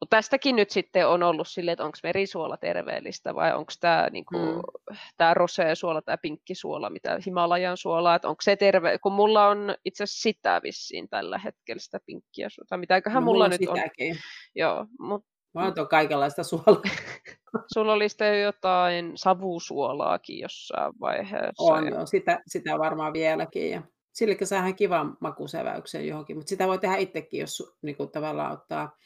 no 0.00 0.06
tästäkin 0.10 0.56
nyt 0.56 0.70
sitten 0.70 1.08
on 1.08 1.22
ollut 1.22 1.48
silleen, 1.48 1.72
että 1.72 1.84
onko 1.84 1.98
merisuola 2.02 2.56
terveellistä 2.56 3.34
vai 3.34 3.54
onko 3.54 3.72
tämä 3.80 4.08
niinku, 4.10 4.38
mm. 4.38 4.96
tää 5.16 5.34
roseasuola, 5.34 6.02
tämä 6.02 6.18
pinkkisuola, 6.22 6.90
mitä 6.90 7.18
Himalajan 7.26 7.76
suola, 7.76 8.14
että 8.14 8.28
onko 8.28 8.42
se 8.42 8.56
terve, 8.56 8.98
kun 8.98 9.12
mulla 9.12 9.48
on 9.48 9.74
itse 9.84 10.04
asiassa 10.04 10.22
sitä 10.22 10.60
vissiin 10.62 11.08
tällä 11.08 11.38
hetkellä 11.38 11.80
sitä 11.80 11.98
pinkkiä 12.06 12.48
suolaa, 12.48 12.80
mitäköhän 12.80 13.20
no, 13.20 13.24
mulla, 13.24 13.44
mulla 13.44 13.48
nyt 13.48 13.60
sitäkin. 13.60 14.12
on. 14.12 14.18
Joo, 14.54 14.86
mut, 14.98 15.24
Mä 15.54 15.64
oon 15.64 15.88
kaikenlaista 15.90 16.42
suolaa. 16.42 16.82
Sulla 17.74 17.92
oli 17.92 18.08
sitten 18.08 18.42
jotain 18.42 19.12
savusuolaakin 19.14 20.38
jossain 20.38 20.92
vaiheessa. 21.00 21.62
On, 21.62 21.86
ja... 21.86 22.06
sitä, 22.06 22.40
sitä 22.46 22.78
varmaan 22.78 23.12
vieläkin. 23.12 23.70
Ja 23.70 23.82
Sillekin 24.12 24.46
saa 24.46 24.72
kivan 24.72 25.16
makusäväyksen 25.20 26.06
johonkin, 26.06 26.36
mutta 26.36 26.48
sitä 26.48 26.66
voi 26.66 26.78
tehdä 26.78 26.96
itsekin, 26.96 27.40
jos 27.40 27.76
niin 27.82 27.96
kuin 27.96 28.10
tavallaan 28.10 28.52
ottaa 28.52 28.96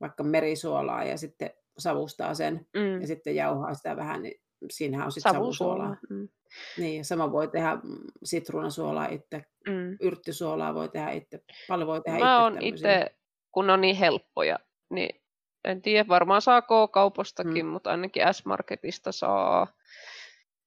vaikka 0.00 0.24
merisuolaa 0.24 1.04
ja 1.04 1.18
sitten 1.18 1.50
savustaa 1.78 2.34
sen 2.34 2.66
mm. 2.76 3.00
ja 3.00 3.06
sitten 3.06 3.36
jauhaa 3.36 3.74
sitä 3.74 3.96
vähän, 3.96 4.22
niin 4.22 4.40
siinähän 4.70 5.06
on 5.06 5.12
sitten 5.12 5.32
savusuolaa. 5.32 5.96
Mm. 6.10 6.28
Niin, 6.78 7.04
sama 7.04 7.32
voi 7.32 7.48
tehdä 7.48 7.78
sitruunasuolaa 8.24 9.06
itse, 9.06 9.44
mm. 9.66 9.96
yrttisuolaa 10.00 10.74
voi 10.74 10.88
tehdä 10.88 11.10
itse, 11.10 11.44
paljon 11.68 11.86
voi 11.86 12.00
tehdä 12.00 12.18
Mä 12.18 12.48
itse. 12.48 12.66
itse, 12.68 13.16
kun 13.52 13.70
on 13.70 13.80
niin 13.80 13.96
helppoja, 13.96 14.58
niin 14.90 15.22
en 15.64 15.82
tiedä, 15.82 16.08
varmaan 16.08 16.42
saa 16.42 16.62
K-kaupostakin, 16.62 17.66
mm. 17.66 17.72
mutta 17.72 17.90
ainakin 17.90 18.34
S-Marketista 18.34 19.12
saa 19.12 19.66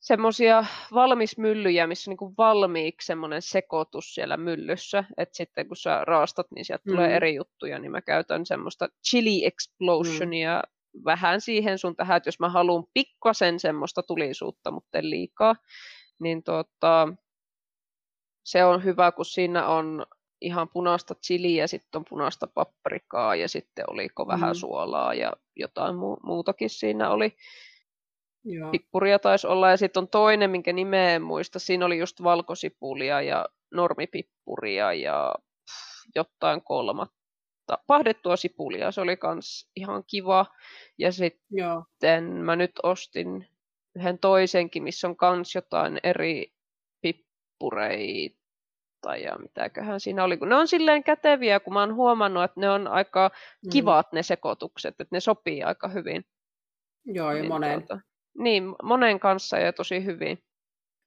semmoisia 0.01 0.65
valmismyllyjä, 0.93 1.87
missä 1.87 2.11
on 2.11 2.17
niin 2.19 2.33
valmiiksi 2.37 3.05
semmoinen 3.05 3.41
sekoitus 3.41 4.15
siellä 4.15 4.37
myllyssä, 4.37 5.03
että 5.17 5.37
sitten 5.37 5.67
kun 5.67 5.77
sä 5.77 6.05
raastat, 6.05 6.47
niin 6.55 6.65
sieltä 6.65 6.83
mm. 6.85 6.91
tulee 6.91 7.15
eri 7.15 7.35
juttuja, 7.35 7.79
niin 7.79 7.91
mä 7.91 8.01
käytän 8.01 8.45
semmoista 8.45 8.89
chili 9.09 9.45
explosionia 9.45 10.63
mm. 10.93 11.01
vähän 11.05 11.41
siihen 11.41 11.77
sun 11.77 11.95
tähän, 11.95 12.17
että 12.17 12.27
jos 12.27 12.39
mä 12.39 12.49
haluan 12.49 12.83
pikkasen 12.93 13.59
semmoista 13.59 14.03
tulisuutta, 14.03 14.71
mutta 14.71 14.97
en 14.97 15.09
liikaa, 15.09 15.55
niin 16.19 16.43
tota, 16.43 17.13
se 18.45 18.65
on 18.65 18.83
hyvä, 18.83 19.11
kun 19.11 19.25
siinä 19.25 19.67
on 19.67 20.05
ihan 20.41 20.69
punaista 20.69 21.15
chiliä, 21.15 21.67
sitten 21.67 21.99
on 21.99 22.05
punaista 22.09 22.47
paprikaa 22.47 23.35
ja 23.35 23.49
sitten 23.49 23.85
oliko 23.87 24.27
vähän 24.27 24.49
Mm. 24.49 24.59
suolaa 24.59 25.13
ja 25.13 25.33
jotain 25.55 25.95
mu- 25.95 26.19
muutakin 26.23 26.69
siinä 26.69 27.09
oli. 27.09 27.35
Joo. 28.45 28.71
Pippuria 28.71 29.19
taisi 29.19 29.47
olla 29.47 29.69
ja 29.69 29.77
sitten 29.77 30.01
on 30.01 30.07
toinen, 30.07 30.51
minkä 30.51 30.73
nimeä 30.73 31.15
en 31.15 31.21
muista. 31.21 31.59
Siinä 31.59 31.85
oli 31.85 31.97
just 31.97 32.23
valkosipulia 32.23 33.21
ja 33.21 33.45
normipippuria 33.71 34.93
ja 34.93 35.35
jotain 36.15 36.61
kolmatta. 36.61 37.77
Pahdettua 37.87 38.35
sipulia, 38.35 38.91
se 38.91 39.01
oli 39.01 39.17
kans 39.17 39.69
ihan 39.75 40.03
kiva. 40.07 40.45
Ja 40.97 41.11
sitten 41.11 41.41
Joo. 41.51 41.83
mä 42.43 42.55
nyt 42.55 42.71
ostin 42.83 43.47
yhden 43.95 44.19
toisenkin, 44.19 44.83
missä 44.83 45.07
on 45.07 45.15
kans 45.15 45.55
jotain 45.55 45.99
eri 46.03 46.53
pippureita 47.01 48.35
ja 49.23 49.37
mitäköhän 49.39 49.99
siinä 49.99 50.23
oli. 50.23 50.37
Kun 50.37 50.49
ne 50.49 50.55
on 50.55 50.67
silleen 50.67 51.03
käteviä, 51.03 51.59
kun 51.59 51.73
mä 51.73 51.79
oon 51.79 51.95
huomannut, 51.95 52.43
että 52.43 52.59
ne 52.59 52.69
on 52.69 52.87
aika 52.87 53.31
Mm. 53.65 53.69
kivat 53.71 54.13
ne 54.13 54.23
sekoitukset, 54.23 54.95
että 55.01 55.15
ne 55.15 55.19
sopii 55.19 55.63
aika 55.63 55.87
hyvin. 55.87 56.25
Joo, 57.05 57.31
ja 57.31 57.41
Niin, 57.41 57.47
moneen. 57.47 57.79
tuota, 57.87 58.01
niin, 58.37 58.75
monen 58.83 59.19
kanssa 59.19 59.57
ja 59.57 59.73
tosi 59.73 60.05
hyvin. 60.05 60.43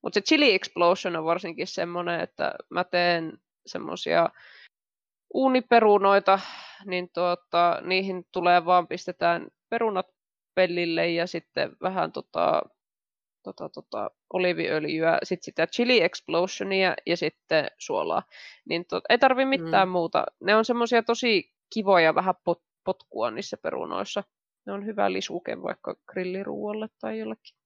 Mutta 0.03 0.15
se 0.15 0.21
Chili 0.21 0.55
Explosion 0.55 1.17
on 1.17 1.25
varsinkin 1.25 1.67
semmoinen, 1.67 2.21
että 2.21 2.55
mä 2.71 2.85
teen 2.85 3.39
semmoisia 3.67 4.29
uuniperunoita, 5.35 6.39
niin 6.87 7.11
tuota, 7.15 7.81
niihin 7.85 8.27
tulee 8.33 8.65
vaan 8.65 8.89
pistetään 8.89 9.49
perunat 9.69 10.07
pellille 10.55 11.11
ja 11.11 11.27
sitten 11.27 11.77
vähän 11.83 12.13
tota, 12.13 12.63
tota, 13.43 13.69
tota, 13.69 14.11
oliviöljyä, 14.33 15.19
sitten 15.23 15.45
sitä 15.45 15.67
Chili 15.67 16.03
Explosionia 16.03 16.95
ja 17.07 17.17
sitten 17.17 17.67
suolaa. 17.79 18.23
Niin 18.69 18.85
to, 18.87 19.01
ei 19.09 19.19
tarvi 19.19 19.45
mitään 19.45 19.89
Mm. 19.89 19.93
muuta. 19.93 20.25
Ne 20.41 20.57
on 20.57 20.65
semmoisia 20.65 21.03
tosi 21.03 21.53
kivoja 21.75 22.15
vähän 22.15 22.35
pot, 22.45 22.63
potkua 22.85 23.31
niissä 23.31 23.57
perunoissa. 23.57 24.25
Ne 24.67 24.73
on 24.73 24.87
hyvä 24.87 25.13
lisuke 25.13 25.63
vaikka 25.63 25.95
grilliruualle 26.07 26.89
tai 27.01 27.19
jollekin. 27.19 27.57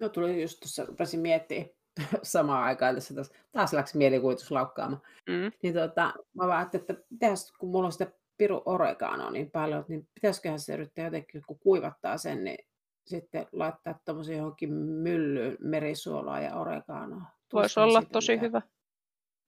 No 0.00 0.08
tuli 0.08 0.42
just 0.42 0.60
tuossa, 0.60 0.84
rupesin 0.84 1.20
miettimään 1.20 1.68
samaan 2.22 2.64
aikaan 2.64 2.94
tässä, 2.94 3.14
tässä 3.14 3.34
taas 3.52 3.72
läks 3.72 3.94
mielikuvitus 3.94 4.50
laukkaamaan. 4.50 5.02
Mm. 5.28 5.52
Niin 5.62 5.74
tota, 5.74 6.14
mä 6.34 6.46
vaan 6.46 6.58
ajattelin, 6.58 6.86
että 6.88 7.04
pitäis, 7.08 7.52
kun 7.52 7.70
mulla 7.70 7.86
on 7.86 7.92
sitä 7.92 8.12
piru 8.38 8.62
oreganoa 8.66 9.30
niin 9.30 9.50
paljon, 9.50 9.84
niin 9.88 10.08
pitäisiköhän 10.14 10.60
se 10.60 10.74
yrittää 10.74 11.04
jotenkin, 11.04 11.42
kun 11.46 11.58
kuivattaa 11.58 12.18
sen, 12.18 12.44
niin 12.44 12.58
sitten 13.06 13.46
laittaa 13.52 14.00
tuommoisen 14.04 14.36
johonkin 14.36 14.72
myllyyn 14.72 15.56
merisuolaa 15.60 16.40
ja 16.40 16.56
oreganoa. 16.56 17.22
Voisi 17.52 17.80
olla 17.80 18.00
siitä 18.00 18.12
tosi 18.12 18.32
mitään? 18.32 18.46
hyvä. 18.46 18.62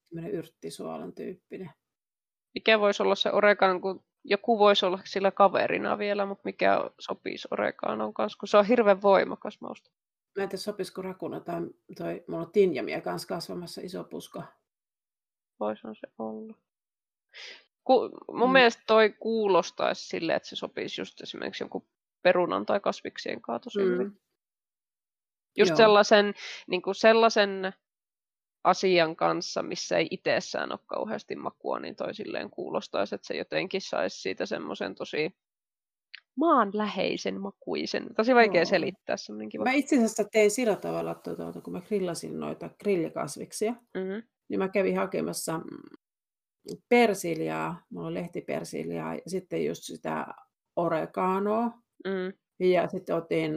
Tämmöinen 0.08 0.38
yrttisuolan 0.38 1.12
tyyppinen. 1.12 1.70
Mikä 2.54 2.80
voisi 2.80 3.02
olla 3.02 3.14
se 3.14 3.30
oregan, 3.32 3.80
kun 3.80 4.04
joku 4.24 4.58
voisi 4.58 4.86
olla 4.86 4.98
sillä 5.04 5.30
kaverina 5.30 5.98
vielä, 5.98 6.26
mutta 6.26 6.42
mikä 6.44 6.90
sopisi 6.98 7.48
oreganon 7.50 8.14
kanssa, 8.14 8.38
kun 8.38 8.48
se 8.48 8.56
on 8.56 8.66
hirveän 8.66 9.02
voimakas 9.02 9.60
mausta. 9.60 9.90
Mä 10.38 10.42
en 10.42 10.48
tiedä, 10.48 10.60
sopisiko 10.60 11.02
rakuna 11.02 11.40
tai 11.40 11.60
toi, 11.98 12.24
mulla 12.28 12.42
on 12.42 12.52
tinjamia 12.52 13.00
kanssa 13.00 13.28
kasvamassa 13.28 13.80
iso 13.84 14.04
puska. 14.04 14.42
Voisihan 15.60 15.96
se 15.96 16.06
olla. 16.18 16.54
Ku, 17.84 18.10
mun 18.32 18.48
Mm. 18.48 18.52
mielestä 18.52 18.82
toi 18.86 19.10
kuulostaisi 19.20 20.06
silleen, 20.06 20.36
että 20.36 20.48
se 20.48 20.56
sopisi 20.56 21.00
just 21.00 21.20
esimerkiksi 21.20 21.62
jonkun 21.64 21.86
perunan 22.22 22.66
tai 22.66 22.80
kasviksien 22.80 23.42
kanssa 23.42 23.64
tosi 23.64 23.80
hyvin. 23.84 24.06
Mm. 24.06 24.16
Just 25.58 25.68
Joo. 25.70 25.76
sellaisen, 25.76 26.34
niin 26.66 26.82
kuin 26.82 26.94
sellaisen 26.94 27.72
asian 28.64 29.16
kanssa, 29.16 29.62
missä 29.62 29.96
ei 29.98 30.06
itsessään 30.10 30.72
ole 30.72 30.78
kauheasti 30.86 31.36
makua, 31.36 31.80
niin 31.80 31.96
toi 31.96 32.14
silleen 32.14 32.50
kuulostaisi, 32.50 33.14
että 33.14 33.26
se 33.26 33.36
jotenkin 33.36 33.80
saisi 33.80 34.20
siitä 34.20 34.46
semmoisen 34.46 34.94
tosi 34.94 35.30
maanläheisen 36.36 37.40
makuisen. 37.40 38.14
Tosi 38.16 38.34
vaikea 38.34 38.60
Joo. 38.60 38.66
selittää 38.66 39.16
semmoinen 39.16 39.48
kiva. 39.48 39.64
Mä 39.64 39.72
itse 39.72 39.96
asiassa 39.96 40.24
tein 40.32 40.50
sillä 40.50 40.76
tavalla, 40.76 41.14
tuota, 41.14 41.60
kun 41.60 41.72
mä 41.72 41.80
grillasin 41.80 42.40
noita 42.40 42.70
grillikasviksia, 42.82 43.72
Mm-hmm. 43.72 44.22
niin 44.48 44.58
mä 44.58 44.68
kävin 44.68 44.96
hakemassa 44.96 45.60
persiljaa, 46.88 47.82
mulla 47.90 48.06
on 48.06 48.14
lehtipersiljaa 48.14 49.14
ja 49.14 49.20
sitten 49.26 49.64
just 49.66 49.82
sitä 49.82 50.26
oreganoa 50.76 51.70
Mm. 52.06 52.32
ja 52.60 52.88
sitten 52.88 53.16
otin 53.16 53.52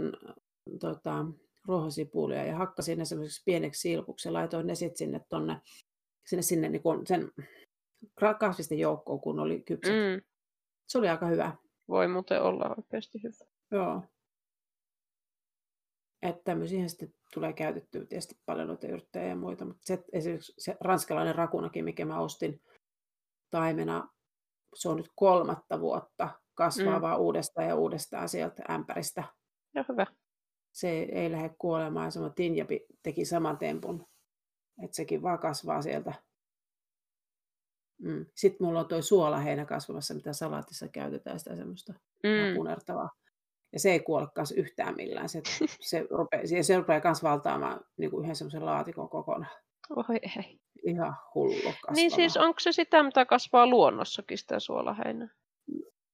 tota, 0.80 1.26
ruohosipulia 1.68 2.46
ja 2.46 2.56
hakkasin 2.56 2.98
ne 2.98 3.06
semmoiseksi 3.06 3.44
pieneksi 3.46 3.82
silpuksi 3.82 4.28
ja 4.28 4.34
laitoin 4.34 4.68
ne 4.68 4.76
sitten 4.76 4.98
sinne 4.98 5.22
tonne, 5.30 5.62
sinne, 6.26 6.42
sinne 6.42 6.70
niin 6.70 6.82
kun 6.82 7.08
sen 7.08 7.32
kasvisten 8.40 8.80
joukkoon, 8.80 9.22
kun 9.22 9.40
oli 9.40 9.62
kypsät. 9.62 9.94
Mm. 9.96 10.22
Se 10.88 10.98
oli 10.98 11.10
aika 11.10 11.26
hyvä. 11.26 11.56
Voi 11.88 12.08
muuten 12.08 12.42
olla 12.42 12.76
oikeasti 12.78 13.24
hyvä. 13.24 13.52
Joo. 13.72 14.02
Että 16.22 16.42
tämmöisiä 16.44 16.88
sitten 16.88 17.14
tulee 17.34 17.54
käytettyä 17.54 18.06
tietysti 18.06 18.36
paljon 18.46 18.68
noita 18.68 18.88
yrttejä 18.88 19.26
ja 19.26 19.36
muita, 19.36 19.66
mutta 19.66 19.82
se, 19.86 20.04
esimerkiksi 20.14 20.54
se 20.58 20.78
ranskalainen 20.82 21.36
rakunakin, 21.36 21.86
mikä 21.86 22.06
mä 22.06 22.20
ostin 22.20 22.62
taimena, 23.52 24.10
se 24.76 24.90
on 24.90 24.98
nyt 24.98 25.12
kolmatta 25.16 25.80
vuotta, 25.80 26.30
kasvaa 26.54 26.96
Mm. 26.96 27.02
vaan 27.02 27.20
uudestaan 27.20 27.68
ja 27.68 27.76
uudestaan 27.76 28.30
sieltä 28.30 28.64
ämpäristä. 28.70 29.24
Ja 29.76 29.86
hyvä. 29.90 30.06
Se 30.76 30.90
ei 30.90 31.32
lähde 31.32 31.50
kuolemaan, 31.58 32.12
sama 32.12 32.30
Tinjapi 32.30 32.86
teki 33.04 33.26
saman 33.26 33.58
tempun, 33.58 34.08
että 34.84 34.96
sekin 34.96 35.22
vaan 35.22 35.40
kasvaa 35.40 35.82
sieltä. 35.82 36.14
Mm. 38.02 38.26
Sitten 38.36 38.68
mulla 38.68 38.80
on 38.80 38.88
toi 38.88 39.04
suolaheinä 39.04 39.66
kasvamassa, 39.66 40.14
mitä 40.14 40.34
salaatissa 40.34 40.88
käytetään, 40.88 41.40
sitä 41.40 41.56
semmoista 41.56 41.94
Mm. 42.24 42.56
punertavaa. 42.56 43.10
Ja 43.74 43.80
se 43.80 43.92
ei 43.92 44.00
kuole 44.00 44.28
yhtään 44.56 44.96
millään. 44.96 45.30
Se, 45.30 45.42
se 45.90 46.08
rupeaa, 46.10 46.44
se, 46.62 46.78
rupeaa 46.78 47.02
kans 47.02 47.24
valtaamaan 47.24 47.82
niin 47.98 48.12
kuin 48.12 48.24
yhden 48.24 48.36
semmoisen 48.36 48.66
laatikon 48.66 49.10
kokonaan. 49.10 49.56
Voi 49.96 50.20
ei. 50.38 50.60
Ihan 50.84 51.16
hullu 51.36 51.54
kasvava. 51.54 51.94
Niin 51.96 52.12
siis 52.12 52.38
onko 52.38 52.60
se 52.60 52.72
sitä, 52.72 53.04
mitä 53.04 53.26
kasvaa 53.26 53.68
luonnossakin, 53.68 54.38
sitä 54.38 54.60
suolaheinää? 54.60 55.28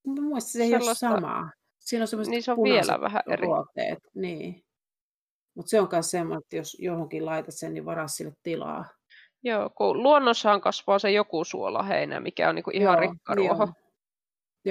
Mun 0.06 0.24
mielestä 0.24 0.52
se 0.52 0.64
ei 0.64 0.70
ole 0.74 0.80
sellaista- 0.80 1.00
samaa. 1.16 1.50
Siinä 1.82 2.04
on 2.04 2.08
semmoiset 2.08 2.32
Niin 2.32 2.44
se 2.44 2.52
on 2.52 2.64
vielä 2.64 3.02
vähän 3.02 3.22
eri. 3.32 3.46
ruoteet. 3.46 4.00
Niin. 4.16 4.64
Mutta 5.56 5.70
se 5.70 5.82
on 5.82 5.88
myös 5.92 6.12
semmoinen, 6.12 6.42
että 6.44 6.56
jos 6.56 6.78
johonkin 6.80 7.26
laitat 7.26 7.56
sen, 7.56 7.74
niin 7.74 7.86
varaa 7.86 8.08
sille 8.08 8.34
tilaa. 8.44 8.86
Joo, 9.44 9.70
kun 9.70 10.04
luonnossahan 10.04 10.62
kasvaa 10.62 11.00
se 11.00 11.12
joku 11.12 11.44
suolaheinä, 11.44 12.20
mikä 12.20 12.50
on 12.50 12.56
niinku 12.56 12.72
ihan 12.74 13.00
rikkaruoho. 13.00 13.64
Joo. 13.64 13.74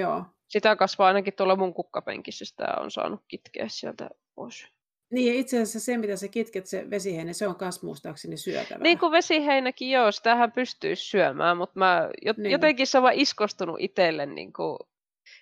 joo. 0.09 0.23
Sitä 0.47 0.75
kasvaa 0.75 1.07
ainakin 1.07 1.33
tuolla 1.33 1.55
mun 1.55 1.73
kukkapenkissä, 1.73 2.45
sitä 2.45 2.65
on 2.79 2.91
saanut 2.91 3.21
kitkeä 3.27 3.65
sieltä 3.69 4.09
pois. 4.35 4.67
Niin 5.13 5.33
ja 5.33 5.39
itse 5.39 5.57
asiassa 5.57 5.79
se, 5.79 5.97
mitä 5.97 6.15
sä 6.15 6.27
kitket, 6.27 6.65
se 6.65 6.89
vesiheinä, 6.89 7.33
se 7.33 7.47
on 7.47 7.55
kas 7.55 7.83
muistaakseni 7.83 8.37
syötävää. 8.37 8.83
Niin 8.83 8.99
kuin 8.99 9.11
vesiheinäkin, 9.11 9.91
joo, 9.91 10.11
sitähän 10.11 10.51
pystyy 10.51 10.95
syömään, 10.95 11.57
mutta 11.57 11.79
mä 11.79 12.09
jot, 12.25 12.37
Niin. 12.37 12.51
jotenkin 12.51 12.87
se 12.87 12.97
on 12.97 13.03
vaan 13.03 13.15
iskostunut 13.15 13.75
itselle 13.79 14.25
niin 14.25 14.53
kuin 14.53 14.77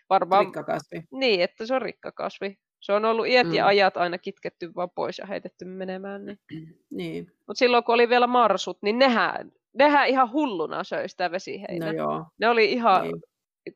varmaan 0.09 0.45
Rikkakasvi. 0.45 1.03
niin, 1.11 1.41
että 1.41 1.65
se 1.65 1.75
on 1.75 1.81
rikkakasvi. 1.81 2.57
Se 2.79 2.93
on 2.93 3.05
ollut 3.05 3.27
iät 3.27 3.53
ja 3.53 3.63
Mm. 3.63 3.67
ajat 3.67 3.97
aina 3.97 4.17
kitketty 4.17 4.71
vaan 4.75 4.89
pois 4.95 5.17
ja 5.17 5.25
heitetty 5.25 5.65
menemään. 5.65 6.25
Niin. 6.25 6.39
Niin, 6.91 7.27
Mutta 7.47 7.59
silloin 7.59 7.83
kun 7.83 7.95
oli 7.95 8.09
vielä 8.09 8.27
marsut, 8.27 8.77
niin 8.81 8.99
nehän, 8.99 9.51
nehän 9.73 10.07
ihan 10.07 10.31
hulluna 10.31 10.83
söi 10.83 11.09
sitä 11.09 11.31
vesiheinää. 11.31 11.91
no 11.91 11.97
joo. 11.97 12.25
Ne 12.39 12.49
oli 12.49 12.71
ihan, 12.71 13.03
Niin. 13.03 13.21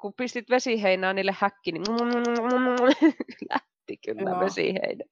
kun 0.01 0.13
pistit 0.17 0.49
vesiheinää 0.49 1.13
niille 1.13 1.36
häkki, 1.39 1.71
niin 1.71 1.84
lähti 3.49 3.97
kyllä 4.05 4.31
Joo. 4.31 4.39
vesiheinät. 4.39 5.11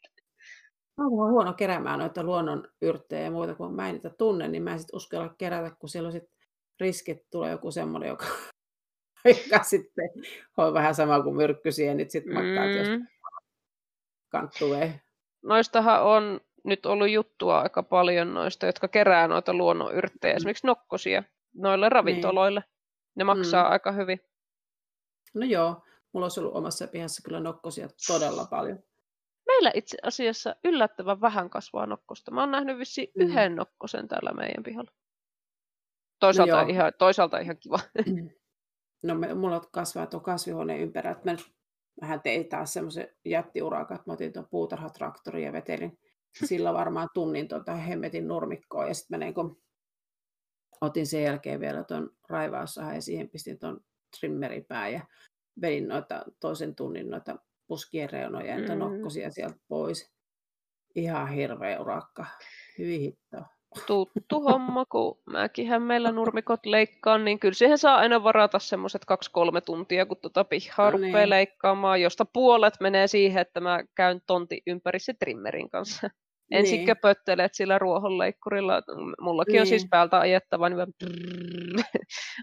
Mä 0.97 1.03
oon 1.07 1.31
huono 1.31 1.53
keräämään 1.53 1.99
noita 1.99 2.23
luonnon 2.23 2.67
yrttejä 2.81 3.21
ja 3.21 3.31
muuta, 3.31 3.55
kun 3.55 3.73
mä 3.75 3.87
en 3.89 3.93
niitä 3.95 4.09
tunne, 4.09 4.47
niin 4.47 4.63
mä 4.63 4.71
en 4.73 4.79
sit 4.79 4.93
uskalla 4.93 5.35
kerätä, 5.37 5.75
kun 5.79 5.89
siellä 5.89 6.07
on 6.07 6.13
sit 6.13 6.29
riski, 6.79 7.11
että 7.11 7.27
tulee 7.31 7.51
joku 7.51 7.71
semmoinen, 7.71 8.09
joka, 8.09 8.25
joka 9.25 9.63
sitten 9.63 10.09
on 10.57 10.73
vähän 10.73 10.95
sama 10.95 11.23
kuin 11.23 11.35
myrkkysienit, 11.35 12.11
sitten 12.11 12.33
makkaa, 12.33 12.65
mm. 12.67 12.71
jos 12.77 12.87
Mm. 12.89 13.07
kanttuee. 14.29 15.01
Noistahan 15.43 16.03
on 16.03 16.39
nyt 16.63 16.85
ollut 16.85 17.09
juttua 17.09 17.61
aika 17.61 17.83
paljon 17.83 18.33
noista, 18.33 18.65
jotka 18.65 18.87
kerää 18.87 19.27
noita 19.27 19.53
luonnonyrttejä, 19.53 20.33
Mm. 20.33 20.37
esimerkiksi 20.37 20.67
nokkosia 20.67 21.23
noille 21.55 21.89
ravintoloille. 21.89 22.63
Ne 23.15 23.23
maksaa 23.23 23.63
Mm. 23.65 23.71
aika 23.71 23.91
hyvin. 23.91 24.19
No 25.33 25.45
joo, 25.45 25.83
mulla 26.13 26.25
olisi 26.25 26.39
ollut 26.39 26.55
omassa 26.55 26.87
pihassa 26.87 27.21
kyllä 27.25 27.39
nokkosia 27.39 27.87
todella 28.07 28.45
paljon. 28.49 28.79
Meillä 29.47 29.71
itse 29.75 29.97
asiassa 30.03 30.55
yllättävän 30.63 31.21
vähän 31.21 31.49
kasvaa 31.49 31.85
nokkosta. 31.85 32.31
Mä 32.31 32.39
oon 32.41 32.51
nähnyt 32.51 32.77
vissiin 32.77 33.11
Mm. 33.15 33.21
yhden 33.25 33.55
nokkosen 33.55 34.07
täällä 34.07 34.31
meidän 34.33 34.63
pihalla. 34.63 34.91
Toisaalta, 36.19 36.51
joo. 36.55 36.67
ihan, 36.67 36.93
toisaalta 36.97 37.39
ihan 37.39 37.57
kiva. 37.57 37.79
No 39.03 39.15
me, 39.15 39.33
mulla 39.33 39.61
kasvaa 39.71 40.07
tuo 40.07 40.19
kasvihuoneen 40.19 40.79
ympärillä, 40.79 41.11
että 41.11 41.25
mä 41.25 41.31
nyt 41.31 41.51
vähän 42.01 42.21
tein 42.21 42.49
taas 42.49 42.73
semmoisen 42.73 43.07
jättiurakan, 43.25 43.95
että 43.95 44.09
mä 44.09 44.13
otin 44.13 44.33
tuon 44.33 44.47
puutarhatraktorin 44.51 45.43
ja 45.43 45.53
vetelin 45.53 45.99
sillä 46.45 46.73
varmaan 46.73 47.09
tunnin 47.13 47.47
tuota 47.47 47.75
hemmetin 47.75 48.27
nurmikkoa 48.27 48.87
ja 48.87 48.93
sitten 48.93 49.19
mä 49.19 49.25
niin 49.25 49.33
kun 49.33 49.61
otin 50.81 51.07
sen 51.07 51.23
jälkeen 51.23 51.59
vielä 51.59 51.83
tuon 51.83 52.09
raivaussahan 52.29 52.95
ja 52.95 53.01
siihen 53.01 53.29
pistin 53.29 53.59
tuon 53.59 53.79
trimmeripää 54.19 54.89
ja 54.89 55.01
vedin 55.61 55.87
noita 55.87 56.25
toisen 56.39 56.75
tunnin 56.75 57.09
noita 57.09 57.39
puskien 57.67 58.09
reunoja 58.09 58.59
ja 58.59 58.75
mm. 58.75 58.79
nokkosia 58.79 59.31
sieltä 59.31 59.59
pois. 59.67 60.11
Ihan 60.95 61.29
hirveä 61.29 61.81
urakka. 61.81 62.25
Hyvin 62.77 63.01
hitto. 63.01 63.37
Tuttu 63.87 64.41
homma, 64.41 64.85
kun 64.85 65.19
mäkinhän 65.25 65.81
meillä 65.81 66.11
nurmikot 66.11 66.65
leikkaan, 66.65 67.25
niin 67.25 67.39
kyllä 67.39 67.53
siihen 67.53 67.77
saa 67.77 67.97
aina 67.97 68.23
varata 68.23 68.59
semmoiset 68.59 69.05
kaksi-kolme 69.05 69.61
tuntia, 69.61 70.05
kun 70.05 70.17
tuota 70.17 70.43
pihaa 70.43 70.91
no 70.91 70.97
niin. 70.97 71.07
rupeaa 71.13 71.29
leikkaamaan, 71.29 72.01
josta 72.01 72.25
puolet 72.33 72.73
menee 72.79 73.07
siihen, 73.07 73.41
että 73.41 73.59
mä 73.59 73.83
käyn 73.95 74.21
tonti 74.27 74.61
ympäri 74.67 74.99
se 74.99 75.13
trimmerin 75.13 75.69
kanssa. 75.69 76.09
Ensin 76.51 76.75
niin. 76.75 76.85
köpöttelet 76.85 77.53
sillä 77.53 77.79
ruohonleikkurilla. 77.79 78.81
Mullakin 79.21 79.51
niin. 79.51 79.61
on 79.61 79.67
siis 79.67 79.81
niin. 79.81 79.89
päältä 79.89 80.19
ajettava, 80.19 80.69
niin 80.69 80.93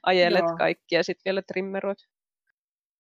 ajelet 0.03 0.45
Joo. 0.49 0.57
kaikki 0.59 0.95
ja 0.95 1.05
sitten 1.05 1.23
vielä 1.25 1.43
trimmeroit. 1.43 1.99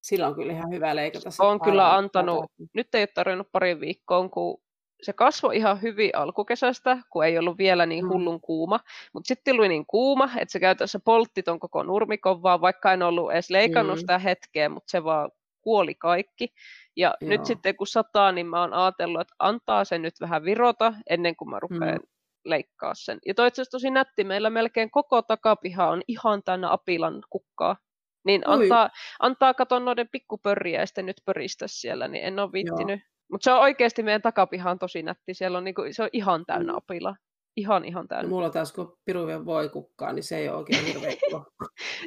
Sillä 0.03 0.27
on 0.27 0.35
kyllä 0.35 0.53
ihan 0.53 0.71
hyvä 0.71 0.97
leikata. 0.97 1.31
On 1.39 1.61
kyllä 1.61 1.97
antanut, 1.97 2.45
nyt 2.75 2.95
ei 2.95 3.03
ole 3.03 3.09
tarvinnut 3.15 3.49
pari 3.53 3.81
viikkoa, 3.81 4.29
kun 4.29 4.61
se 5.03 5.13
kasvoi 5.13 5.57
ihan 5.57 5.83
hyvin 5.83 6.11
alkukesästä, 6.17 6.99
kun 7.11 7.25
ei 7.25 7.39
ollut 7.39 7.59
vielä 7.59 7.87
niin 7.87 8.05
mm. 8.05 8.11
hullun 8.11 8.41
kuuma. 8.41 8.81
Mutta 9.13 9.29
sitten 9.29 9.55
tuli 9.55 9.69
niin 9.69 9.87
kuuma, 9.87 10.31
että 10.39 10.53
se 10.53 10.61
käytännössä 10.61 11.01
poltti 11.05 11.43
ton 11.43 11.61
koko 11.61 11.83
nurmikon 11.83 12.43
vaan, 12.43 12.61
vaikka 12.61 12.93
en 12.93 13.03
ollut 13.03 13.33
edes 13.33 13.51
leikannut 13.51 13.97
mm. 13.97 14.01
sitä 14.01 14.19
hetkeä, 14.19 14.69
mutta 14.69 14.91
se 14.91 15.05
vaan 15.05 15.31
kuoli 15.61 15.95
kaikki. 15.95 16.49
Ja 16.97 17.15
Joo. 17.21 17.29
nyt 17.29 17.45
sitten 17.45 17.77
kun 17.77 17.87
sataa, 17.87 18.33
niin 18.33 18.47
mä 18.47 18.61
oon 18.61 18.75
ajatellut, 18.75 19.21
että 19.21 19.35
antaa 19.39 19.85
se 19.85 19.99
nyt 19.99 20.15
vähän 20.21 20.45
virota 20.45 20.95
ennen 21.11 21.37
kuin 21.37 21.51
mä 21.51 21.61
rupean 21.61 21.99
mm. 21.99 22.09
leikkaa 22.45 22.95
sen. 22.95 23.19
Ja 23.27 23.35
toi 23.35 23.51
tosi 23.71 23.91
nätti, 23.91 24.25
meillä 24.25 24.51
melkein 24.51 24.91
koko 24.91 25.23
takapiha 25.23 25.89
on 25.89 26.03
ihan 26.09 26.43
täynnä 26.43 26.73
apilan 26.73 27.23
kukkaa. 27.31 27.77
Niin 28.25 28.43
antaa, 28.47 28.91
antaa 29.21 29.55
katon 29.55 29.85
noiden 29.85 30.09
pikkupörriä 30.13 30.81
ja 30.81 30.87
sitten 30.87 31.07
nyt 31.07 31.23
pöristä 31.25 31.65
siellä, 31.69 32.09
niin 32.09 32.25
en 32.25 32.39
ole 32.39 32.53
viittinyt. 32.53 33.01
Mutta 33.31 33.45
se 33.45 33.53
on 33.53 33.61
oikeasti 33.61 34.03
meidän 34.03 34.23
takapiha 34.23 34.71
on 34.71 34.79
tosi 34.79 35.03
nätti. 35.03 35.35
Siellä 35.35 35.59
on 35.59 35.65
niinku, 35.65 35.83
se 35.91 36.03
on 36.03 36.09
ihan 36.13 36.47
täynnä 36.47 36.73
mm. 36.73 36.77
apila. 36.77 37.17
Ihan, 37.57 37.85
ihan 37.85 38.09
täynnä. 38.09 38.29
Mulla 38.29 38.51
taas 38.51 38.73
kun 38.73 38.99
piruvien 39.05 39.47
voi 39.47 39.69
kukkaa, 39.69 40.13
niin 40.13 40.23
se 40.23 40.37
ei 40.37 40.49
ole 40.49 40.57
oikein 40.57 40.85
hirveä 40.85 41.13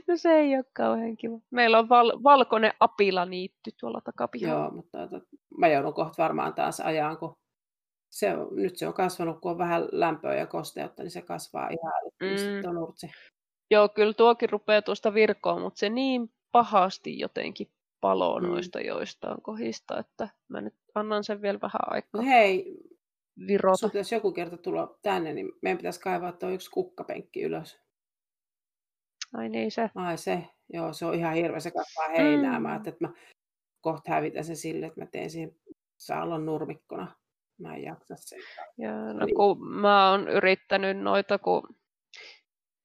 No 0.07 0.17
se 0.17 0.29
ei 0.29 0.55
ole 0.55 0.65
kauhean 0.73 1.17
kiva. 1.17 1.39
Meillä 1.49 1.79
on 1.79 1.89
val- 1.89 2.23
valkoinen 2.23 2.73
apilaniitty 2.79 3.71
tuolla 3.79 4.01
takapihalla. 4.01 4.63
Joo, 4.63 4.71
mutta 4.71 5.03
että, 5.03 5.21
mä 5.57 5.67
joudun 5.67 5.93
kohta 5.93 6.23
varmaan 6.23 6.53
taas 6.53 6.79
ajaan, 6.79 7.17
kun 7.17 7.37
se 8.11 8.37
on, 8.37 8.55
nyt 8.55 8.77
se 8.77 8.87
on 8.87 8.93
kasvanut, 8.93 9.39
kun 9.41 9.51
on 9.51 9.57
vähän 9.57 9.87
lämpöä 9.91 10.35
ja 10.35 10.47
kosteutta, 10.47 11.03
niin 11.03 11.11
se 11.11 11.21
kasvaa 11.21 11.69
ihan 11.69 11.93
mm. 12.21 13.09
Joo, 13.71 13.89
kyllä 13.89 14.13
tuokin 14.13 14.49
rupeaa 14.49 14.81
tuosta 14.81 15.13
virkoon, 15.13 15.61
mutta 15.61 15.79
se 15.79 15.89
niin 15.89 16.31
pahasti 16.51 17.19
jotenkin 17.19 17.71
paloo 18.01 18.39
mm. 18.39 18.47
noista 18.47 18.81
joistaan 18.81 19.41
kohista, 19.41 19.99
että 19.99 20.29
mä 20.47 20.61
nyt 20.61 20.75
annan 20.95 21.23
sen 21.23 21.41
vielä 21.41 21.59
vähän 21.61 21.81
aikaa. 21.93 22.21
No 22.21 22.27
hei, 22.27 22.77
virota. 23.47 23.89
jos 23.93 24.11
joku 24.11 24.31
kerta 24.31 24.57
tulla 24.57 24.99
tänne, 25.01 25.33
niin 25.33 25.51
meidän 25.61 25.77
pitäisi 25.77 25.99
kaivaa 25.99 26.31
tuo 26.31 26.49
yksi 26.49 26.71
kukkapenkki 26.71 27.41
ylös. 27.41 27.79
Ai 29.33 29.49
niin 29.49 29.71
se. 29.71 29.89
Ai 29.95 30.17
se, 30.17 30.43
joo, 30.73 30.93
se 30.93 31.05
on 31.05 31.13
ihan 31.13 31.33
hirveä, 31.33 31.59
se 31.59 31.71
kasvaa 31.71 32.09
heinää. 32.09 32.59
Mm. 32.59 32.63
Mä 32.63 32.75
että 32.75 32.95
mä 32.99 33.13
kohta 33.81 34.11
hävitän 34.11 34.45
sen 34.45 34.57
sille, 34.57 34.85
että 34.85 35.01
mä 35.01 35.05
teen 35.05 35.29
siihen 35.29 35.55
saallon 35.97 36.45
nurmikkona. 36.45 37.15
Mä 37.59 37.75
en 37.75 37.83
jaksa 37.83 38.15
sen. 38.17 38.39
Ja, 38.77 39.13
no, 39.13 39.27
kun 39.35 39.67
mä 39.67 40.11
oon 40.11 40.27
yrittänyt 40.27 40.97
noita, 40.97 41.39
kun 41.39 41.63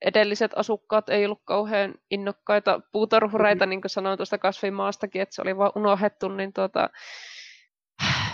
edelliset 0.03 0.53
asukkaat 0.57 1.09
ei 1.09 1.25
ollut 1.25 1.43
kauhean 1.45 1.95
innokkaita 2.11 2.81
puutarhureita, 2.93 3.65
mm-hmm. 3.65 3.71
niin 3.71 3.81
kuin 3.81 3.91
sanoin 3.91 4.19
tuosta 4.19 4.39
kasvimaastakin, 4.39 5.23
että 5.23 5.35
se 5.35 5.43
oli 5.43 5.57
vaan 5.57 5.73
unohdettu, 5.77 6.29
niin 6.29 6.53
tuota, 6.53 6.91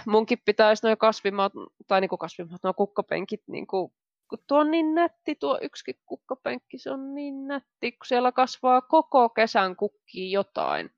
munkin 0.07 0.39
pitäisi 0.45 0.87
nuo 0.87 0.97
kasvimaat, 0.97 1.53
tai 1.89 2.01
niin 2.01 2.09
kuin 2.09 2.19
kasvimaat, 2.19 2.63
nuo 2.63 2.75
kukkapenkit, 2.75 3.43
niin 3.47 3.67
kuin, 3.67 3.93
kun 4.29 4.39
tuo 4.47 4.59
on 4.59 4.71
niin 4.71 4.95
nätti, 4.95 5.35
tuo 5.35 5.59
yksikin 5.63 6.01
kukkapenkki, 6.07 6.79
se 6.79 6.91
on 6.91 7.15
niin 7.15 7.49
nätti, 7.49 7.93
kun 7.93 8.07
siellä 8.07 8.33
kasvaa 8.33 8.81
koko 8.81 9.29
kesän 9.29 9.77
kukkiin 9.77 10.31
jotain. 10.31 10.91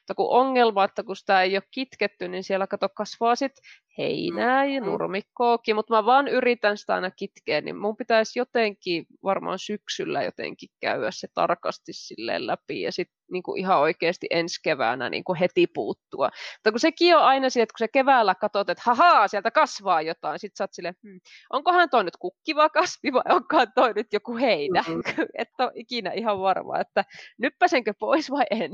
Mutta 0.00 0.14
kun 0.14 0.30
ongelma, 0.30 0.84
että 0.84 1.02
kun 1.02 1.16
sitä 1.16 1.42
ei 1.42 1.56
ole 1.56 1.62
kitketty, 1.70 2.28
niin 2.28 2.44
siellä 2.44 2.66
kato 2.66 2.88
kasvaa 2.88 3.34
sit 3.34 3.52
heinää 3.98 4.64
ja 4.64 4.80
nurmikkoakin, 4.80 5.76
mutta 5.76 5.94
mä 5.94 6.04
vaan 6.04 6.28
yritän 6.28 6.78
sitä 6.78 6.94
aina 6.94 7.10
kitkeä, 7.10 7.60
niin 7.60 7.76
mun 7.76 7.96
pitäisi 7.96 8.38
jotenkin 8.38 9.06
varmaan 9.22 9.58
syksyllä 9.58 10.22
jotenkin 10.22 10.68
käydä 10.80 11.10
se 11.10 11.28
tarkasti 11.34 11.92
silleen 11.92 12.46
läpi 12.46 12.80
ja 12.80 12.92
sitten 12.92 13.22
niin 13.32 13.58
ihan 13.58 13.78
oikeasti 13.78 14.26
ensi 14.30 14.60
keväänä 14.64 15.10
niin 15.10 15.24
kuin 15.24 15.38
heti 15.38 15.66
puuttua. 15.66 16.30
Mutta 16.56 16.70
kun 16.70 16.80
sekin 16.80 17.16
on 17.16 17.22
aina 17.22 17.50
sille, 17.50 17.62
että 17.62 17.72
kun 17.72 17.78
se 17.78 17.88
keväällä 17.88 18.34
katsot, 18.34 18.70
että 18.70 18.82
hahaa, 18.86 19.28
sieltä 19.28 19.50
kasvaa 19.50 20.02
jotain, 20.02 20.38
sitten 20.38 20.56
sä 20.56 20.64
oot 20.64 20.72
silleen, 20.72 20.94
hmm, 21.02 21.20
onkohan 21.50 21.90
toi 21.90 22.04
nyt 22.04 22.16
kukkiva 22.16 22.68
kasvi 22.68 23.12
vai 23.12 23.22
onkohan 23.28 23.72
toi 23.74 23.92
nyt 23.92 24.12
joku 24.12 24.36
heinä, 24.36 24.84
mm-hmm. 24.88 25.26
että 25.38 25.64
on 25.64 25.70
ikinä 25.74 26.12
ihan 26.12 26.40
varma, 26.40 26.80
että 26.80 27.04
nyppäsenkö 27.38 27.94
pois 27.98 28.30
vai 28.30 28.44
en. 28.50 28.70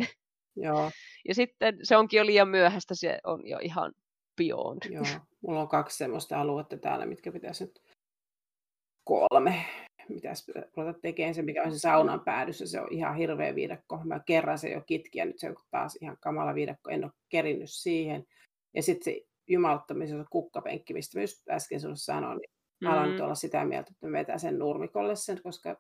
Joo. 0.63 0.91
Ja 1.29 1.35
sitten 1.35 1.79
se 1.83 1.97
onkin 1.97 2.19
jo 2.19 2.27
liian 2.27 2.49
myöhäistä, 2.49 2.95
se 2.95 3.19
on 3.25 3.47
jo 3.47 3.59
ihan 3.63 3.93
beyond. 4.37 4.83
Joo, 4.91 5.05
mulla 5.41 5.61
on 5.61 5.69
kaksi 5.69 5.97
semmoista 5.97 6.41
aluetta 6.41 6.77
täällä, 6.77 7.07
mitkä 7.07 7.33
pitäisi 7.33 7.65
nyt 7.65 7.83
kolme. 9.05 9.65
Mitäs 10.09 10.47
ruveta 10.77 10.99
tekemään 11.01 11.35
se, 11.35 11.43
mikä 11.43 11.63
on 11.63 11.73
se 11.73 11.79
saunan 11.79 12.21
päädyssä, 12.21 12.67
se 12.67 12.81
on 12.81 12.89
ihan 12.91 13.17
hirveä 13.17 13.55
viidakko. 13.55 14.01
Mä 14.05 14.21
kerran 14.27 14.59
se 14.59 14.71
jo 14.71 14.81
kitki 14.81 15.19
ja 15.19 15.25
nyt 15.25 15.39
se 15.39 15.49
on 15.49 15.57
taas 15.71 15.99
ihan 16.01 16.17
kamala 16.21 16.55
viidakko, 16.55 16.91
en 16.91 17.05
ole 17.05 17.13
kerinnyt 17.29 17.71
siihen. 17.71 18.25
Ja 18.75 18.83
sitten 18.83 19.05
se 19.05 19.21
jumauttamisen 19.49 20.25
kukkapenkki, 20.31 20.95
mistä 20.95 21.19
mä 21.19 21.23
just 21.23 21.49
äsken 21.51 21.81
sinulle 21.81 21.97
sanoin, 21.97 22.39
niin 22.39 22.51
mm. 22.81 22.87
alan 22.87 23.11
nyt 23.11 23.21
olla 23.21 23.35
sitä 23.35 23.65
mieltä, 23.65 23.91
että 23.91 24.07
mä 24.07 24.13
vetän 24.13 24.41
sen 24.41 24.59
nurmikolle 24.59 25.17
sen, 25.17 25.43
koska 25.43 25.77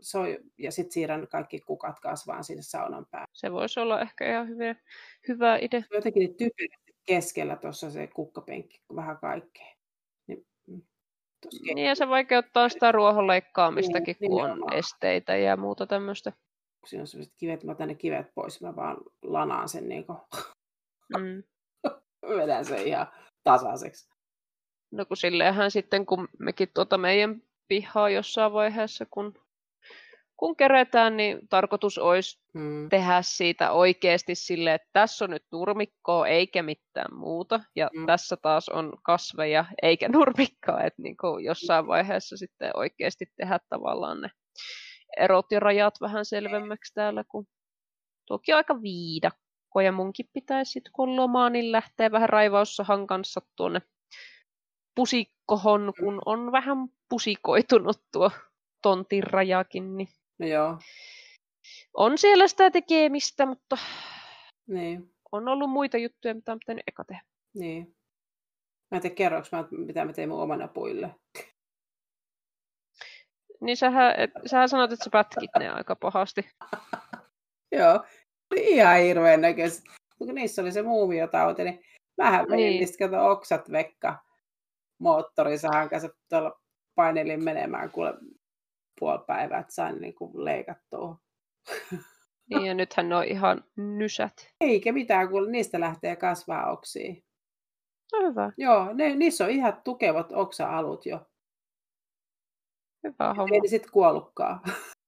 se 0.00 0.18
on, 0.18 0.26
ja 0.58 0.72
sitten 0.72 0.92
siirrän 0.92 1.28
kaikki 1.28 1.60
kukat 1.60 2.00
kasvaan 2.00 2.44
sinne 2.44 2.62
saunan 2.62 3.06
päälle. 3.10 3.26
Se 3.32 3.52
voisi 3.52 3.80
olla 3.80 4.00
ehkä 4.00 4.30
ihan 4.30 4.48
hyvä, 4.48 4.74
hyvä 5.28 5.58
idea. 5.60 5.82
Jotenkin 5.90 6.20
niin 6.20 6.36
typerästi 6.36 6.92
keskellä 7.06 7.56
tuossa 7.56 7.90
se 7.90 8.06
kukkapenkki, 8.06 8.82
vähän 8.96 9.18
kaikkea. 9.18 9.74
Niin, 10.26 10.46
mm, 10.66 10.82
niin 11.62 11.78
ja 11.78 11.94
se 11.94 12.08
vaikeuttaa 12.08 12.68
sitä 12.68 12.92
ruohonleikkaamistakin, 12.92 14.16
niin, 14.20 14.30
kun 14.30 14.42
on 14.42 14.72
esteitä 14.72 15.36
ja 15.36 15.56
muuta 15.56 15.86
tämmöistä. 15.86 16.32
Siinä 16.86 17.02
on 17.02 17.06
sellaiset 17.06 17.34
kivet, 17.36 17.64
mä 17.64 17.72
otan 17.72 17.88
ne 17.88 17.94
kivet 17.94 18.34
pois, 18.34 18.60
mä 18.60 18.76
vaan 18.76 18.96
lanaan 19.22 19.68
sen 19.68 19.88
niin 19.88 20.06
kuin, 20.06 20.18
mm. 21.18 21.42
vedän 22.38 22.64
sen 22.64 22.86
ihan 22.86 23.06
tasaiseksi. 23.44 24.10
No 24.90 25.06
kun 25.06 25.16
silleenhän 25.16 25.70
sitten, 25.70 26.06
kun 26.06 26.28
mekin 26.38 26.68
tuota 26.74 26.98
meidän 26.98 27.42
pihaa 27.68 28.10
jossain 28.10 28.52
vaiheessa, 28.52 29.06
kun 29.10 29.34
kun 30.40 30.56
kerätään, 30.56 31.16
niin 31.16 31.48
tarkoitus 31.48 31.98
olisi 31.98 32.40
hmm. 32.58 32.88
tehdä 32.88 33.22
siitä 33.22 33.72
oikeasti 33.72 34.34
sille, 34.34 34.74
että 34.74 34.88
tässä 34.92 35.24
on 35.24 35.30
nyt 35.30 35.44
nurmikkoa 35.52 36.26
eikä 36.26 36.62
mitään 36.62 37.14
muuta, 37.14 37.60
ja 37.76 37.90
hmm. 37.96 38.06
tässä 38.06 38.36
taas 38.42 38.68
on 38.68 38.92
kasveja 39.02 39.64
eikä 39.82 40.08
nurmikkoa, 40.12 40.80
että 40.80 41.02
niin 41.02 41.16
kuin 41.16 41.44
jossain 41.44 41.86
vaiheessa 41.86 42.36
sitten 42.36 42.70
oikeasti 42.74 43.26
tehdä 43.36 43.58
tavallaan 43.68 44.20
ne 44.20 44.30
erot 45.18 45.46
ja 45.50 45.60
rajat 45.60 45.94
vähän 46.00 46.24
selvemmäksi 46.24 46.94
täällä, 46.94 47.24
kun 47.30 47.46
tuokin 48.26 48.54
on 48.54 48.56
aika 48.56 48.82
viidakko, 48.82 49.80
ja 49.84 49.92
munkin 49.92 50.26
pitäisi 50.32 50.72
sitten 50.72 50.92
kun 50.92 51.16
lomaa, 51.16 51.50
niin 51.50 51.72
lähteä 51.72 52.12
vähän 52.12 52.28
raivaussahan 52.28 53.06
kanssa 53.06 53.40
tuonne 53.56 53.82
pusikkohon, 54.94 55.92
kun 56.00 56.22
on 56.26 56.52
vähän 56.52 56.78
pusikoitunut 57.08 58.00
tuo 58.12 58.30
tontin 58.82 59.22
rajakin, 59.22 59.96
niin 59.96 60.08
No 60.40 60.46
joo. 60.46 60.78
On 61.94 62.18
siellä 62.18 62.48
sitä 62.48 62.70
tekemistä, 62.70 63.46
mutta 63.46 63.78
niin. 64.66 65.14
on 65.32 65.48
ollut 65.48 65.70
muita 65.70 65.96
juttuja, 65.96 66.34
mitä 66.34 66.52
on 66.52 66.58
pitänyt 66.58 66.82
eka 66.86 67.04
tehdä. 67.04 67.22
Niin. 67.54 67.96
Mä 68.90 69.00
en 69.04 69.14
tiedä, 69.14 69.42
mä, 69.52 69.64
mitä 69.70 70.04
mä 70.04 70.12
tein 70.12 70.28
mun 70.28 70.42
omana 70.42 70.68
puille. 70.68 71.14
Niin 73.60 73.76
sähän, 73.76 74.14
et, 74.16 74.30
sähän 74.46 74.68
sanot, 74.68 74.92
että 74.92 75.04
sä 75.04 75.10
pätkit 75.10 75.50
ne 75.58 75.68
aika 75.68 75.96
pahasti. 75.96 76.50
Joo, 77.78 78.04
ihan 78.56 78.98
hirveän 78.98 79.40
näköistä. 79.40 79.90
Kun 80.18 80.34
niissä 80.34 80.62
oli 80.62 80.72
se 80.72 80.82
muumiotauti, 80.82 81.64
niin 81.64 81.84
mähän 82.16 82.46
menin 82.48 82.66
niin. 82.66 82.80
niistä 82.80 82.98
kato 82.98 83.30
oksat 83.30 83.72
vekka 83.72 84.18
moottorisahan 84.98 85.90
kanssa 85.90 86.08
tuolla 86.28 86.60
painelin 86.94 87.44
menemään 87.44 87.90
kuule 87.90 88.14
puoli 89.00 89.24
päivää, 89.26 89.58
että 89.58 89.74
sain 89.74 90.00
niin 90.00 90.14
kuin 90.14 90.44
leikattua. 90.44 91.16
Niin 92.50 92.66
ja 92.66 92.74
nythän 92.74 93.08
ne 93.08 93.16
on 93.16 93.24
ihan 93.24 93.64
nysät. 93.76 94.54
Eikä 94.60 94.92
mitään, 94.92 95.28
kun 95.28 95.52
niistä 95.52 95.80
lähtee 95.80 96.16
kasvaa 96.16 96.72
oksia. 96.72 97.14
No 98.12 98.30
hyvä. 98.30 98.52
Joo, 98.56 98.92
ne, 98.92 99.14
niissä 99.14 99.44
on 99.44 99.50
ihan 99.50 99.80
tukevat 99.84 100.32
oksa-alut 100.32 101.06
jo. 101.06 101.26
Hyvä 103.04 103.34
homma. 103.34 103.54
Ei 103.54 103.68
sitten 103.68 103.92
kuollutkaan. 103.92 104.60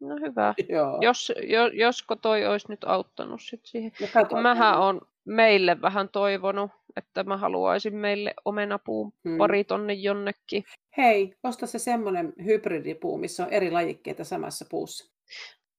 No 0.00 0.16
hyvä. 0.20 0.54
Joo. 0.68 0.98
Jos, 1.00 1.32
jo, 1.48 1.66
josko 1.66 2.16
toi 2.16 2.46
olisi 2.46 2.66
nyt 2.68 2.84
auttanut 2.84 3.42
sit 3.42 3.60
siihen. 3.64 3.92
No 4.32 4.42
mähän 4.42 4.78
on 4.78 5.00
meille 5.28 5.80
vähän 5.82 6.08
toivonut, 6.08 6.70
että 6.96 7.24
mä 7.24 7.36
haluaisin 7.36 7.96
meille 7.96 8.34
omenapuun 8.44 9.12
Hmm. 9.28 9.38
pari 9.38 9.64
tonne 9.64 9.92
jonnekin. 9.92 10.64
Hei, 10.96 11.34
osta 11.44 11.66
se 11.66 11.78
semmoinen 11.78 12.32
hybridipuu, 12.44 13.18
missä 13.18 13.44
on 13.46 13.52
eri 13.52 13.70
lajikkeita 13.70 14.24
samassa 14.24 14.64
puussa. 14.70 15.14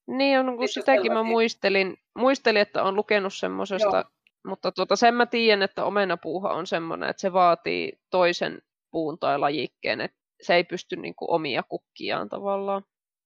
Niin 0.07 0.39
on, 0.39 0.45
kun 0.45 0.59
Niitä 0.59 0.73
sitäkin 0.73 1.13
mä 1.13 1.23
muistelin, 1.23 1.97
muistelin, 2.17 2.61
että 2.61 2.83
on 2.83 2.95
lukenut 2.95 3.33
Joo. 3.33 3.39
semmosesta, 3.39 4.05
mutta 4.47 4.71
tuota, 4.71 4.95
sen 4.95 5.13
mä 5.15 5.25
tiedän, 5.25 5.61
että 5.61 5.85
omenapuuha 5.85 6.49
on 6.53 6.67
semmoinen, 6.67 7.09
että 7.09 7.21
se 7.21 7.33
vaatii 7.33 7.99
toisen 8.09 8.61
puun 8.91 9.19
tai 9.19 9.39
lajikkeen, 9.39 10.01
että 10.01 10.17
se 10.41 10.55
ei 10.55 10.63
pysty 10.63 10.95
niinku 10.95 11.25
omia 11.29 11.63
kukkiaan 11.69 12.29
tavallaan 12.29 12.83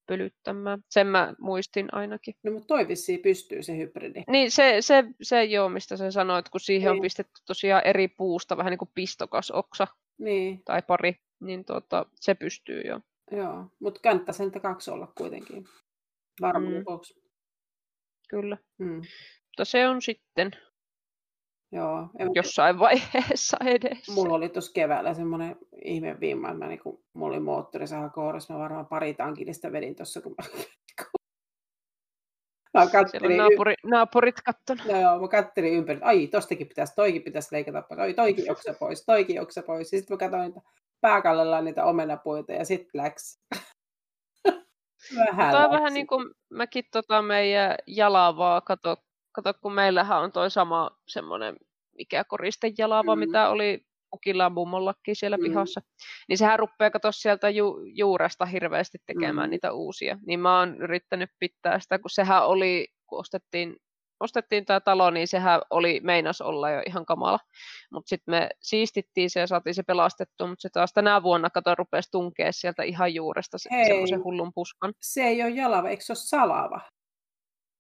pölyttämään. 0.07 0.79
Sen 0.89 1.07
mä 1.07 1.33
muistin 1.39 1.87
ainakin. 1.91 2.35
No 2.43 2.51
mutta 2.51 2.67
toi 2.67 2.87
vissiin 2.87 3.19
pystyy 3.19 3.63
se 3.63 3.77
hybridi. 3.77 4.23
Niin 4.27 4.51
se, 4.51 4.77
se, 4.79 5.03
se 5.21 5.43
joo, 5.43 5.69
mistä 5.69 5.97
sä 5.97 6.11
sanoit, 6.11 6.49
kun 6.49 6.61
siihen 6.61 6.91
on 6.91 6.95
Niin. 6.95 7.01
pistetty 7.01 7.41
tosiaan 7.47 7.81
eri 7.85 8.07
puusta 8.07 8.57
vähän 8.57 8.71
niin 8.71 8.77
kuin 8.77 8.91
pistokas 8.95 9.51
oksa 9.51 9.87
Niin, 10.17 10.63
tai 10.65 10.81
pari, 10.81 11.15
niin 11.39 11.65
tuota, 11.65 12.05
se 12.15 12.35
pystyy 12.35 12.81
jo. 12.81 12.99
joo. 13.31 13.65
Mutta 13.79 13.99
kannattaa 14.03 14.33
sen 14.33 14.51
kaksi 14.51 14.91
olla 14.91 15.07
kuitenkin. 15.17 15.65
Varmuuden 16.41 16.83
Mm. 16.89 17.19
Kyllä. 18.29 18.57
Mm. 18.77 18.95
Mutta 19.47 19.65
se 19.65 19.87
on 19.87 20.01
sitten 20.01 20.51
Joo. 21.73 22.09
En, 22.19 22.29
jossain 22.35 22.79
vaiheessa 22.79 23.57
edessä. 23.75 24.11
Mulla 24.11 24.35
oli 24.35 24.49
tuossa 24.49 24.71
keväällä 24.73 25.13
semmoinen 25.13 25.55
ihme 25.85 26.19
viima, 26.19 26.47
että 26.47 26.59
mä 26.59 26.67
niinku, 26.67 27.03
mulla 27.13 27.35
oli 27.35 27.43
moottorisaha 27.43 28.09
kohdassa, 28.09 28.53
mä 28.53 28.59
varmaan 28.59 28.85
pari 28.85 29.13
tankillista 29.13 29.71
vedin 29.71 29.95
tuossa, 29.95 30.21
kun 30.21 30.35
mä, 30.37 30.47
mä 32.79 32.87
kattelin, 32.91 33.37
naapuri, 33.37 33.73
naapurit 33.85 34.41
kattonut. 34.41 34.85
no 34.85 34.99
joo, 35.01 35.19
mä 35.19 35.27
kattelin 35.27 35.73
ympäri, 35.73 35.99
ai 36.01 36.27
tostakin 36.27 36.67
pitäisi, 36.67 36.95
toikin 36.95 37.21
pitäisi 37.21 37.55
leikata 37.55 37.83
oi 38.01 38.13
toikin 38.13 38.51
oksa 38.51 38.73
pois, 38.79 39.05
toikin 39.05 39.41
oksa 39.41 39.61
pois. 39.61 39.93
Ja 39.93 39.99
sitten 39.99 40.15
mä 40.15 40.19
katsoin 40.19 40.43
niitä 40.43 40.61
pääkallella 41.01 41.61
niitä 41.61 41.85
omenapuita 41.85 42.51
ja 42.51 42.65
sitten 42.65 43.01
läks. 43.01 43.39
vähän 45.15 45.51
Tämä 45.51 45.65
on 45.65 45.71
vähän 45.71 45.93
niin 45.93 46.07
kuin 46.07 46.31
mäkin 46.49 46.83
tota 46.91 47.21
meidän 47.21 47.75
jalavaa, 47.87 48.61
kato, 48.61 48.97
kato 49.33 49.53
kun 49.61 49.73
meillähän 49.73 50.21
on 50.21 50.31
toi 50.31 50.51
sama 50.51 50.91
semmoinen 51.07 51.55
mikä 51.97 52.23
koristejalava, 52.23 53.15
Mm. 53.15 53.19
mitä 53.19 53.49
oli 53.49 53.85
ukilla 54.13 54.49
mummollakin 54.49 55.15
siellä 55.15 55.37
Mm. 55.37 55.43
pihassa, 55.43 55.81
niin 56.29 56.37
sehän 56.37 56.59
rupeaa 56.59 56.91
kato 56.91 57.11
sieltä 57.11 57.49
ju, 57.49 57.81
juuresta 57.85 58.45
hirveästi 58.45 58.97
tekemään 59.05 59.49
Mm. 59.49 59.51
niitä 59.51 59.71
uusia. 59.73 60.17
Niin 60.25 60.39
mä 60.39 60.59
oon 60.59 60.77
yrittänyt 60.77 61.29
pitää 61.39 61.79
sitä, 61.79 61.99
kun 61.99 62.09
sehän 62.09 62.45
oli, 62.45 62.87
kun 63.07 63.19
ostettiin, 63.19 63.75
ostettiin 64.19 64.65
tämä 64.65 64.79
talo, 64.79 65.09
niin 65.09 65.27
sehän 65.27 65.61
oli, 65.69 65.99
meinas 66.03 66.41
olla 66.41 66.69
jo 66.71 66.81
ihan 66.87 67.05
kamala. 67.05 67.39
Mutta 67.91 68.09
sitten 68.09 68.31
me 68.31 68.49
siistittiin 68.59 69.29
se 69.29 69.39
ja 69.39 69.47
saatiin 69.47 69.73
se 69.75 69.83
pelastettua, 69.83 70.47
mutta 70.47 70.61
se 70.61 70.69
taas 70.69 70.93
tänä 70.93 71.23
vuonna 71.23 71.49
kato 71.49 71.75
rupesi 71.75 72.11
tunkea 72.11 72.51
sieltä 72.51 72.83
ihan 72.83 73.13
juuresta 73.13 73.57
se, 73.57 73.69
semmoisen 73.87 74.23
hullun 74.23 74.51
puskan. 74.55 74.93
Se 75.01 75.23
ei 75.23 75.41
ole 75.41 75.49
jalava, 75.49 75.89
eikö 75.89 76.03
se 76.03 76.11
ole 76.11 76.17
salava? 76.17 76.81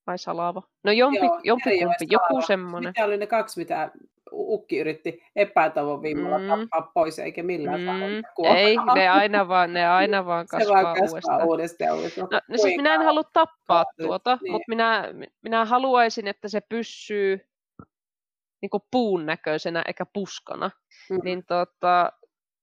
Vai 0.07 0.17
salava? 0.17 0.61
No 0.83 0.91
jompi, 0.91 1.25
Joo, 1.25 1.39
jompikumpi, 1.43 2.05
joku 2.09 2.41
semmoinen. 2.41 2.89
Mitä 2.89 3.05
oli 3.05 3.17
ne 3.17 3.27
kaksi, 3.27 3.59
mitä 3.59 3.91
Ukki 4.31 4.79
yritti 4.79 5.23
epätoivon 5.35 6.01
vimmalla 6.01 6.37
Mm. 6.37 6.47
tappaa 6.69 6.91
pois, 6.93 7.19
eikä 7.19 7.43
millään 7.43 7.81
Mm, 7.81 8.45
ei, 8.55 8.77
ne 8.95 9.09
aina 9.09 9.47
vaan, 9.47 9.73
ne 9.73 9.87
aina 10.01 10.25
vaan 10.25 10.47
Se 10.47 10.57
kasvaa, 10.57 10.83
vaan 10.83 10.95
kasvaa 10.99 11.07
uudestaan. 11.13 11.43
uudestaan 11.47 11.95
uudestaan. 11.97 12.27
No, 12.31 12.39
no 12.47 12.57
siis 12.57 12.77
minä 12.77 12.93
en 12.95 13.01
halua 13.01 13.23
tappaa 13.33 13.85
tuota, 14.01 14.37
niin. 14.41 14.51
mutta 14.51 14.65
minä, 14.67 15.03
minä 15.41 15.65
haluaisin, 15.65 16.27
että 16.27 16.47
se 16.47 16.61
pysyy 16.69 17.39
niin 18.61 18.81
puun 18.91 19.25
näköisenä 19.25 19.83
eikä 19.87 20.05
puskana. 20.13 20.71
Mm. 21.09 21.19
Niin 21.23 21.43
tota, 21.45 22.11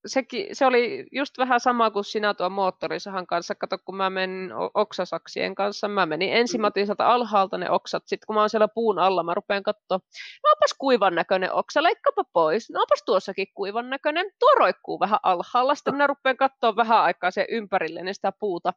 sekin, 0.06 0.46
se 0.52 0.66
oli 0.66 1.06
just 1.12 1.38
vähän 1.38 1.60
sama 1.60 1.90
kuin 1.90 2.04
sinä 2.04 2.34
tuon 2.34 2.52
moottorisahan 2.52 3.26
kanssa. 3.26 3.54
Kato, 3.54 3.78
kun 3.84 3.96
mä 3.96 4.10
menin 4.10 4.50
oksasaksien 4.74 5.54
kanssa, 5.54 5.88
mä 5.88 6.06
menin 6.06 6.32
ensin, 6.32 6.60
mä 6.60 6.66
otin 6.66 6.86
sieltä 6.86 7.06
alhaalta 7.06 7.58
ne 7.58 7.70
oksat. 7.70 8.02
Sitten 8.06 8.26
kun 8.26 8.34
mä 8.34 8.40
oon 8.40 8.50
siellä 8.50 8.68
puun 8.68 8.98
alla, 8.98 9.22
mä 9.22 9.34
rupean 9.34 9.62
katsoa, 9.62 9.98
no 10.44 10.50
onpas 10.50 10.74
kuivan 10.78 11.14
näköinen 11.14 11.52
oksa, 11.52 11.82
leikkapa 11.82 12.24
pois. 12.32 12.70
No 12.70 12.80
onpas 12.80 13.02
tuossakin 13.02 13.46
kuivan 13.54 13.90
näköinen, 13.90 14.26
tuo 14.38 14.50
roikkuu 14.58 15.00
vähän 15.00 15.20
alhaalla. 15.22 15.74
Sitten 15.74 15.94
minä 15.94 16.06
rupean 16.06 16.36
katsoa 16.36 16.76
vähän 16.76 17.02
aikaa 17.02 17.30
sen 17.30 17.46
ympärille 17.48 18.02
niin 18.02 18.14
sitä 18.14 18.32
puuta. 18.40 18.72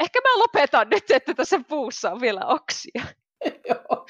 Ehkä 0.00 0.20
mä 0.20 0.38
lopetan 0.38 0.90
nyt, 0.90 1.10
että 1.10 1.34
tässä 1.34 1.60
puussa 1.68 2.10
on 2.10 2.20
vielä 2.20 2.40
oksia. 2.46 3.02
Joo. 3.68 4.06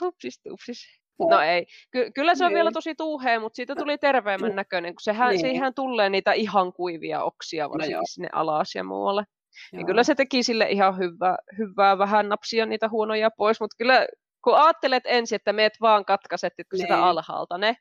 Hupsis 0.00 0.40
tupsis. 0.42 1.03
No 1.18 1.40
ei. 1.40 1.66
Ky- 1.90 2.10
kyllä 2.10 2.34
se 2.34 2.44
on 2.44 2.52
vielä 2.52 2.68
Niin. 2.68 2.74
tosi 2.74 2.94
tuuhea, 2.94 3.40
mutta 3.40 3.56
siitä 3.56 3.74
tuli 3.74 3.98
terveemmän 3.98 4.56
näköinen, 4.56 4.94
kun 4.94 5.00
sehän, 5.02 5.28
Niin. 5.30 5.40
siihen 5.40 5.74
tulee 5.74 6.10
niitä 6.10 6.32
ihan 6.32 6.72
kuivia 6.72 7.22
oksia 7.22 7.70
varsinkin 7.70 7.92
joo. 7.92 8.02
sinne 8.06 8.28
alas 8.32 8.74
ja 8.74 8.84
muualle. 8.84 9.24
Niin 9.72 9.80
Joo. 9.80 9.86
kyllä 9.86 10.02
se 10.04 10.14
teki 10.14 10.42
sille 10.42 10.66
ihan 10.70 10.98
hyvää, 10.98 11.36
hyvää 11.58 11.98
vähän 11.98 12.28
napsia 12.28 12.66
niitä 12.66 12.88
huonoja 12.88 13.30
pois, 13.30 13.60
mutta 13.60 13.74
kyllä 13.78 14.06
kun 14.44 14.56
ajattelet 14.56 15.02
ensin, 15.06 15.36
että 15.36 15.52
meet 15.52 15.72
vaan 15.80 16.04
katkaiset 16.04 16.52
kun 16.70 16.78
sitä 16.78 16.94
Niin. 16.94 17.04
alhaalta 17.04 17.58
ne, 17.58 17.76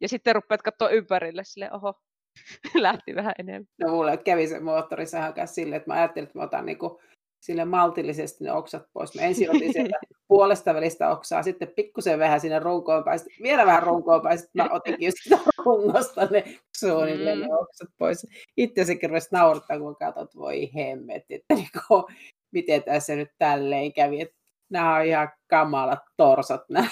ja 0.00 0.08
sitten 0.08 0.34
rupeat 0.34 0.62
katsoa 0.62 0.88
ympärille 0.88 1.42
sille, 1.44 1.70
oho, 1.72 1.94
lähti 2.74 3.14
vähän 3.14 3.34
enemmän. 3.38 3.66
No 3.80 3.88
mulle 3.88 4.16
kävi 4.16 4.46
se 4.46 4.60
moottorisahan 4.60 5.34
kanssa 5.34 5.54
silleen, 5.54 5.76
että 5.76 5.90
mä 5.90 5.94
ajattelin, 5.94 6.26
että 6.26 6.38
mä 6.38 6.44
otan 6.44 6.66
niinku 6.66 7.00
sille 7.42 7.64
maltillisesti 7.64 8.44
ne 8.44 8.52
oksat 8.52 8.82
pois. 8.92 9.14
Mä 9.14 9.22
ensin 9.22 9.50
otin 9.50 9.72
sieltä 9.72 9.98
puolesta 10.28 10.74
välistä 10.74 11.10
oksaa, 11.10 11.42
sitten 11.42 11.68
pikkusen 11.76 12.18
vähän 12.18 12.40
sinne 12.40 12.58
runkoon 12.58 13.04
päin, 13.04 13.18
sitten 13.18 13.42
vielä 13.42 13.66
vähän 13.66 13.82
runkoon 13.82 14.22
päin, 14.22 14.38
sitten 14.38 14.64
mä 14.64 14.70
otinkin 14.72 15.12
sitä 15.22 15.38
rungosta 15.64 16.26
ne 16.30 16.44
suunnilleen 16.76 17.38
Mm. 17.38 17.44
ne 17.44 17.54
oksat 17.54 17.88
pois. 17.98 18.26
Itse 18.56 18.84
sekin 18.84 19.10
rupesi 19.10 19.28
naurattaa, 19.32 19.78
kun 19.78 19.96
katsot, 19.96 20.36
voi 20.36 20.70
hemmetti, 20.74 21.34
että 21.34 21.54
niinku, 21.54 22.08
miten 22.52 22.82
tässä 22.82 23.16
nyt 23.16 23.30
tälleen 23.38 23.92
kävi. 23.92 24.20
Että 24.20 24.36
nämä 24.70 24.96
on 24.96 25.04
ihan 25.04 25.28
kamalat 25.46 26.00
torsat 26.16 26.62
nämä 26.70 26.88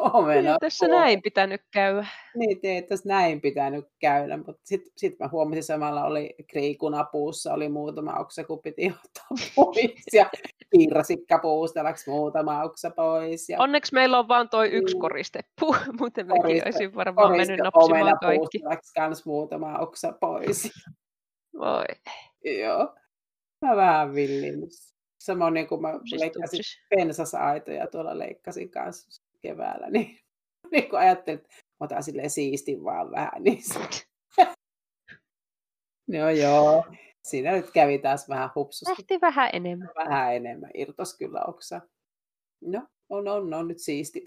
omena. 0.00 0.50
Ei 0.52 0.56
tässä 0.60 0.88
näin 0.88 1.22
pitänyt 1.22 1.60
käydä. 1.72 2.06
Niin, 2.34 2.58
ei 2.62 2.82
tässä 2.82 3.08
näin 3.08 3.40
pitänyt 3.40 3.84
käydä, 3.98 4.36
mutta 4.36 4.62
sitten 4.64 4.92
sit 4.96 5.18
mä 5.18 5.28
huomasin 5.32 5.62
samalla 5.62 6.04
oli 6.04 6.34
kriikuna 6.50 7.04
puussa, 7.04 7.54
oli 7.54 7.68
muutama 7.68 8.12
oksa, 8.18 8.44
kun 8.44 8.62
piti 8.62 8.86
ottaa 9.04 9.26
pois 9.56 10.04
ja 10.12 10.30
piirrasikkapuusta 10.70 11.84
läksi 11.84 12.10
muutama 12.10 12.62
oksa 12.62 12.90
pois. 12.90 13.48
Ja 13.48 13.58
Onneksi 13.60 13.94
meillä 13.94 14.18
on 14.18 14.28
vaan 14.28 14.48
toi 14.48 14.68
yksi 14.68 14.94
Mm. 14.96 15.00
koristepuu, 15.00 15.76
muuten 16.00 16.26
mäkin 16.26 16.42
Koriste- 16.42 16.64
olisin 16.64 16.94
varmaan 16.94 17.30
mennyt 17.30 17.46
koriste 17.46 17.62
napsimaan 17.62 17.90
omenapuusta 18.02 18.26
kaikki. 18.26 18.60
läksi 18.64 18.92
kans 18.94 19.26
muutama 19.26 19.78
oksa 19.78 20.12
pois. 20.20 20.70
Voi, 21.58 21.84
Joo, 22.60 22.94
mä 23.66 23.76
vähän 23.76 24.14
villin. 24.14 24.60
Samoin 25.20 25.54
niin 25.54 25.66
kuin 25.68 25.82
mä 25.82 25.92
siis 26.08 26.20
leikkasin 26.20 26.60
pensasaitoja 26.90 27.86
tuolla 27.86 28.18
leikkasin 28.18 28.70
kanssa 28.70 29.22
keväällä, 29.42 29.90
niin, 29.90 30.18
niin 30.72 30.90
kun 30.90 30.98
ajattelin, 30.98 31.40
että 31.40 31.56
otan 31.80 32.02
silleen 32.02 32.30
siistin 32.30 32.84
vaan 32.84 33.10
vähän, 33.10 33.42
niin 33.42 33.62
se 33.62 34.04
Joo, 36.08 36.30
joo. 36.44 36.84
Siinä 37.24 37.52
nyt 37.52 37.70
kävi 37.70 37.98
taas 37.98 38.28
vähän 38.28 38.50
hupsusta. 38.54 38.90
Lähti 38.90 39.20
vähän 39.20 39.50
enemmän. 39.52 39.88
Vähän 39.96 40.34
enemmän. 40.34 40.70
Irtos 40.74 41.18
kyllä 41.18 41.40
oksa. 41.46 41.80
No, 42.62 42.86
on, 43.08 43.28
on, 43.28 43.54
on 43.54 43.68
nyt 43.68 43.78
siistit. 43.78 44.24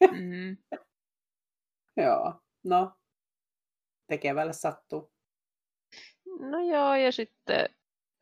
Mm. 0.00 0.56
joo, 2.04 2.34
no. 2.64 2.92
Tekevälle 4.06 4.52
sattuu. 4.52 5.12
No 6.40 6.60
joo, 6.70 6.94
ja 6.94 7.12
sitten 7.12 7.68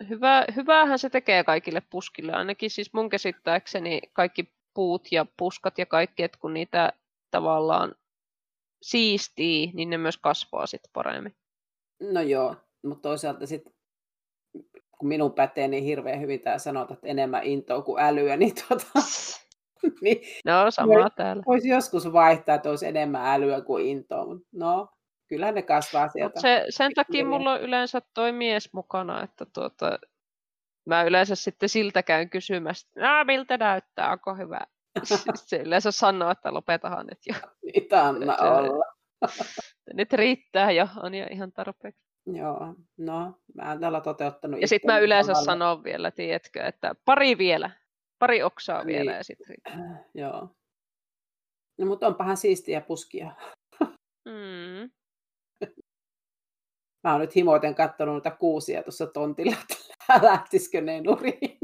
hyvä, 0.08 0.44
hyvähän 0.56 0.98
se 0.98 1.10
tekee 1.10 1.44
kaikille 1.44 1.82
puskille. 1.90 2.32
Ainakin 2.32 2.70
siis 2.70 2.92
mun 2.92 3.08
käsittääkseni 3.08 4.00
kaikki 4.12 4.54
puut 4.74 5.08
ja 5.12 5.26
puskat 5.36 5.78
ja 5.78 5.86
kaikki, 5.86 6.22
että 6.22 6.38
kun 6.38 6.54
niitä 6.54 6.92
tavallaan 7.30 7.94
siistii, 8.82 9.70
niin 9.74 9.90
ne 9.90 9.98
myös 9.98 10.18
kasvaa 10.18 10.66
sitten 10.66 10.90
paremmin. 10.92 11.34
No 12.00 12.20
joo, 12.20 12.56
mutta 12.82 13.08
toisaalta 13.08 13.46
sitten 13.46 13.72
kun 14.98 15.08
minun 15.08 15.32
pätee 15.32 15.68
niin 15.68 15.84
hirveän 15.84 16.20
hyvin 16.20 16.40
tämä 16.40 16.58
sanota, 16.58 16.94
että 16.94 17.06
enemmän 17.06 17.44
intoa 17.44 17.82
kuin 17.82 18.02
älyä, 18.02 18.36
niin, 18.36 18.54
tota, 18.68 18.86
niin 20.02 20.18
No, 20.44 20.70
samaa 20.70 21.10
täällä. 21.10 21.42
voisi 21.46 21.68
joskus 21.68 22.12
vaihtaa, 22.12 22.54
että 22.54 22.70
olisi 22.70 22.86
enemmän 22.86 23.26
älyä 23.26 23.60
kuin 23.60 23.86
intoa, 23.86 24.26
mutta 24.26 24.48
no, 24.52 24.88
kyllähän 25.28 25.54
ne 25.54 25.62
kasvaa 25.62 26.08
sieltä. 26.08 26.28
Mutta 26.28 26.40
se, 26.40 26.64
sen 26.68 26.94
takia 26.94 27.24
mulla 27.24 27.52
on 27.52 27.60
yleensä 27.60 28.02
toi 28.14 28.32
mies 28.32 28.72
mukana, 28.72 29.22
että 29.22 29.46
tuota, 29.54 29.98
mä 30.86 31.02
yleensä 31.02 31.34
sitten 31.34 31.68
siltä 31.68 32.02
käyn 32.02 32.30
kysymässä, 32.30 32.88
että 32.96 33.24
miltä 33.24 33.56
näyttää, 33.58 34.12
onko 34.12 34.34
hyvä. 34.34 34.60
Se 35.34 35.56
yleensä 35.56 35.90
sanoo, 35.90 36.30
että 36.30 36.54
lopetahan 36.54 37.06
nyt 37.06 37.18
jo. 37.26 37.34
Niitä 37.74 38.04
anna 38.04 38.36
Se- 38.36 38.42
olla. 38.44 38.84
Nyt 39.94 40.12
riittää 40.12 40.70
jo, 40.70 40.88
on 41.02 41.14
jo 41.14 41.26
ihan 41.30 41.52
tarpeeksi. 41.52 42.02
Joo, 42.26 42.74
no 42.98 43.34
mä 43.54 43.68
oon 43.70 43.80
täällä 43.80 44.00
toteuttanut 44.00 44.60
Ja 44.60 44.68
sitten 44.68 44.92
mä 44.94 44.98
yleensä 44.98 45.32
tavalla. 45.32 45.44
sanon 45.44 45.84
vielä, 45.84 46.10
tiedätkö, 46.10 46.62
että 46.64 46.94
pari 47.04 47.38
vielä, 47.38 47.70
pari 48.18 48.42
oksaa 48.42 48.86
vielä 48.86 49.10
Niin. 49.10 49.16
ja 49.16 49.24
sitten 49.24 49.54
Joo. 50.14 50.48
No 51.78 51.86
mutta 51.86 52.06
onpahan 52.06 52.36
siistiä 52.36 52.80
puskia. 52.80 53.32
mm. 54.24 54.90
Mä 57.04 57.12
oon 57.12 57.20
nyt 57.20 57.36
himoiten 57.36 57.74
katsonut 57.74 58.14
noita 58.14 58.30
kuusia 58.30 58.82
tuossa 58.82 59.06
tontilla, 59.06 59.56
että 60.08 60.26
lähtisikö 60.30 60.80
ne 60.80 61.00
nuriin. 61.00 61.58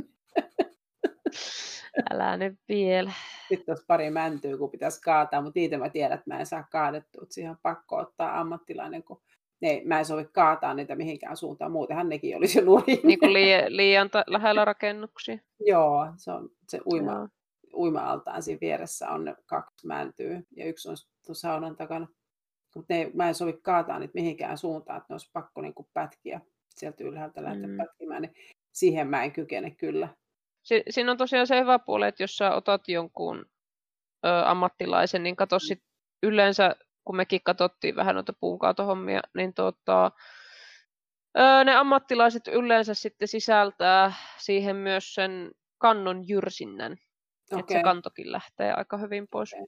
Älä 2.10 2.36
nyt 2.36 2.58
vielä. 2.68 3.12
Sitten 3.48 3.72
olisi 3.72 3.84
pari 3.86 4.10
mäntyä, 4.10 4.56
kun 4.56 4.70
pitäisi 4.70 5.00
kaataa, 5.00 5.42
mutta 5.42 5.60
itse 5.60 5.76
mä 5.76 5.90
tiedän, 5.90 6.18
että 6.18 6.34
mä 6.34 6.40
en 6.40 6.46
saa 6.46 6.66
kaadettua. 6.72 7.26
Siihen 7.30 7.50
on 7.50 7.58
pakko 7.62 7.96
ottaa 7.96 8.40
ammattilainen, 8.40 9.02
kun 9.02 9.22
ne, 9.60 9.82
mä 9.84 9.98
en 9.98 10.04
sovi 10.04 10.24
kaataa 10.32 10.74
niitä 10.74 10.94
mihinkään 10.94 11.36
suuntaan. 11.36 11.72
Muutenhan 11.72 12.08
nekin 12.08 12.36
olisi 12.36 12.58
jo 12.58 12.64
nurin. 12.64 13.00
Niin 13.04 13.18
kuin 13.18 13.32
liian, 13.32 13.76
liian 13.76 14.10
ta- 14.10 14.24
lähellä 14.26 14.64
rakennuksia. 14.64 15.38
Joo, 15.60 16.06
se 16.16 16.32
on 16.32 16.50
se 16.68 16.80
uima, 16.92 17.12
Joo. 17.12 17.28
uima-altaan 17.74 18.42
siinä 18.42 18.58
vieressä 18.60 19.08
on 19.08 19.24
ne 19.24 19.34
kaksi 19.46 19.86
mäntyä 19.86 20.40
ja 20.56 20.66
yksi 20.66 20.88
on 20.88 20.96
tuon 21.26 21.36
saunan 21.36 21.76
takana. 21.76 22.08
Mutta 22.74 22.94
mä 23.14 23.28
en 23.28 23.34
sovi 23.34 23.52
kaataa 23.62 23.98
niitä 23.98 24.14
mihinkään 24.14 24.58
suuntaan, 24.58 24.96
että 24.96 25.06
ne 25.08 25.14
olisi 25.14 25.30
pakko 25.32 25.60
niin 25.60 25.74
kuin 25.74 25.88
pätkiä 25.94 26.40
sieltä 26.78 27.04
ylhäältä 27.04 27.42
lähteä 27.42 27.66
Mm. 27.66 27.76
pätkimään, 27.76 28.22
niin 28.22 28.34
siihen 28.72 29.08
mä 29.08 29.24
en 29.24 29.32
kykene 29.32 29.70
kyllä. 29.70 30.08
Si- 30.62 30.82
siinä 30.90 31.10
on 31.12 31.18
tosiaan 31.18 31.46
se 31.46 31.60
hyvä 31.60 31.78
puoli, 31.78 32.06
että 32.08 32.22
jos 32.22 32.36
sä 32.36 32.54
otat 32.54 32.88
jonkun 32.88 33.46
ö, 34.26 34.28
ammattilaisen, 34.46 35.22
niin 35.22 35.36
kato 35.36 35.58
sit 35.58 35.82
yleensä, 36.22 36.76
kun 37.04 37.16
mekin 37.16 37.40
katsottiin 37.44 37.96
vähän 37.96 38.14
noita 38.14 38.32
puunkaatohommia, 38.40 39.20
niin 39.34 39.54
tota, 39.54 40.12
ö, 41.38 41.64
ne 41.64 41.76
ammattilaiset 41.76 42.48
yleensä 42.48 42.94
sitten 42.94 43.28
sisältää 43.28 44.12
siihen 44.38 44.76
myös 44.76 45.14
sen 45.14 45.50
kannon 45.78 46.28
jyrsinnän, 46.28 46.92
että 47.58 47.72
se 47.72 47.82
kantokin 47.82 48.32
lähtee 48.32 48.72
aika 48.72 48.96
hyvin 48.96 49.26
pois. 49.30 49.52
Okei. 49.54 49.66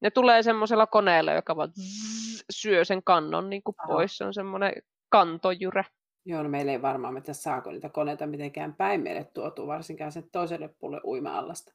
Ne 0.00 0.10
tulee 0.10 0.42
semmoisella 0.42 0.86
koneella, 0.86 1.32
joka 1.32 1.56
vaan 1.56 1.72
zzz, 1.80 2.44
syö 2.50 2.84
sen 2.84 3.02
kannon 3.02 3.50
niin 3.50 3.62
kuin 3.62 3.74
Aha. 3.78 3.88
pois. 3.88 4.16
Se 4.16 4.24
on 4.24 4.34
semmoinen 4.34 4.72
kantojyrä. 5.08 5.84
Joo, 6.24 6.42
no 6.42 6.48
meillä 6.48 6.72
ei 6.72 6.82
varmaan 6.82 7.14
mitä 7.14 7.32
saako 7.32 7.70
niitä 7.70 7.88
koneita 7.88 8.26
mitenkään 8.26 8.74
päin 8.74 9.00
meille 9.00 9.24
tuotu, 9.24 9.66
varsinkaan 9.66 10.12
sen 10.12 10.30
toiselle 10.30 10.68
puolelle 10.78 11.02
uima-allasta. 11.04 11.72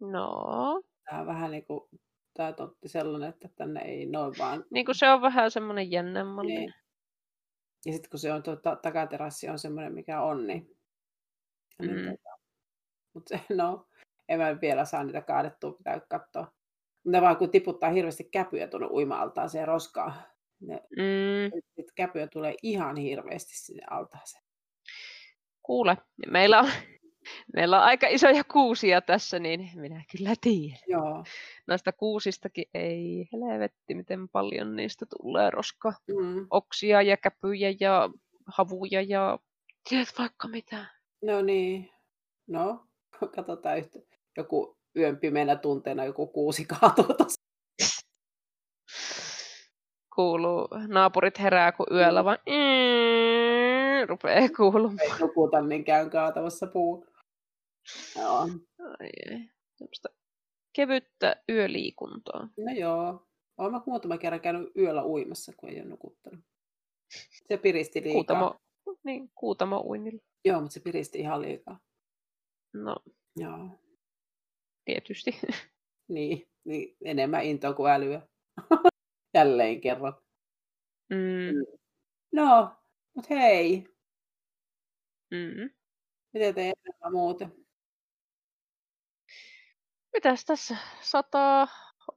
No, 0.00 0.82
Tämä 1.10 1.20
on 1.20 1.26
vähän 1.26 1.50
niin 1.50 1.66
kuin, 1.66 1.80
tämä 2.34 2.52
totti 2.52 2.88
sellainen, 2.88 3.28
että 3.28 3.48
tänne 3.56 3.80
ei 3.80 4.06
noin 4.06 4.34
vaan. 4.38 4.64
niin 4.70 4.86
kuin 4.86 4.94
se 4.94 5.10
on 5.10 5.20
vähän 5.22 5.50
semmoinen 5.50 5.88
mallinen. 6.26 6.60
Niin. 6.60 6.74
Ja 7.86 7.92
sitten 7.92 8.10
kun 8.10 8.20
se 8.20 8.32
on 8.32 8.42
tuo 8.42 8.56
ta- 8.56 8.76
takaterassi 8.76 9.48
on 9.48 9.58
semmoinen, 9.58 9.94
mikä 9.94 10.22
on, 10.22 10.46
niin, 10.46 10.76
niin 11.82 11.96
Mm. 11.96 12.04
tota, 12.04 12.38
mutta 13.14 13.38
se, 13.38 13.54
no, 13.54 13.86
en 14.28 14.38
mä 14.38 14.60
vielä 14.60 14.84
saa 14.84 15.04
niitä 15.04 15.20
kaadettua, 15.20 15.72
pitää 15.72 16.00
katsoa. 16.00 16.52
Ne 17.04 17.20
vaan 17.20 17.36
kun 17.36 17.50
tiputtaa 17.50 17.90
hirveästi 17.90 18.24
käpyjä 18.24 18.68
tuonne 18.68 18.88
uima-altaan 18.90 19.50
siihen 19.50 19.68
roskaan, 19.68 20.14
ne, 20.60 20.80
Mm, 20.96 21.60
käpyjä 21.94 22.26
tulee 22.26 22.54
ihan 22.62 22.96
hirveästi 22.96 23.56
sinne 23.56 23.82
altaaseen. 23.90 24.44
kuule, 25.62 25.96
meillä 26.30 26.60
on, 26.60 26.70
meillä 27.56 27.76
on 27.78 27.84
aika 27.84 28.06
isoja 28.08 28.44
kuusia 28.44 29.00
tässä, 29.00 29.38
niin 29.38 29.70
minä 29.74 30.04
kyllä 30.16 30.34
tiedän. 30.40 30.78
Joo. 30.88 31.24
Näistä 31.66 31.92
kuusistakin 31.92 32.64
ei 32.74 33.28
helvetti, 33.32 33.94
miten 33.94 34.28
paljon 34.28 34.76
niistä 34.76 35.06
tulee 35.06 35.50
roskaa. 35.50 35.92
Mm. 36.08 36.46
Oksia 36.50 37.02
ja 37.02 37.16
käpyjä 37.16 37.74
ja 37.80 38.10
havuja 38.46 39.02
ja 39.02 39.38
tiedät 39.88 40.14
vaikka 40.18 40.48
mitä. 40.48 40.86
No 41.22 41.42
niin. 41.42 41.90
No, 42.46 42.86
katsotaan 43.36 43.78
yhtä. 43.78 43.98
Joku 44.36 44.76
yön 44.96 45.16
pimeänä 45.18 45.56
tunteena 45.56 46.04
joku 46.04 46.26
kuusi 46.26 46.64
kaatuu 46.64 47.14
tuossa. 47.18 47.45
Kuuluu, 50.16 50.68
naapurit 50.88 51.38
herää 51.38 51.72
kun 51.72 51.86
yöllä 51.92 52.24
vaan 52.24 52.38
mm, 52.46 54.08
rupeaa 54.08 54.48
kuulumaan. 54.56 55.00
Ei 55.00 55.18
nukuta, 55.20 55.62
niin 55.62 55.84
käyn 55.84 56.10
kaatamassa 56.10 56.66
puun. 56.66 57.06
Joo. 58.16 58.38
Ai 59.00 59.10
ei. 59.30 59.50
Semmoista 59.76 60.08
kevyttä 60.72 61.42
yöliikuntaa. 61.48 62.48
No 62.58 62.72
joo. 62.78 63.26
Olen 63.58 63.72
mä 63.72 63.80
muutama 63.86 64.18
kerran 64.18 64.40
käynyt 64.40 64.76
yöllä 64.76 65.04
uimassa, 65.04 65.52
kun 65.56 65.68
ei 65.68 65.80
ole 65.80 65.88
nukuttanut. 65.88 66.40
Se 67.48 67.56
piristi 67.56 68.02
liikaa. 68.02 68.14
Kuutamo, 68.14 68.56
niin, 69.04 69.30
kuutamo 69.34 69.80
uinnilla. 69.80 70.22
Joo, 70.44 70.60
mutta 70.60 70.74
se 70.74 70.80
piristi 70.80 71.18
ihan 71.18 71.42
liikaa. 71.42 71.78
No, 72.74 72.96
Joo. 73.36 73.68
tietysti. 74.84 75.30
Niin, 76.08 76.48
niin 76.64 76.96
enemmän 77.04 77.44
intoa 77.44 77.74
kuin 77.74 77.92
älyä. 77.92 78.22
Jälleen 79.34 79.80
kerran. 79.80 80.14
Mm, 81.08 81.76
No, 82.32 82.76
mutta 83.14 83.34
hei. 83.34 83.88
mm. 85.30 85.70
Miten 86.32 86.54
teidän 86.54 86.74
elämä 86.84 87.10
muuten? 87.12 87.52
Mitäs 90.12 90.44
tässä? 90.44 90.76
Sataa, 91.00 91.68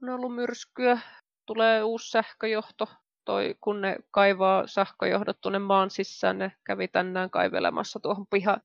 on 0.02 0.10
ollut 0.10 0.36
myrskyä, 0.36 1.00
tulee 1.46 1.84
uusi 1.84 2.10
sähköjohto. 2.10 2.88
Toi, 3.26 3.56
kun 3.62 3.82
ne 3.82 3.98
kaivaa 4.12 4.68
sähköjohdot 4.68 5.42
tuonne 5.42 5.60
maan 5.60 5.90
sisään, 5.90 6.38
ne 6.38 6.52
kävi 6.64 6.88
tänään 6.88 7.30
kaivelemassa 7.30 8.00
tuohon 8.00 8.28
piha, 8.28 8.58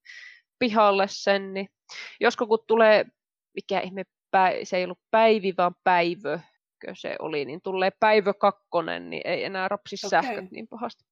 pihalle 0.59 1.07
sen. 1.09 1.55
Niin 1.55 1.69
josko 2.21 2.47
kun 2.47 2.65
tulee, 2.67 3.05
mikä 3.55 3.81
ihme, 3.81 4.05
se 4.65 4.77
ei 4.77 4.85
ollut 4.85 5.01
päivi, 5.11 5.55
vaan 5.59 5.75
päivö, 5.85 6.39
se 6.95 7.17
oli, 7.19 7.45
niin 7.45 7.61
tulee 7.63 7.91
päivö 8.01 8.35
kakkonen, 8.35 9.11
niin 9.11 9.23
ei 9.25 9.45
enää 9.45 9.69
rapsi 9.69 9.97
Okei. 10.07 10.11
sähköt 10.11 10.51
niin 10.51 10.69
pahasti. 10.69 11.05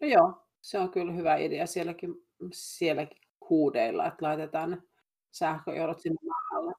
No 0.00 0.08
joo, 0.08 0.46
se 0.60 0.78
on 0.78 0.90
kyllä 0.90 1.12
hyvä 1.12 1.36
idea 1.36 1.66
sielläkin, 1.66 2.14
sielläkin 2.52 3.18
huudeilla, 3.50 4.06
että 4.06 4.26
laitetaan 4.26 4.70
ne 4.70 4.78
sähköjohdot 5.30 6.00
sinne 6.00 6.18
maalle. 6.26 6.72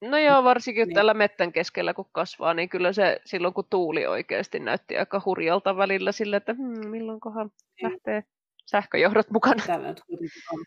No 0.00 0.18
joo, 0.18 0.44
varsinkin 0.44 0.88
Niin. 0.88 0.94
tällä 0.94 1.14
mettän 1.14 1.52
keskellä 1.52 1.94
kun 1.94 2.08
kasvaa, 2.12 2.54
niin 2.54 2.68
kyllä 2.68 2.92
se 2.92 3.20
silloin 3.24 3.54
kun 3.54 3.64
tuuli 3.70 4.06
oikeasti 4.06 4.58
näytti 4.58 4.98
aika 4.98 5.22
hurjalta 5.24 5.76
välillä 5.76 6.12
sille, 6.12 6.36
että 6.36 6.54
hmm, 6.54 6.88
milloinkohan 6.88 7.50
Niin. 7.82 7.92
lähtee 7.92 8.24
sähköjohdot 8.66 9.30
mukana. 9.30 9.62
Tällä 9.66 9.88
nyt 9.88 10.00
kuitenkin 10.06 10.42
on. 10.52 10.64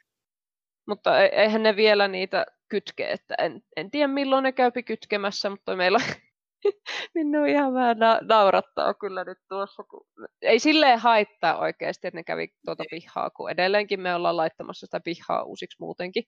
Mutta 0.87 1.19
e- 1.23 1.41
eihän 1.41 1.63
ne 1.63 1.75
vielä 1.75 2.07
niitä 2.07 2.45
kytke, 2.69 3.11
että 3.11 3.35
en, 3.39 3.63
en 3.75 3.91
tiedä 3.91 4.07
milloin 4.07 4.43
ne 4.43 4.51
käypi 4.51 4.83
kytkemässä, 4.83 5.49
mutta 5.49 5.75
meillä 5.75 5.97
on, 5.97 6.15
minun 7.15 7.47
ihan 7.47 7.73
vähän 7.73 7.99
na- 7.99 8.19
naurattaa 8.21 8.93
kyllä 8.93 9.23
nyt 9.23 9.37
tuossa. 9.49 9.83
Kun... 9.83 10.05
Ei 10.41 10.59
silleen 10.59 10.99
haittaa 10.99 11.57
oikeasti, 11.59 12.07
että 12.07 12.17
ne 12.17 12.23
kävi 12.23 12.47
tuota 12.65 12.83
pihaa, 12.91 13.29
kun 13.29 13.51
edelleenkin 13.51 14.01
me 14.01 14.15
ollaan 14.15 14.37
laittamassa 14.37 14.85
sitä 14.85 14.99
pihaa 14.99 15.43
uusiksi 15.43 15.77
muutenkin. 15.79 16.23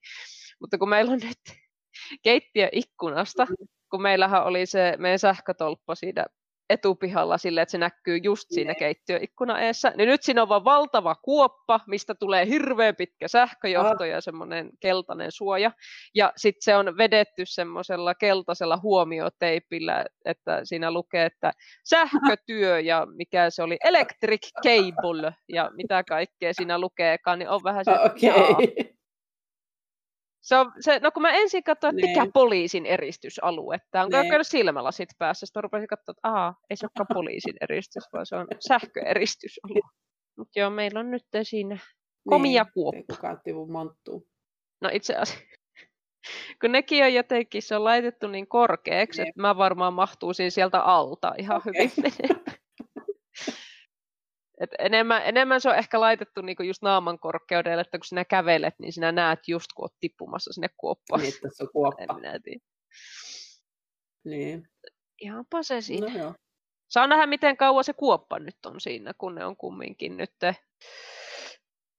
Mutta 0.60 0.78
kun 0.78 0.90
meillä 0.90 1.12
on 1.12 1.20
nyt 1.24 1.58
keittiöikkunasta, 2.24 3.48
kun 3.92 4.02
meillähän 4.02 4.44
oli 4.44 4.66
se 4.66 4.96
meidän 4.98 5.20
sähkötolppa 5.20 5.96
siinä 5.96 6.26
etupihalla 6.72 7.38
silleen, 7.38 7.62
että 7.62 7.72
se 7.72 7.78
näkyy 7.78 8.18
just 8.18 8.46
siinä 8.50 8.76
keittiöikkuna 8.76 9.60
eessä, 9.60 9.94
niin 9.98 10.10
nyt 10.10 10.24
siinä 10.24 10.42
on 10.42 10.50
vaan 10.50 10.64
valtava 10.64 11.16
kuoppa, 11.16 11.80
mistä 11.88 12.16
tulee 12.16 12.46
hirveän 12.46 12.96
pitkä 12.96 13.28
sähköjohto 13.28 14.06
ja 14.06 14.22
semmoinen 14.22 14.70
keltainen 14.80 15.32
suoja. 15.32 15.72
Ja 16.16 16.34
sitten 16.38 16.62
se 16.62 16.76
on 16.76 16.98
vedetty 16.98 17.44
semmoisella 17.46 18.16
keltaisella 18.16 18.80
huomioteipillä, 18.84 20.06
että 20.26 20.62
siinä 20.64 20.92
lukee, 20.92 21.26
että 21.26 21.52
sähkötyö 21.90 22.80
ja 22.80 23.08
mikä 23.16 23.50
se 23.50 23.64
oli, 23.64 23.78
electric 23.84 24.50
cable 24.64 25.34
ja 25.50 25.72
mitä 25.74 26.04
kaikkea 26.04 26.54
siinä 26.54 26.80
lukeekaan, 26.80 27.40
niin 27.40 27.50
on 27.50 27.62
vähän 27.64 27.86
se, 27.86 27.92
Okei. 27.92 28.30
jaa. 28.30 28.58
Se 30.42 30.56
on, 30.58 30.72
se, 30.80 31.00
no 31.00 31.12
kun 31.12 31.22
mä 31.22 31.32
ensin 31.32 31.64
katsoin, 31.64 31.96
että 31.96 32.08
mikä 32.08 32.24
Niin. 32.24 32.34
poliisin 32.34 32.86
eristysalue. 32.86 33.78
Tämä 33.92 34.04
on 34.04 34.10
Niin. 34.10 34.22
niin. 34.22 34.30
käynyt 34.30 34.48
silmälasit 34.48 35.10
päässä. 35.18 35.46
Sitten 35.46 35.60
mä 35.60 35.62
rupesin 35.62 35.88
katsoa, 35.88 36.12
että 36.12 36.28
aha, 36.30 36.54
ei 36.70 36.78
se 36.78 36.86
olekaan 36.86 37.08
poliisin 37.14 37.54
eristys, 37.62 38.04
vaan 38.14 38.26
se 38.26 38.36
on 38.36 38.48
sähköeristysalue. 38.68 39.82
Mutta 40.38 40.60
joo, 40.60 40.70
meillä 40.70 41.00
on 41.00 41.12
nyt 41.12 41.26
siinä 41.44 41.78
komia 42.30 42.64
niin, 42.64 42.74
kuoppa. 42.74 42.98
Ei 42.98 43.04
kukaan 43.16 43.42
tivu 43.44 43.68
monttuu. 43.68 44.28
No 44.82 44.90
itse 44.94 45.16
asiassa, 45.16 45.44
kun 46.62 46.72
nekin 46.72 47.04
on 47.04 47.14
jotenkin, 47.14 47.62
se 47.62 47.76
on 47.76 47.84
laitettu 47.84 48.28
niin 48.28 48.48
korkeaksi, 48.48 49.22
Niin. 49.22 49.30
että 49.30 49.42
mä 49.42 49.58
varmaan 49.58 49.94
mahtuisin 49.94 50.52
sieltä 50.52 50.80
alta 50.82 51.34
ihan 51.38 51.58
Okei. 51.68 51.92
hyvin. 51.98 52.12
Et 54.62 54.70
enemmän, 54.80 55.22
enemmän 55.26 55.62
se 55.62 55.70
on 55.70 55.76
ehkä 55.76 56.00
laitettu 56.00 56.42
niinku 56.42 56.64
just 56.64 56.82
naaman 56.82 57.20
korkeudelle, 57.20 57.82
että 57.82 57.98
kun 57.98 58.06
sinä 58.06 58.26
kävelet, 58.26 58.74
niin 58.80 58.94
sinä 58.94 59.12
näet 59.12 59.40
just 59.48 59.74
kun 59.76 59.86
oot 59.86 59.94
tippumassa 60.00 60.54
sinne 60.54 60.68
kuoppaan. 60.78 61.22
Niin, 61.22 61.34
tässä 61.42 61.64
on 61.64 61.70
kuoppa. 61.74 62.20
Niin. 64.26 64.68
Ihanpa 65.22 65.64
se 65.64 65.82
siinä. 65.82 66.08
No 66.08 66.20
joo. 66.20 66.34
saa 66.88 67.08
nähdä, 67.08 67.28
miten 67.28 67.58
kauan 67.58 67.84
se 67.84 67.94
kuoppa 67.94 68.40
nyt 68.40 68.66
on 68.66 68.82
siinä, 68.82 69.14
kun 69.18 69.36
ne 69.36 69.46
on 69.46 69.58
kumminkin 69.58 70.18
nyt 70.18 70.34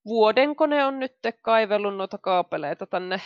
vuodenko 0.05 0.67
ne 0.67 0.85
on 0.85 1.01
nyt 1.01 1.17
kaivellut 1.43 1.97
noita 1.97 2.19
kaapeleita 2.19 2.87
tänne. 2.87 3.21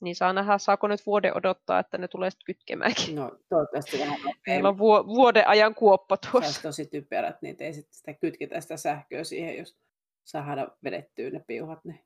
Niin 0.00 0.16
saa 0.16 0.32
nähdä, 0.32 0.58
saako 0.58 0.88
nyt 0.88 1.06
vuoden 1.06 1.36
odottaa, 1.36 1.78
että 1.78 1.98
ne 1.98 2.08
tulee 2.08 2.30
sitten 2.30 2.46
kytkemäänkin. 2.46 3.14
No 3.14 3.38
toivottavasti 3.48 3.98
vähän 3.98 4.18
Meillä 4.46 4.68
on 4.68 4.78
vu- 4.78 5.06
vuoden 5.06 5.48
ajan 5.48 5.74
kuoppa 5.74 6.16
tuossa. 6.16 6.52
Se 6.52 6.62
tosi 6.62 6.86
typerät, 6.86 7.42
niin 7.42 7.56
ei 7.58 7.72
sitten 7.72 7.94
sitä 7.94 8.14
kytketä 8.14 8.60
sitä 8.60 8.76
sähköä 8.76 9.24
siihen, 9.24 9.58
jos 9.58 9.76
saada 10.24 10.68
vedettyä 10.84 11.30
ne 11.30 11.40
piuhat. 11.46 11.84
Niin. 11.84 12.04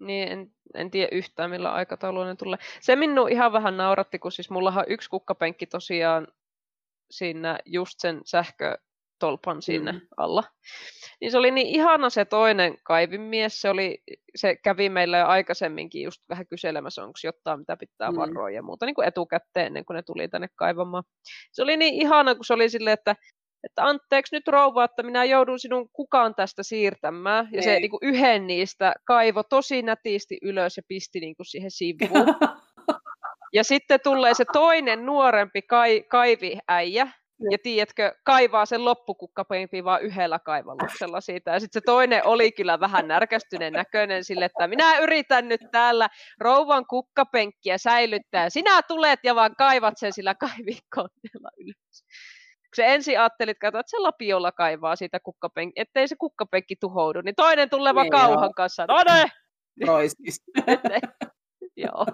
Niin, 0.00 0.28
en, 0.28 0.50
en 0.74 0.90
tiedä 0.90 1.08
yhtään 1.12 1.50
millä 1.50 1.72
aikataululla 1.72 2.26
ne 2.26 2.36
tulee. 2.36 2.58
Se 2.80 2.96
minun 2.96 3.32
ihan 3.32 3.52
vähän 3.52 3.76
nauratti, 3.76 4.18
kun 4.18 4.32
siis 4.32 4.50
mullahan 4.50 4.84
yksi 4.88 5.10
kukkapenkki 5.10 5.66
tosiaan 5.66 6.28
siinä 7.10 7.58
just 7.64 8.00
sen 8.00 8.20
sähkötolpan 9.16 9.62
sinne 9.62 9.92
mm. 9.92 10.00
alla. 10.16 10.42
Niin 11.20 11.30
se 11.30 11.38
oli 11.38 11.50
niin 11.50 11.66
ihana 11.66 12.10
se 12.10 12.24
toinen 12.24 12.74
kaivimies, 12.84 13.60
se, 13.60 13.70
oli, 13.70 13.98
se 14.36 14.56
kävi 14.56 14.88
meillä 14.88 15.18
jo 15.18 15.26
aikaisemminkin 15.26 16.02
just 16.02 16.22
vähän 16.28 16.46
kyselemässä, 16.46 17.02
onko 17.02 17.18
jotain, 17.24 17.58
mitä 17.58 17.76
pitää 17.76 18.10
mm. 18.10 18.16
varoa 18.16 18.50
ja 18.50 18.62
muuta 18.62 18.86
niin 18.86 18.94
kuin 18.94 19.08
etukäteen 19.08 19.66
ennen 19.66 19.84
kuin 19.84 19.94
ne 19.94 20.02
tuli 20.02 20.28
tänne 20.28 20.48
kaivamaan. 20.56 21.04
Se 21.52 21.62
oli 21.62 21.76
niin 21.76 21.94
ihana, 21.94 22.34
kun 22.34 22.44
se 22.44 22.54
oli 22.54 22.68
silleen, 22.68 22.94
että 22.94 23.16
että 23.64 23.84
anteeksi 23.84 24.36
nyt 24.36 24.48
rouva, 24.48 24.84
että 24.84 25.02
minä 25.02 25.24
joudun 25.24 25.58
sinun 25.58 25.88
kukaan 25.92 26.34
tästä 26.34 26.62
siirtämään. 26.62 27.48
Ja 27.52 27.58
Ei. 27.58 27.62
se 27.62 27.80
niin 27.80 27.90
kuin 27.90 28.00
yhden 28.02 28.46
niistä 28.46 28.94
kaivo 29.04 29.42
tosi 29.42 29.82
nätisti 29.82 30.38
ylös 30.42 30.76
ja 30.76 30.82
pisti 30.88 31.20
niin 31.20 31.36
kuin 31.36 31.46
siihen 31.46 31.70
sivuun. 31.70 32.26
ja 33.56 33.64
sitten 33.64 34.00
tulee 34.04 34.34
se 34.34 34.44
toinen 34.52 35.06
nuorempi 35.06 35.62
kai, 35.62 36.04
kaiviäijä, 36.08 37.08
ja 37.50 37.58
tiedätkö, 37.62 38.14
kaivaa 38.24 38.66
sen 38.66 38.84
loppukukkapenkki 38.84 39.84
vaan 39.84 40.02
yhdellä 40.02 40.38
kaivalluksella 40.38 41.20
siitä. 41.20 41.50
Ja 41.50 41.60
sitten 41.60 41.80
se 41.82 41.84
toinen 41.86 42.26
oli 42.26 42.52
kyllä 42.52 42.80
vähän 42.80 43.08
närkästyneen 43.08 43.72
näköinen 43.72 44.24
sille, 44.24 44.44
että 44.44 44.68
minä 44.68 44.98
yritän 44.98 45.48
nyt 45.48 45.60
täällä 45.72 46.08
rouvan 46.40 46.86
kukkapenkkiä 46.86 47.78
säilyttää. 47.78 48.50
Sinä 48.50 48.82
tulet 48.82 49.20
ja 49.22 49.34
vaan 49.34 49.54
kaivat 49.58 49.94
sen 49.96 50.12
sillä 50.12 50.34
kaivikoneella 50.34 51.50
ylös 51.58 52.04
se 52.76 52.94
ensin 52.94 53.20
ajattelit, 53.20 53.56
että 53.64 53.82
se 53.86 53.98
lapiolla 53.98 54.52
kaivaa 54.52 54.96
siitä 54.96 55.20
kukkapenkki, 55.20 55.80
ettei 55.80 56.08
se 56.08 56.16
kukkapenkki 56.16 56.76
tuhoudu, 56.76 57.20
niin 57.20 57.34
toinen 57.34 57.70
tulee 57.70 57.94
vaan 57.94 58.04
niin 58.04 58.12
kauhan 58.12 58.54
kanssa. 58.54 58.86
No 58.86 59.02
ne! 59.04 59.24
Roiskis. 59.86 60.42
joo. 61.84 62.06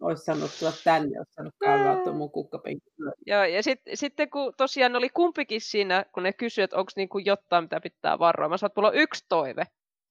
Olisi 0.00 0.24
sanonut 0.24 0.50
tulla 0.58 0.72
tänne, 0.84 1.18
olisi 1.18 1.32
sanonut 1.32 1.54
kaivaa 1.58 2.12
mun 2.12 2.30
kukkapenkki. 2.30 2.90
Joo, 3.26 3.44
ja 3.44 3.62
sit, 3.62 3.80
sitten 3.94 4.30
kun 4.30 4.52
tosiaan 4.56 4.96
oli 4.96 5.08
kumpikin 5.08 5.60
siinä, 5.60 6.04
kun 6.14 6.22
ne 6.22 6.32
kysyivät, 6.32 6.64
että 6.64 6.76
onko 6.76 6.92
niinku 6.96 7.18
jotain, 7.18 7.64
mitä 7.64 7.80
pitää 7.80 8.18
varoa. 8.18 8.48
Mä 8.48 8.56
sanoin, 8.56 8.70
että 8.70 8.80
mulla 8.80 8.88
on 8.88 8.96
yksi 8.96 9.24
toive 9.28 9.64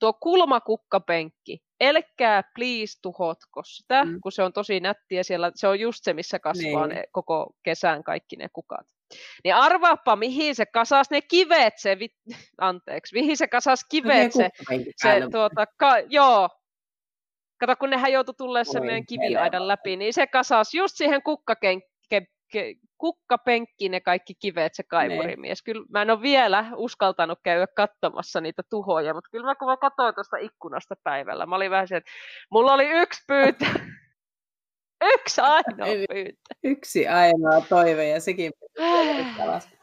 tuo 0.03 0.13
kulmakukkapenkki, 0.13 1.59
elkää 1.79 2.43
please 2.55 3.01
tuhotko 3.01 3.63
sitä, 3.63 4.03
mm. 4.05 4.19
kun 4.21 4.31
se 4.31 4.43
on 4.43 4.53
tosi 4.53 4.79
nättiä 4.79 5.23
siellä, 5.23 5.51
se 5.55 5.67
on 5.67 5.79
just 5.79 6.03
se, 6.03 6.13
missä 6.13 6.39
kasvaa 6.39 6.88
niin. 6.88 6.95
ne 6.95 7.03
koko 7.11 7.55
kesän 7.63 8.03
kaikki 8.03 8.36
ne 8.36 8.47
kukat. 8.53 8.88
Niin 9.43 9.55
arvaappa, 9.55 10.15
mihin 10.15 10.55
se 10.55 10.65
kasas 10.65 11.09
ne 11.09 11.21
kivet, 11.21 11.73
se, 11.77 11.99
vi... 11.99 12.07
anteeksi, 12.61 13.15
mihin 13.15 13.38
se 13.38 13.47
kasas 13.47 13.86
kivet, 13.89 14.34
se, 14.34 14.49
se 14.95 15.21
tuota, 15.31 15.65
ka, 15.77 15.99
joo, 15.99 16.49
Kato, 17.68 17.76
kun 17.80 17.89
nehän 17.89 18.11
joutui 18.11 18.36
tulleen 18.38 18.66
sen 18.66 18.86
meidän 18.86 19.05
kiviaidan 19.05 19.68
läpi, 19.68 19.95
niin 19.95 20.14
se 20.14 20.28
kasas 20.28 20.74
just 20.74 20.97
siihen 20.97 21.24
kukkaken, 21.24 21.82
kukkapenkki 22.97 23.89
ne 23.89 24.01
kaikki 24.01 24.34
kivet, 24.36 24.76
se 24.76 24.84
kaivurimies. 24.84 25.59
Ne. 25.59 25.74
Kyllä 25.74 25.86
mä 25.89 26.01
en 26.01 26.09
ole 26.09 26.22
vielä 26.22 26.66
uskaltanut 26.76 27.39
käydä 27.43 27.68
katsomassa 27.76 28.41
niitä 28.41 28.64
tuhoja, 28.70 29.14
mutta 29.14 29.30
kyllä 29.32 29.45
mä 29.45 29.55
kun 29.55 29.68
mä 29.68 29.78
katsoin 29.78 30.16
tuosta 30.16 30.38
ikkunasta 30.38 30.95
päivällä, 31.03 31.45
mä 31.45 31.55
olin 31.55 31.72
vähän 31.72 31.88
se, 31.88 31.95
että 31.95 32.11
mulla 32.51 32.74
oli 32.74 32.89
yksi 32.89 33.24
pyyntö. 33.28 33.66
yksi 35.14 35.41
ainoa 35.41 35.88
pyyntö. 36.14 36.41
Yksi 36.64 37.07
ainoa 37.07 37.61
toive 37.70 38.07
ja 38.07 38.20
sekin 38.20 38.51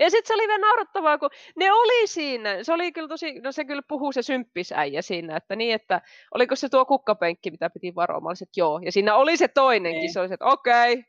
Ja 0.00 0.10
sitten 0.10 0.26
se 0.26 0.34
oli 0.34 0.48
vielä 0.48 0.66
naurattavaa, 0.66 1.18
kun 1.18 1.30
ne 1.56 1.72
oli 1.72 2.06
siinä. 2.06 2.64
Se 2.64 2.72
oli 2.72 2.92
kyllä 2.92 3.08
tosi, 3.08 3.40
no 3.40 3.52
se 3.52 3.64
kyllä 3.64 3.82
puhuu 3.88 4.12
se 4.12 4.22
symppisäijä 4.22 5.02
siinä, 5.02 5.36
että 5.36 5.56
niin, 5.56 5.74
että 5.74 6.00
oliko 6.34 6.56
se 6.56 6.68
tuo 6.68 6.84
kukkapenkki, 6.84 7.50
mitä 7.50 7.70
piti 7.70 7.94
varoa. 7.94 8.32
Että 8.32 8.60
joo. 8.60 8.80
Ja 8.84 8.92
siinä 8.92 9.16
oli 9.16 9.36
se 9.36 9.48
toinenkin, 9.48 10.02
Ei. 10.02 10.12
se 10.12 10.20
oli 10.20 10.28
se, 10.28 10.34
että 10.34 10.46
okei, 10.46 10.92
okay, 10.92 11.04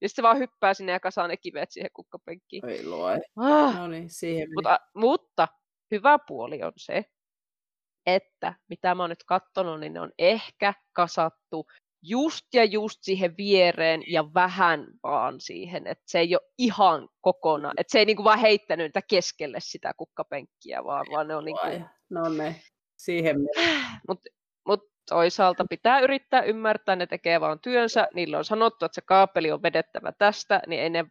ja 0.00 0.08
sitten 0.08 0.22
se 0.22 0.22
vaan 0.22 0.38
hyppää 0.38 0.74
sinne 0.74 0.92
ja 0.92 1.00
kasaa 1.00 1.28
ne 1.28 1.36
kivet 1.36 1.70
siihen 1.70 1.90
kukkapenkkiin. 1.92 2.68
Ei 2.68 2.86
luo. 2.86 3.08
Ah. 3.36 3.76
No 3.76 3.88
niin, 3.88 4.10
siihen 4.10 4.48
mutta, 4.54 4.80
mutta 4.94 5.48
hyvä 5.90 6.18
puoli 6.18 6.62
on 6.62 6.72
se, 6.76 7.04
että 8.06 8.54
mitä 8.68 8.94
mä 8.94 9.02
oon 9.02 9.10
nyt 9.10 9.24
katsonut, 9.24 9.80
niin 9.80 9.92
ne 9.92 10.00
on 10.00 10.12
ehkä 10.18 10.74
kasattu 10.92 11.66
just 12.02 12.46
ja 12.54 12.64
just 12.64 12.98
siihen 13.02 13.36
viereen 13.36 14.02
ja 14.06 14.34
vähän 14.34 14.86
vaan 15.02 15.40
siihen, 15.40 15.86
että 15.86 16.04
se 16.06 16.18
ei 16.18 16.34
ole 16.34 16.50
ihan 16.58 17.08
kokonaan, 17.20 17.74
että 17.78 17.90
se 17.90 17.98
ei 17.98 18.04
niinku 18.04 18.24
vaan 18.24 18.38
heittänyt 18.38 18.84
niitä 18.84 19.02
keskelle 19.02 19.58
sitä 19.60 19.94
kukkapenkkiä, 19.96 20.84
vaan, 20.84 21.06
vaan 21.10 21.28
ne 21.28 21.36
on 21.36 21.44
niinku... 21.44 21.66
No 22.10 22.28
ne, 22.28 22.56
siihen 22.96 23.36
Mutta 24.08 24.30
toisaalta 25.08 25.64
pitää 25.70 26.00
yrittää 26.00 26.42
ymmärtää, 26.42 26.96
ne 26.96 27.06
tekee 27.06 27.40
vaan 27.40 27.60
työnsä, 27.60 28.08
niille 28.14 28.36
on 28.36 28.44
sanottu, 28.44 28.84
että 28.84 28.94
se 28.94 29.00
kaapeli 29.00 29.52
on 29.52 29.62
vedettävä 29.62 30.12
tästä, 30.12 30.62
niin 30.66 30.82
ei 30.82 30.90
ne, 30.90 31.04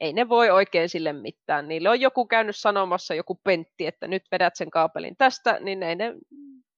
ei 0.00 0.12
ne 0.12 0.28
voi 0.28 0.50
oikein 0.50 0.88
sille 0.88 1.12
mitään. 1.12 1.68
Niille 1.68 1.90
on 1.90 2.00
joku 2.00 2.26
käynyt 2.26 2.56
sanomassa, 2.56 3.14
joku 3.14 3.34
pentti, 3.44 3.86
että 3.86 4.08
nyt 4.08 4.22
vedät 4.32 4.56
sen 4.56 4.70
kaapelin 4.70 5.16
tästä, 5.16 5.58
niin 5.60 5.82
ei 5.82 5.96
ne, 5.96 6.14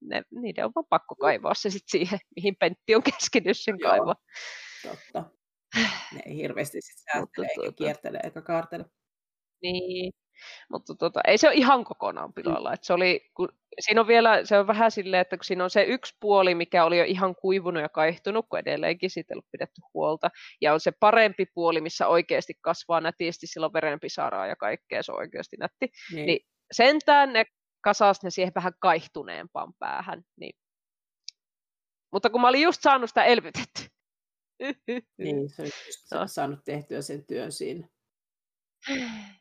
ne, 0.08 0.22
niiden 0.30 0.64
on 0.64 0.72
vaan 0.74 0.86
pakko 0.88 1.14
kaivaa 1.14 1.54
se 1.54 1.70
sitten 1.70 1.90
siihen, 1.90 2.18
mihin 2.36 2.56
pentti 2.56 2.94
on 2.94 3.02
keskinyt 3.02 3.58
sen 3.58 3.78
kaivaa. 3.78 4.16
Totta. 4.82 5.24
Ne 6.12 6.22
ei 6.26 6.36
hirveästi 6.36 6.80
sitten 6.80 7.04
säästele, 7.12 7.46
eikä 7.46 7.54
tuota. 7.54 7.84
kiertele, 7.84 8.20
eikä 8.24 8.42
kaartele. 8.42 8.84
Niin, 9.62 10.12
mutta 10.70 10.94
tota, 10.94 11.20
ei 11.26 11.38
se 11.38 11.48
ole 11.48 11.54
ihan 11.54 11.84
kokonaan 11.84 12.32
pilalla. 12.32 12.68
Mm. 12.68 12.74
Et 12.74 12.84
se 12.84 12.92
oli, 12.92 13.20
kun, 13.34 13.48
siinä 13.80 14.00
on 14.00 14.06
vielä, 14.06 14.44
se 14.44 14.58
on 14.58 14.66
vähän 14.66 14.90
silleen, 14.90 15.20
että 15.20 15.36
kun 15.36 15.44
siinä 15.44 15.64
on 15.64 15.70
se 15.70 15.82
yksi 15.82 16.16
puoli, 16.20 16.54
mikä 16.54 16.84
oli 16.84 16.98
jo 16.98 17.04
ihan 17.04 17.34
kuivunut 17.36 17.82
ja 17.82 17.88
kaihtunut, 17.88 18.46
kun 18.48 18.58
edelleenkin 18.58 19.10
siitä 19.10 19.32
ei 19.32 19.34
ollut 19.34 19.50
pidetty 19.52 19.80
huolta. 19.94 20.30
Ja 20.60 20.72
on 20.72 20.80
se 20.80 20.92
parempi 21.00 21.46
puoli, 21.54 21.80
missä 21.80 22.06
oikeasti 22.06 22.54
kasvaa 22.60 23.00
nätisti, 23.00 23.46
silloin 23.46 23.72
verenpisaraa 23.72 24.46
ja 24.46 24.56
kaikkea, 24.56 25.02
se 25.02 25.12
on 25.12 25.18
oikeasti 25.18 25.56
nätti. 25.56 25.88
Niin, 26.12 26.26
niin 26.26 26.40
sentään 26.72 27.32
ne 27.32 27.44
kasas 27.88 28.22
ne 28.22 28.30
siihen 28.30 28.52
vähän 28.54 28.72
kaihtuneempaan 28.78 29.74
päähän. 29.78 30.22
Niin. 30.40 30.56
Mutta 32.12 32.30
kun 32.30 32.40
mä 32.40 32.48
olin 32.48 32.62
just 32.62 32.82
saanut 32.82 33.10
sitä 33.10 33.24
elvytetty. 33.24 33.82
Niin, 35.18 35.48
se 35.48 35.62
on 35.62 35.68
just 35.86 36.12
no. 36.12 36.26
saanut 36.26 36.64
tehtyä 36.64 37.02
sen 37.02 37.24
työn 37.24 37.52
siinä. 37.52 37.88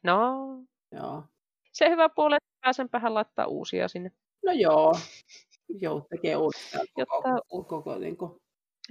No, 0.04 0.38
Joo. 0.92 1.24
Se 1.74 1.90
hyvä 1.90 2.10
puoli, 2.10 2.36
että 2.36 2.50
pääsen 2.62 2.90
vähän 2.94 3.14
laittaa 3.14 3.46
uusia 3.46 3.88
sinne. 3.88 4.12
No 4.46 4.52
joo, 4.52 4.94
joo 5.70 6.08
tekee 6.10 6.36
uudestaan 6.36 6.88
koko, 6.94 7.16
Jotta... 7.16 7.68
koko 7.68 7.98
niin 7.98 8.18
kuin... 8.18 8.32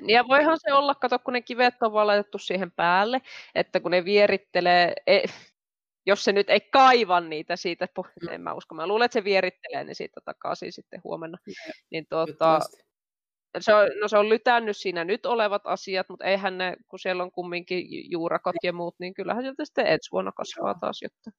Ja 0.06 0.28
voihan 0.28 0.58
se 0.60 0.72
olla, 0.72 0.94
kato 0.94 1.18
kun 1.18 1.32
ne 1.32 1.42
kivet 1.42 1.82
on 1.82 1.92
vaan 1.92 2.06
laitettu 2.06 2.38
siihen 2.38 2.72
päälle, 2.72 3.22
että 3.54 3.80
kun 3.80 3.90
ne 3.90 4.04
vierittelee, 4.04 4.92
e, 5.06 5.20
jos 6.06 6.24
se 6.24 6.32
nyt 6.32 6.50
ei 6.50 6.60
kaiva 6.60 7.20
niitä 7.20 7.56
siitä, 7.56 7.88
mm. 8.22 8.28
en 8.28 8.40
mä 8.40 8.54
usko, 8.54 8.74
mä 8.74 8.86
luulen, 8.86 9.04
että 9.04 9.12
se 9.12 9.24
vierittelee 9.24 9.84
ne 9.84 9.94
siitä 9.94 10.20
takaisin 10.24 10.72
sitten 10.72 11.00
huomenna. 11.04 11.38
Niin 11.90 12.06
tuota, 12.10 12.60
se 13.58 13.74
on, 13.74 13.88
no 14.00 14.08
se 14.08 14.18
on 14.18 14.28
lytännyt 14.28 14.76
siinä 14.76 15.04
nyt 15.04 15.26
olevat 15.26 15.62
asiat, 15.64 16.08
mutta 16.08 16.24
eihän 16.24 16.58
ne, 16.58 16.76
kun 16.88 16.98
siellä 16.98 17.22
on 17.22 17.32
kumminkin 17.32 18.10
juurakot 18.10 18.56
ja 18.62 18.72
muut, 18.72 18.94
niin 18.98 19.14
kyllähän 19.14 19.42
sieltä 19.42 19.64
sitten 19.64 19.86
ensi 19.86 20.12
vuonna 20.12 20.32
kasvaa 20.32 20.74
taas 20.80 21.02
jotta. 21.02 21.30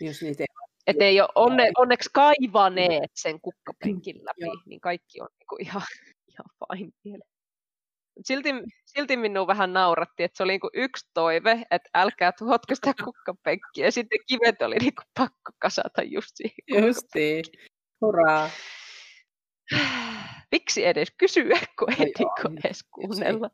Jos 0.00 0.22
niitä 0.22 0.42
ei 0.42 0.46
että 0.88 1.04
ei 1.04 1.20
ole 1.20 1.28
onne, 1.34 1.70
onneksi 1.76 2.10
kaivaneet 2.12 3.10
sen 3.14 3.40
kukkapenkin 3.40 4.16
läpi, 4.24 4.44
Joo. 4.44 4.62
niin 4.66 4.80
kaikki 4.80 5.20
on 5.20 5.28
niinku 5.38 5.56
ihan, 5.60 5.82
ihan 6.28 6.78
fine 6.78 6.92
vielä. 7.04 7.24
Silti, 8.22 8.48
silti 8.86 9.16
minun 9.16 9.46
vähän 9.46 9.72
nauratti, 9.72 10.22
että 10.22 10.36
se 10.36 10.42
oli 10.42 10.52
niinku 10.52 10.70
yksi 10.74 11.06
toive, 11.14 11.62
että 11.70 11.90
älkää 11.94 12.32
tuhotko 12.38 12.74
sitä 12.74 12.94
kukkapenkkiä, 13.04 13.84
ja 13.84 13.92
sitten 13.92 14.18
kivet 14.28 14.62
oli 14.62 14.76
niinku 14.76 15.02
pakko 15.18 15.52
kasata 15.58 16.02
just 16.02 16.30
siihen 16.34 16.86
Justiin, 16.86 17.44
hurraa. 18.00 18.50
Miksi 20.52 20.86
edes 20.86 21.08
kysyä, 21.18 21.58
kun 21.78 21.92
ei 21.92 21.98
no 21.98 22.04
niinku 22.18 22.60
edes 22.64 22.84
kuunnella? 22.90 23.50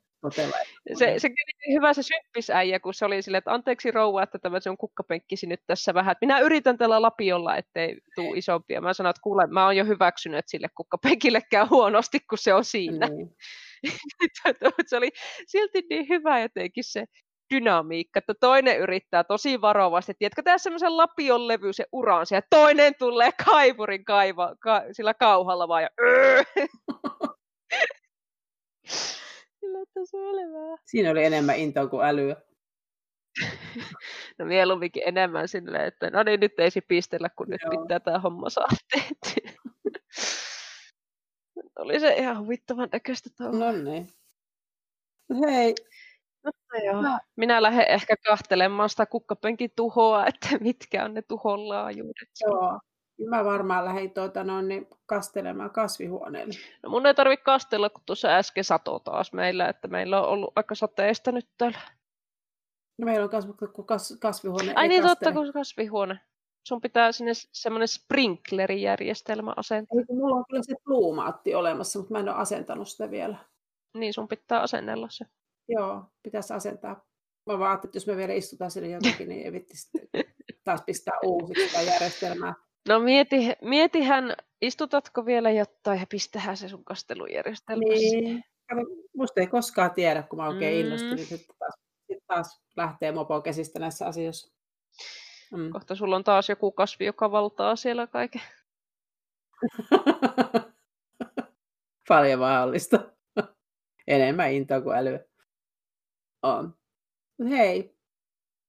Se, 0.95 1.15
se 1.19 1.31
hyvä 1.73 1.93
se 1.93 2.03
syppisäijä, 2.03 2.81
kun 2.81 2.95
se 2.95 3.05
oli 3.05 3.23
silleen, 3.23 3.39
että 3.39 3.53
anteeksi 3.53 3.91
rouva, 3.91 4.23
että 4.23 4.39
tämä 4.39 4.61
se 4.61 4.71
on 4.71 4.77
kukkapenkkisi 4.77 5.47
nyt 5.47 5.61
tässä 5.67 5.95
vähän. 5.95 6.17
Minä 6.21 6.41
yritän 6.41 6.79
tällä 6.79 7.03
lapiolla, 7.03 7.57
ettei 7.57 7.99
tule 8.15 8.39
isompia. 8.39 8.81
Mä 8.81 8.93
sanoin, 8.93 9.11
että 9.11 9.23
kuule, 9.23 9.47
mä 9.47 9.65
oon 9.65 9.77
jo 9.77 9.85
hyväksynyt, 9.85 10.39
että 10.39 10.51
sille 10.51 10.69
kukkapenkille 10.77 11.41
käy 11.51 11.67
huonosti, 11.71 12.21
kun 12.21 12.39
se 12.39 12.55
on 12.55 12.65
siinä. 12.65 13.09
Niin. 13.09 13.37
se 14.87 14.97
oli 14.97 15.11
silti 15.47 15.83
niin 15.91 16.09
hyvä 16.09 16.41
jotenkin 16.41 16.85
se 16.85 17.05
dynamiikka, 17.55 18.19
että 18.19 18.35
toinen 18.41 18.79
yrittää 18.79 19.25
tosi 19.25 19.61
varovasti, 19.61 20.15
tiedätkö, 20.19 20.43
tehdä 20.43 20.59
semmoisen 20.59 20.97
lapion 20.97 21.49
levy 21.49 21.73
se 21.73 21.85
uransa, 21.93 22.35
ja 22.35 22.43
toinen 22.51 22.95
tulee 22.99 23.31
kaivurin 23.45 24.05
kaiva, 24.05 24.57
ka, 24.61 24.83
sillä 24.93 25.15
kauhalla 25.15 25.69
vaan, 25.69 25.83
ja 25.83 25.89
öö! 26.01 26.43
Siinä 30.87 31.11
oli 31.11 31.25
enemmän 31.25 31.59
intoa 31.59 31.87
kuin 31.87 32.07
älyä. 32.07 32.37
no 34.39 34.45
mieluumminkin 34.45 35.03
enemmän 35.07 35.49
silleen, 35.49 35.85
että 35.85 36.11
no 36.11 36.23
niin, 36.23 36.41
nyt 36.41 36.53
ei 36.59 36.71
pistellä, 36.89 37.29
kun 37.37 37.49
nyt 37.49 37.61
Joo. 37.63 37.83
pitää 37.83 38.01
tämä 38.01 38.19
homma 38.19 38.51
saada 38.51 38.77
oli 41.79 42.01
se 42.01 42.15
ihan 42.15 42.39
huvittavan 42.39 42.89
näköistä 42.93 43.31
No 43.39 43.73
niin. 43.73 44.09
Hei. 45.41 45.75
No, 46.45 46.53
joo. 46.85 47.03
Mä... 47.03 47.19
Minä 47.37 47.63
lähden 47.63 47.89
ehkä 47.89 48.17
kahtelemaan 48.27 48.89
sitä 48.89 49.07
kukkapenkin 49.07 49.71
tuhoa, 49.77 50.27
että 50.35 50.49
mitkä 50.61 51.05
on 51.05 51.15
ne 51.15 51.23
tuhon 51.23 51.69
laajuudet. 51.69 52.29
Joo. 52.41 52.81
Mä 53.31 53.45
varmaan 53.45 53.85
lähdin 53.85 54.11
tuota, 54.11 54.45
no, 54.45 54.63
niin 54.63 54.87
kastelemaan 55.07 55.71
kasvihuoneelle. 55.71 56.55
No 56.83 56.91
mun 56.91 57.07
ei 57.07 57.15
tarvitse 57.15 57.45
kastella, 57.45 57.91
kun 57.91 58.03
tuossa 58.07 58.29
äsken 58.29 58.65
sato 58.65 58.99
taas 58.99 59.33
meillä, 59.33 59.69
että 59.69 59.89
meillä 59.89 60.23
on 60.23 60.29
ollut 60.29 60.53
aika 60.57 60.75
sateista 60.75 61.33
nyt 61.33 61.49
täällä. 61.59 61.79
No 62.99 63.05
meillä 63.05 63.25
on 63.25 63.31
kas, 63.87 64.19
kasvihuone. 64.21 64.73
Ai 64.77 64.89
niin, 64.89 65.03
kastele. 65.03 65.33
totta, 65.33 65.33
kun 65.33 65.53
kasvihuone. 65.53 66.21
Sun 66.65 66.81
pitää 66.81 67.13
sinne 67.13 67.33
semmoinen 67.35 67.89
sprinklerijärjestelmä 67.89 69.53
asentaa. 69.57 69.99
Ei, 69.99 70.17
mulla 70.17 70.37
on 70.37 70.45
kyllä 70.51 70.63
se 70.63 70.75
pluumaatti 70.85 71.55
olemassa, 71.55 71.99
mutta 71.99 72.13
mä 72.13 72.19
en 72.19 72.29
ole 72.29 72.37
asentanut 72.37 72.89
sitä 72.89 73.11
vielä. 73.11 73.37
Niin, 73.95 74.15
sun 74.15 74.29
pitää 74.29 74.61
asennella 74.61 75.09
se. 75.11 75.25
Joo, 75.69 76.03
pitäisi 76.23 76.55
asentaa. 76.55 77.05
Mä 77.51 77.59
vaan 77.59 77.75
että 77.75 77.89
jos 77.97 78.07
me 78.07 78.17
vielä 78.17 78.33
istutaan 78.33 78.71
sille 78.71 78.89
jotakin, 78.89 79.29
niin 79.29 79.55
ei 79.55 79.67
taas 80.65 80.83
pistää 80.87 81.15
uusiksi 81.25 81.67
sitä 81.69 81.83
järjestelmää. 81.83 82.55
No 82.89 83.01
mieti, 83.01 83.37
mietihän, 83.63 84.35
istutatko 84.63 85.27
vielä 85.27 85.51
jotain 85.51 86.01
ja 86.01 86.07
pistähän 86.11 86.57
se 86.57 86.69
sun 86.69 86.85
kastelujärjestelmä 86.85 87.85
niin. 87.85 88.45
Musta 89.17 89.41
ei 89.41 89.47
koskaan 89.47 89.91
tiedä, 89.91 90.23
kun 90.23 90.39
mä 90.39 90.49
oikein 90.49 90.75
mm. 90.75 90.81
innostun, 90.81 91.17
niin 91.17 91.27
sitten 91.27 91.57
taas, 91.59 91.75
taas 92.27 92.63
lähtee 92.77 93.13
mopo 93.13 93.41
käsistä 93.41 93.79
näissä 93.79 94.07
asioissa. 94.07 94.55
Mm. 95.55 95.71
Kohta 95.71 95.95
sulla 95.95 96.17
on 96.17 96.25
taas 96.25 96.49
joku 96.49 96.73
kasvi, 96.73 97.05
joka 97.05 97.31
valtaa 97.31 97.77
siellä 97.77 98.07
kaiken. 98.07 98.43
Paljon 102.09 102.41
mahdollista. 102.41 103.01
Enemmän 104.07 104.53
intoa 104.53 104.81
kuin 104.81 104.97
älyä. 104.97 105.21
On. 106.43 106.75
Hei, 107.49 107.97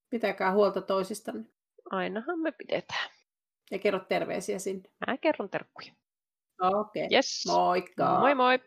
pitäkää 0.09 0.51
huolta 0.51 0.81
toisistanne. 0.81 1.45
Ainahan 1.91 2.39
me 2.39 2.51
pidetään. 2.51 3.09
Ja 3.71 3.79
kerro 3.79 3.99
terveisiä 3.99 4.59
sinne. 4.59 4.89
Mä 5.07 5.17
kerron 5.17 5.49
terkkuja. 5.49 5.93
Okei. 6.61 7.05
Okay. 7.05 7.15
Yes. 7.17 7.43
Moikka. 7.47 8.19
Moi 8.19 8.35
moi. 8.35 8.59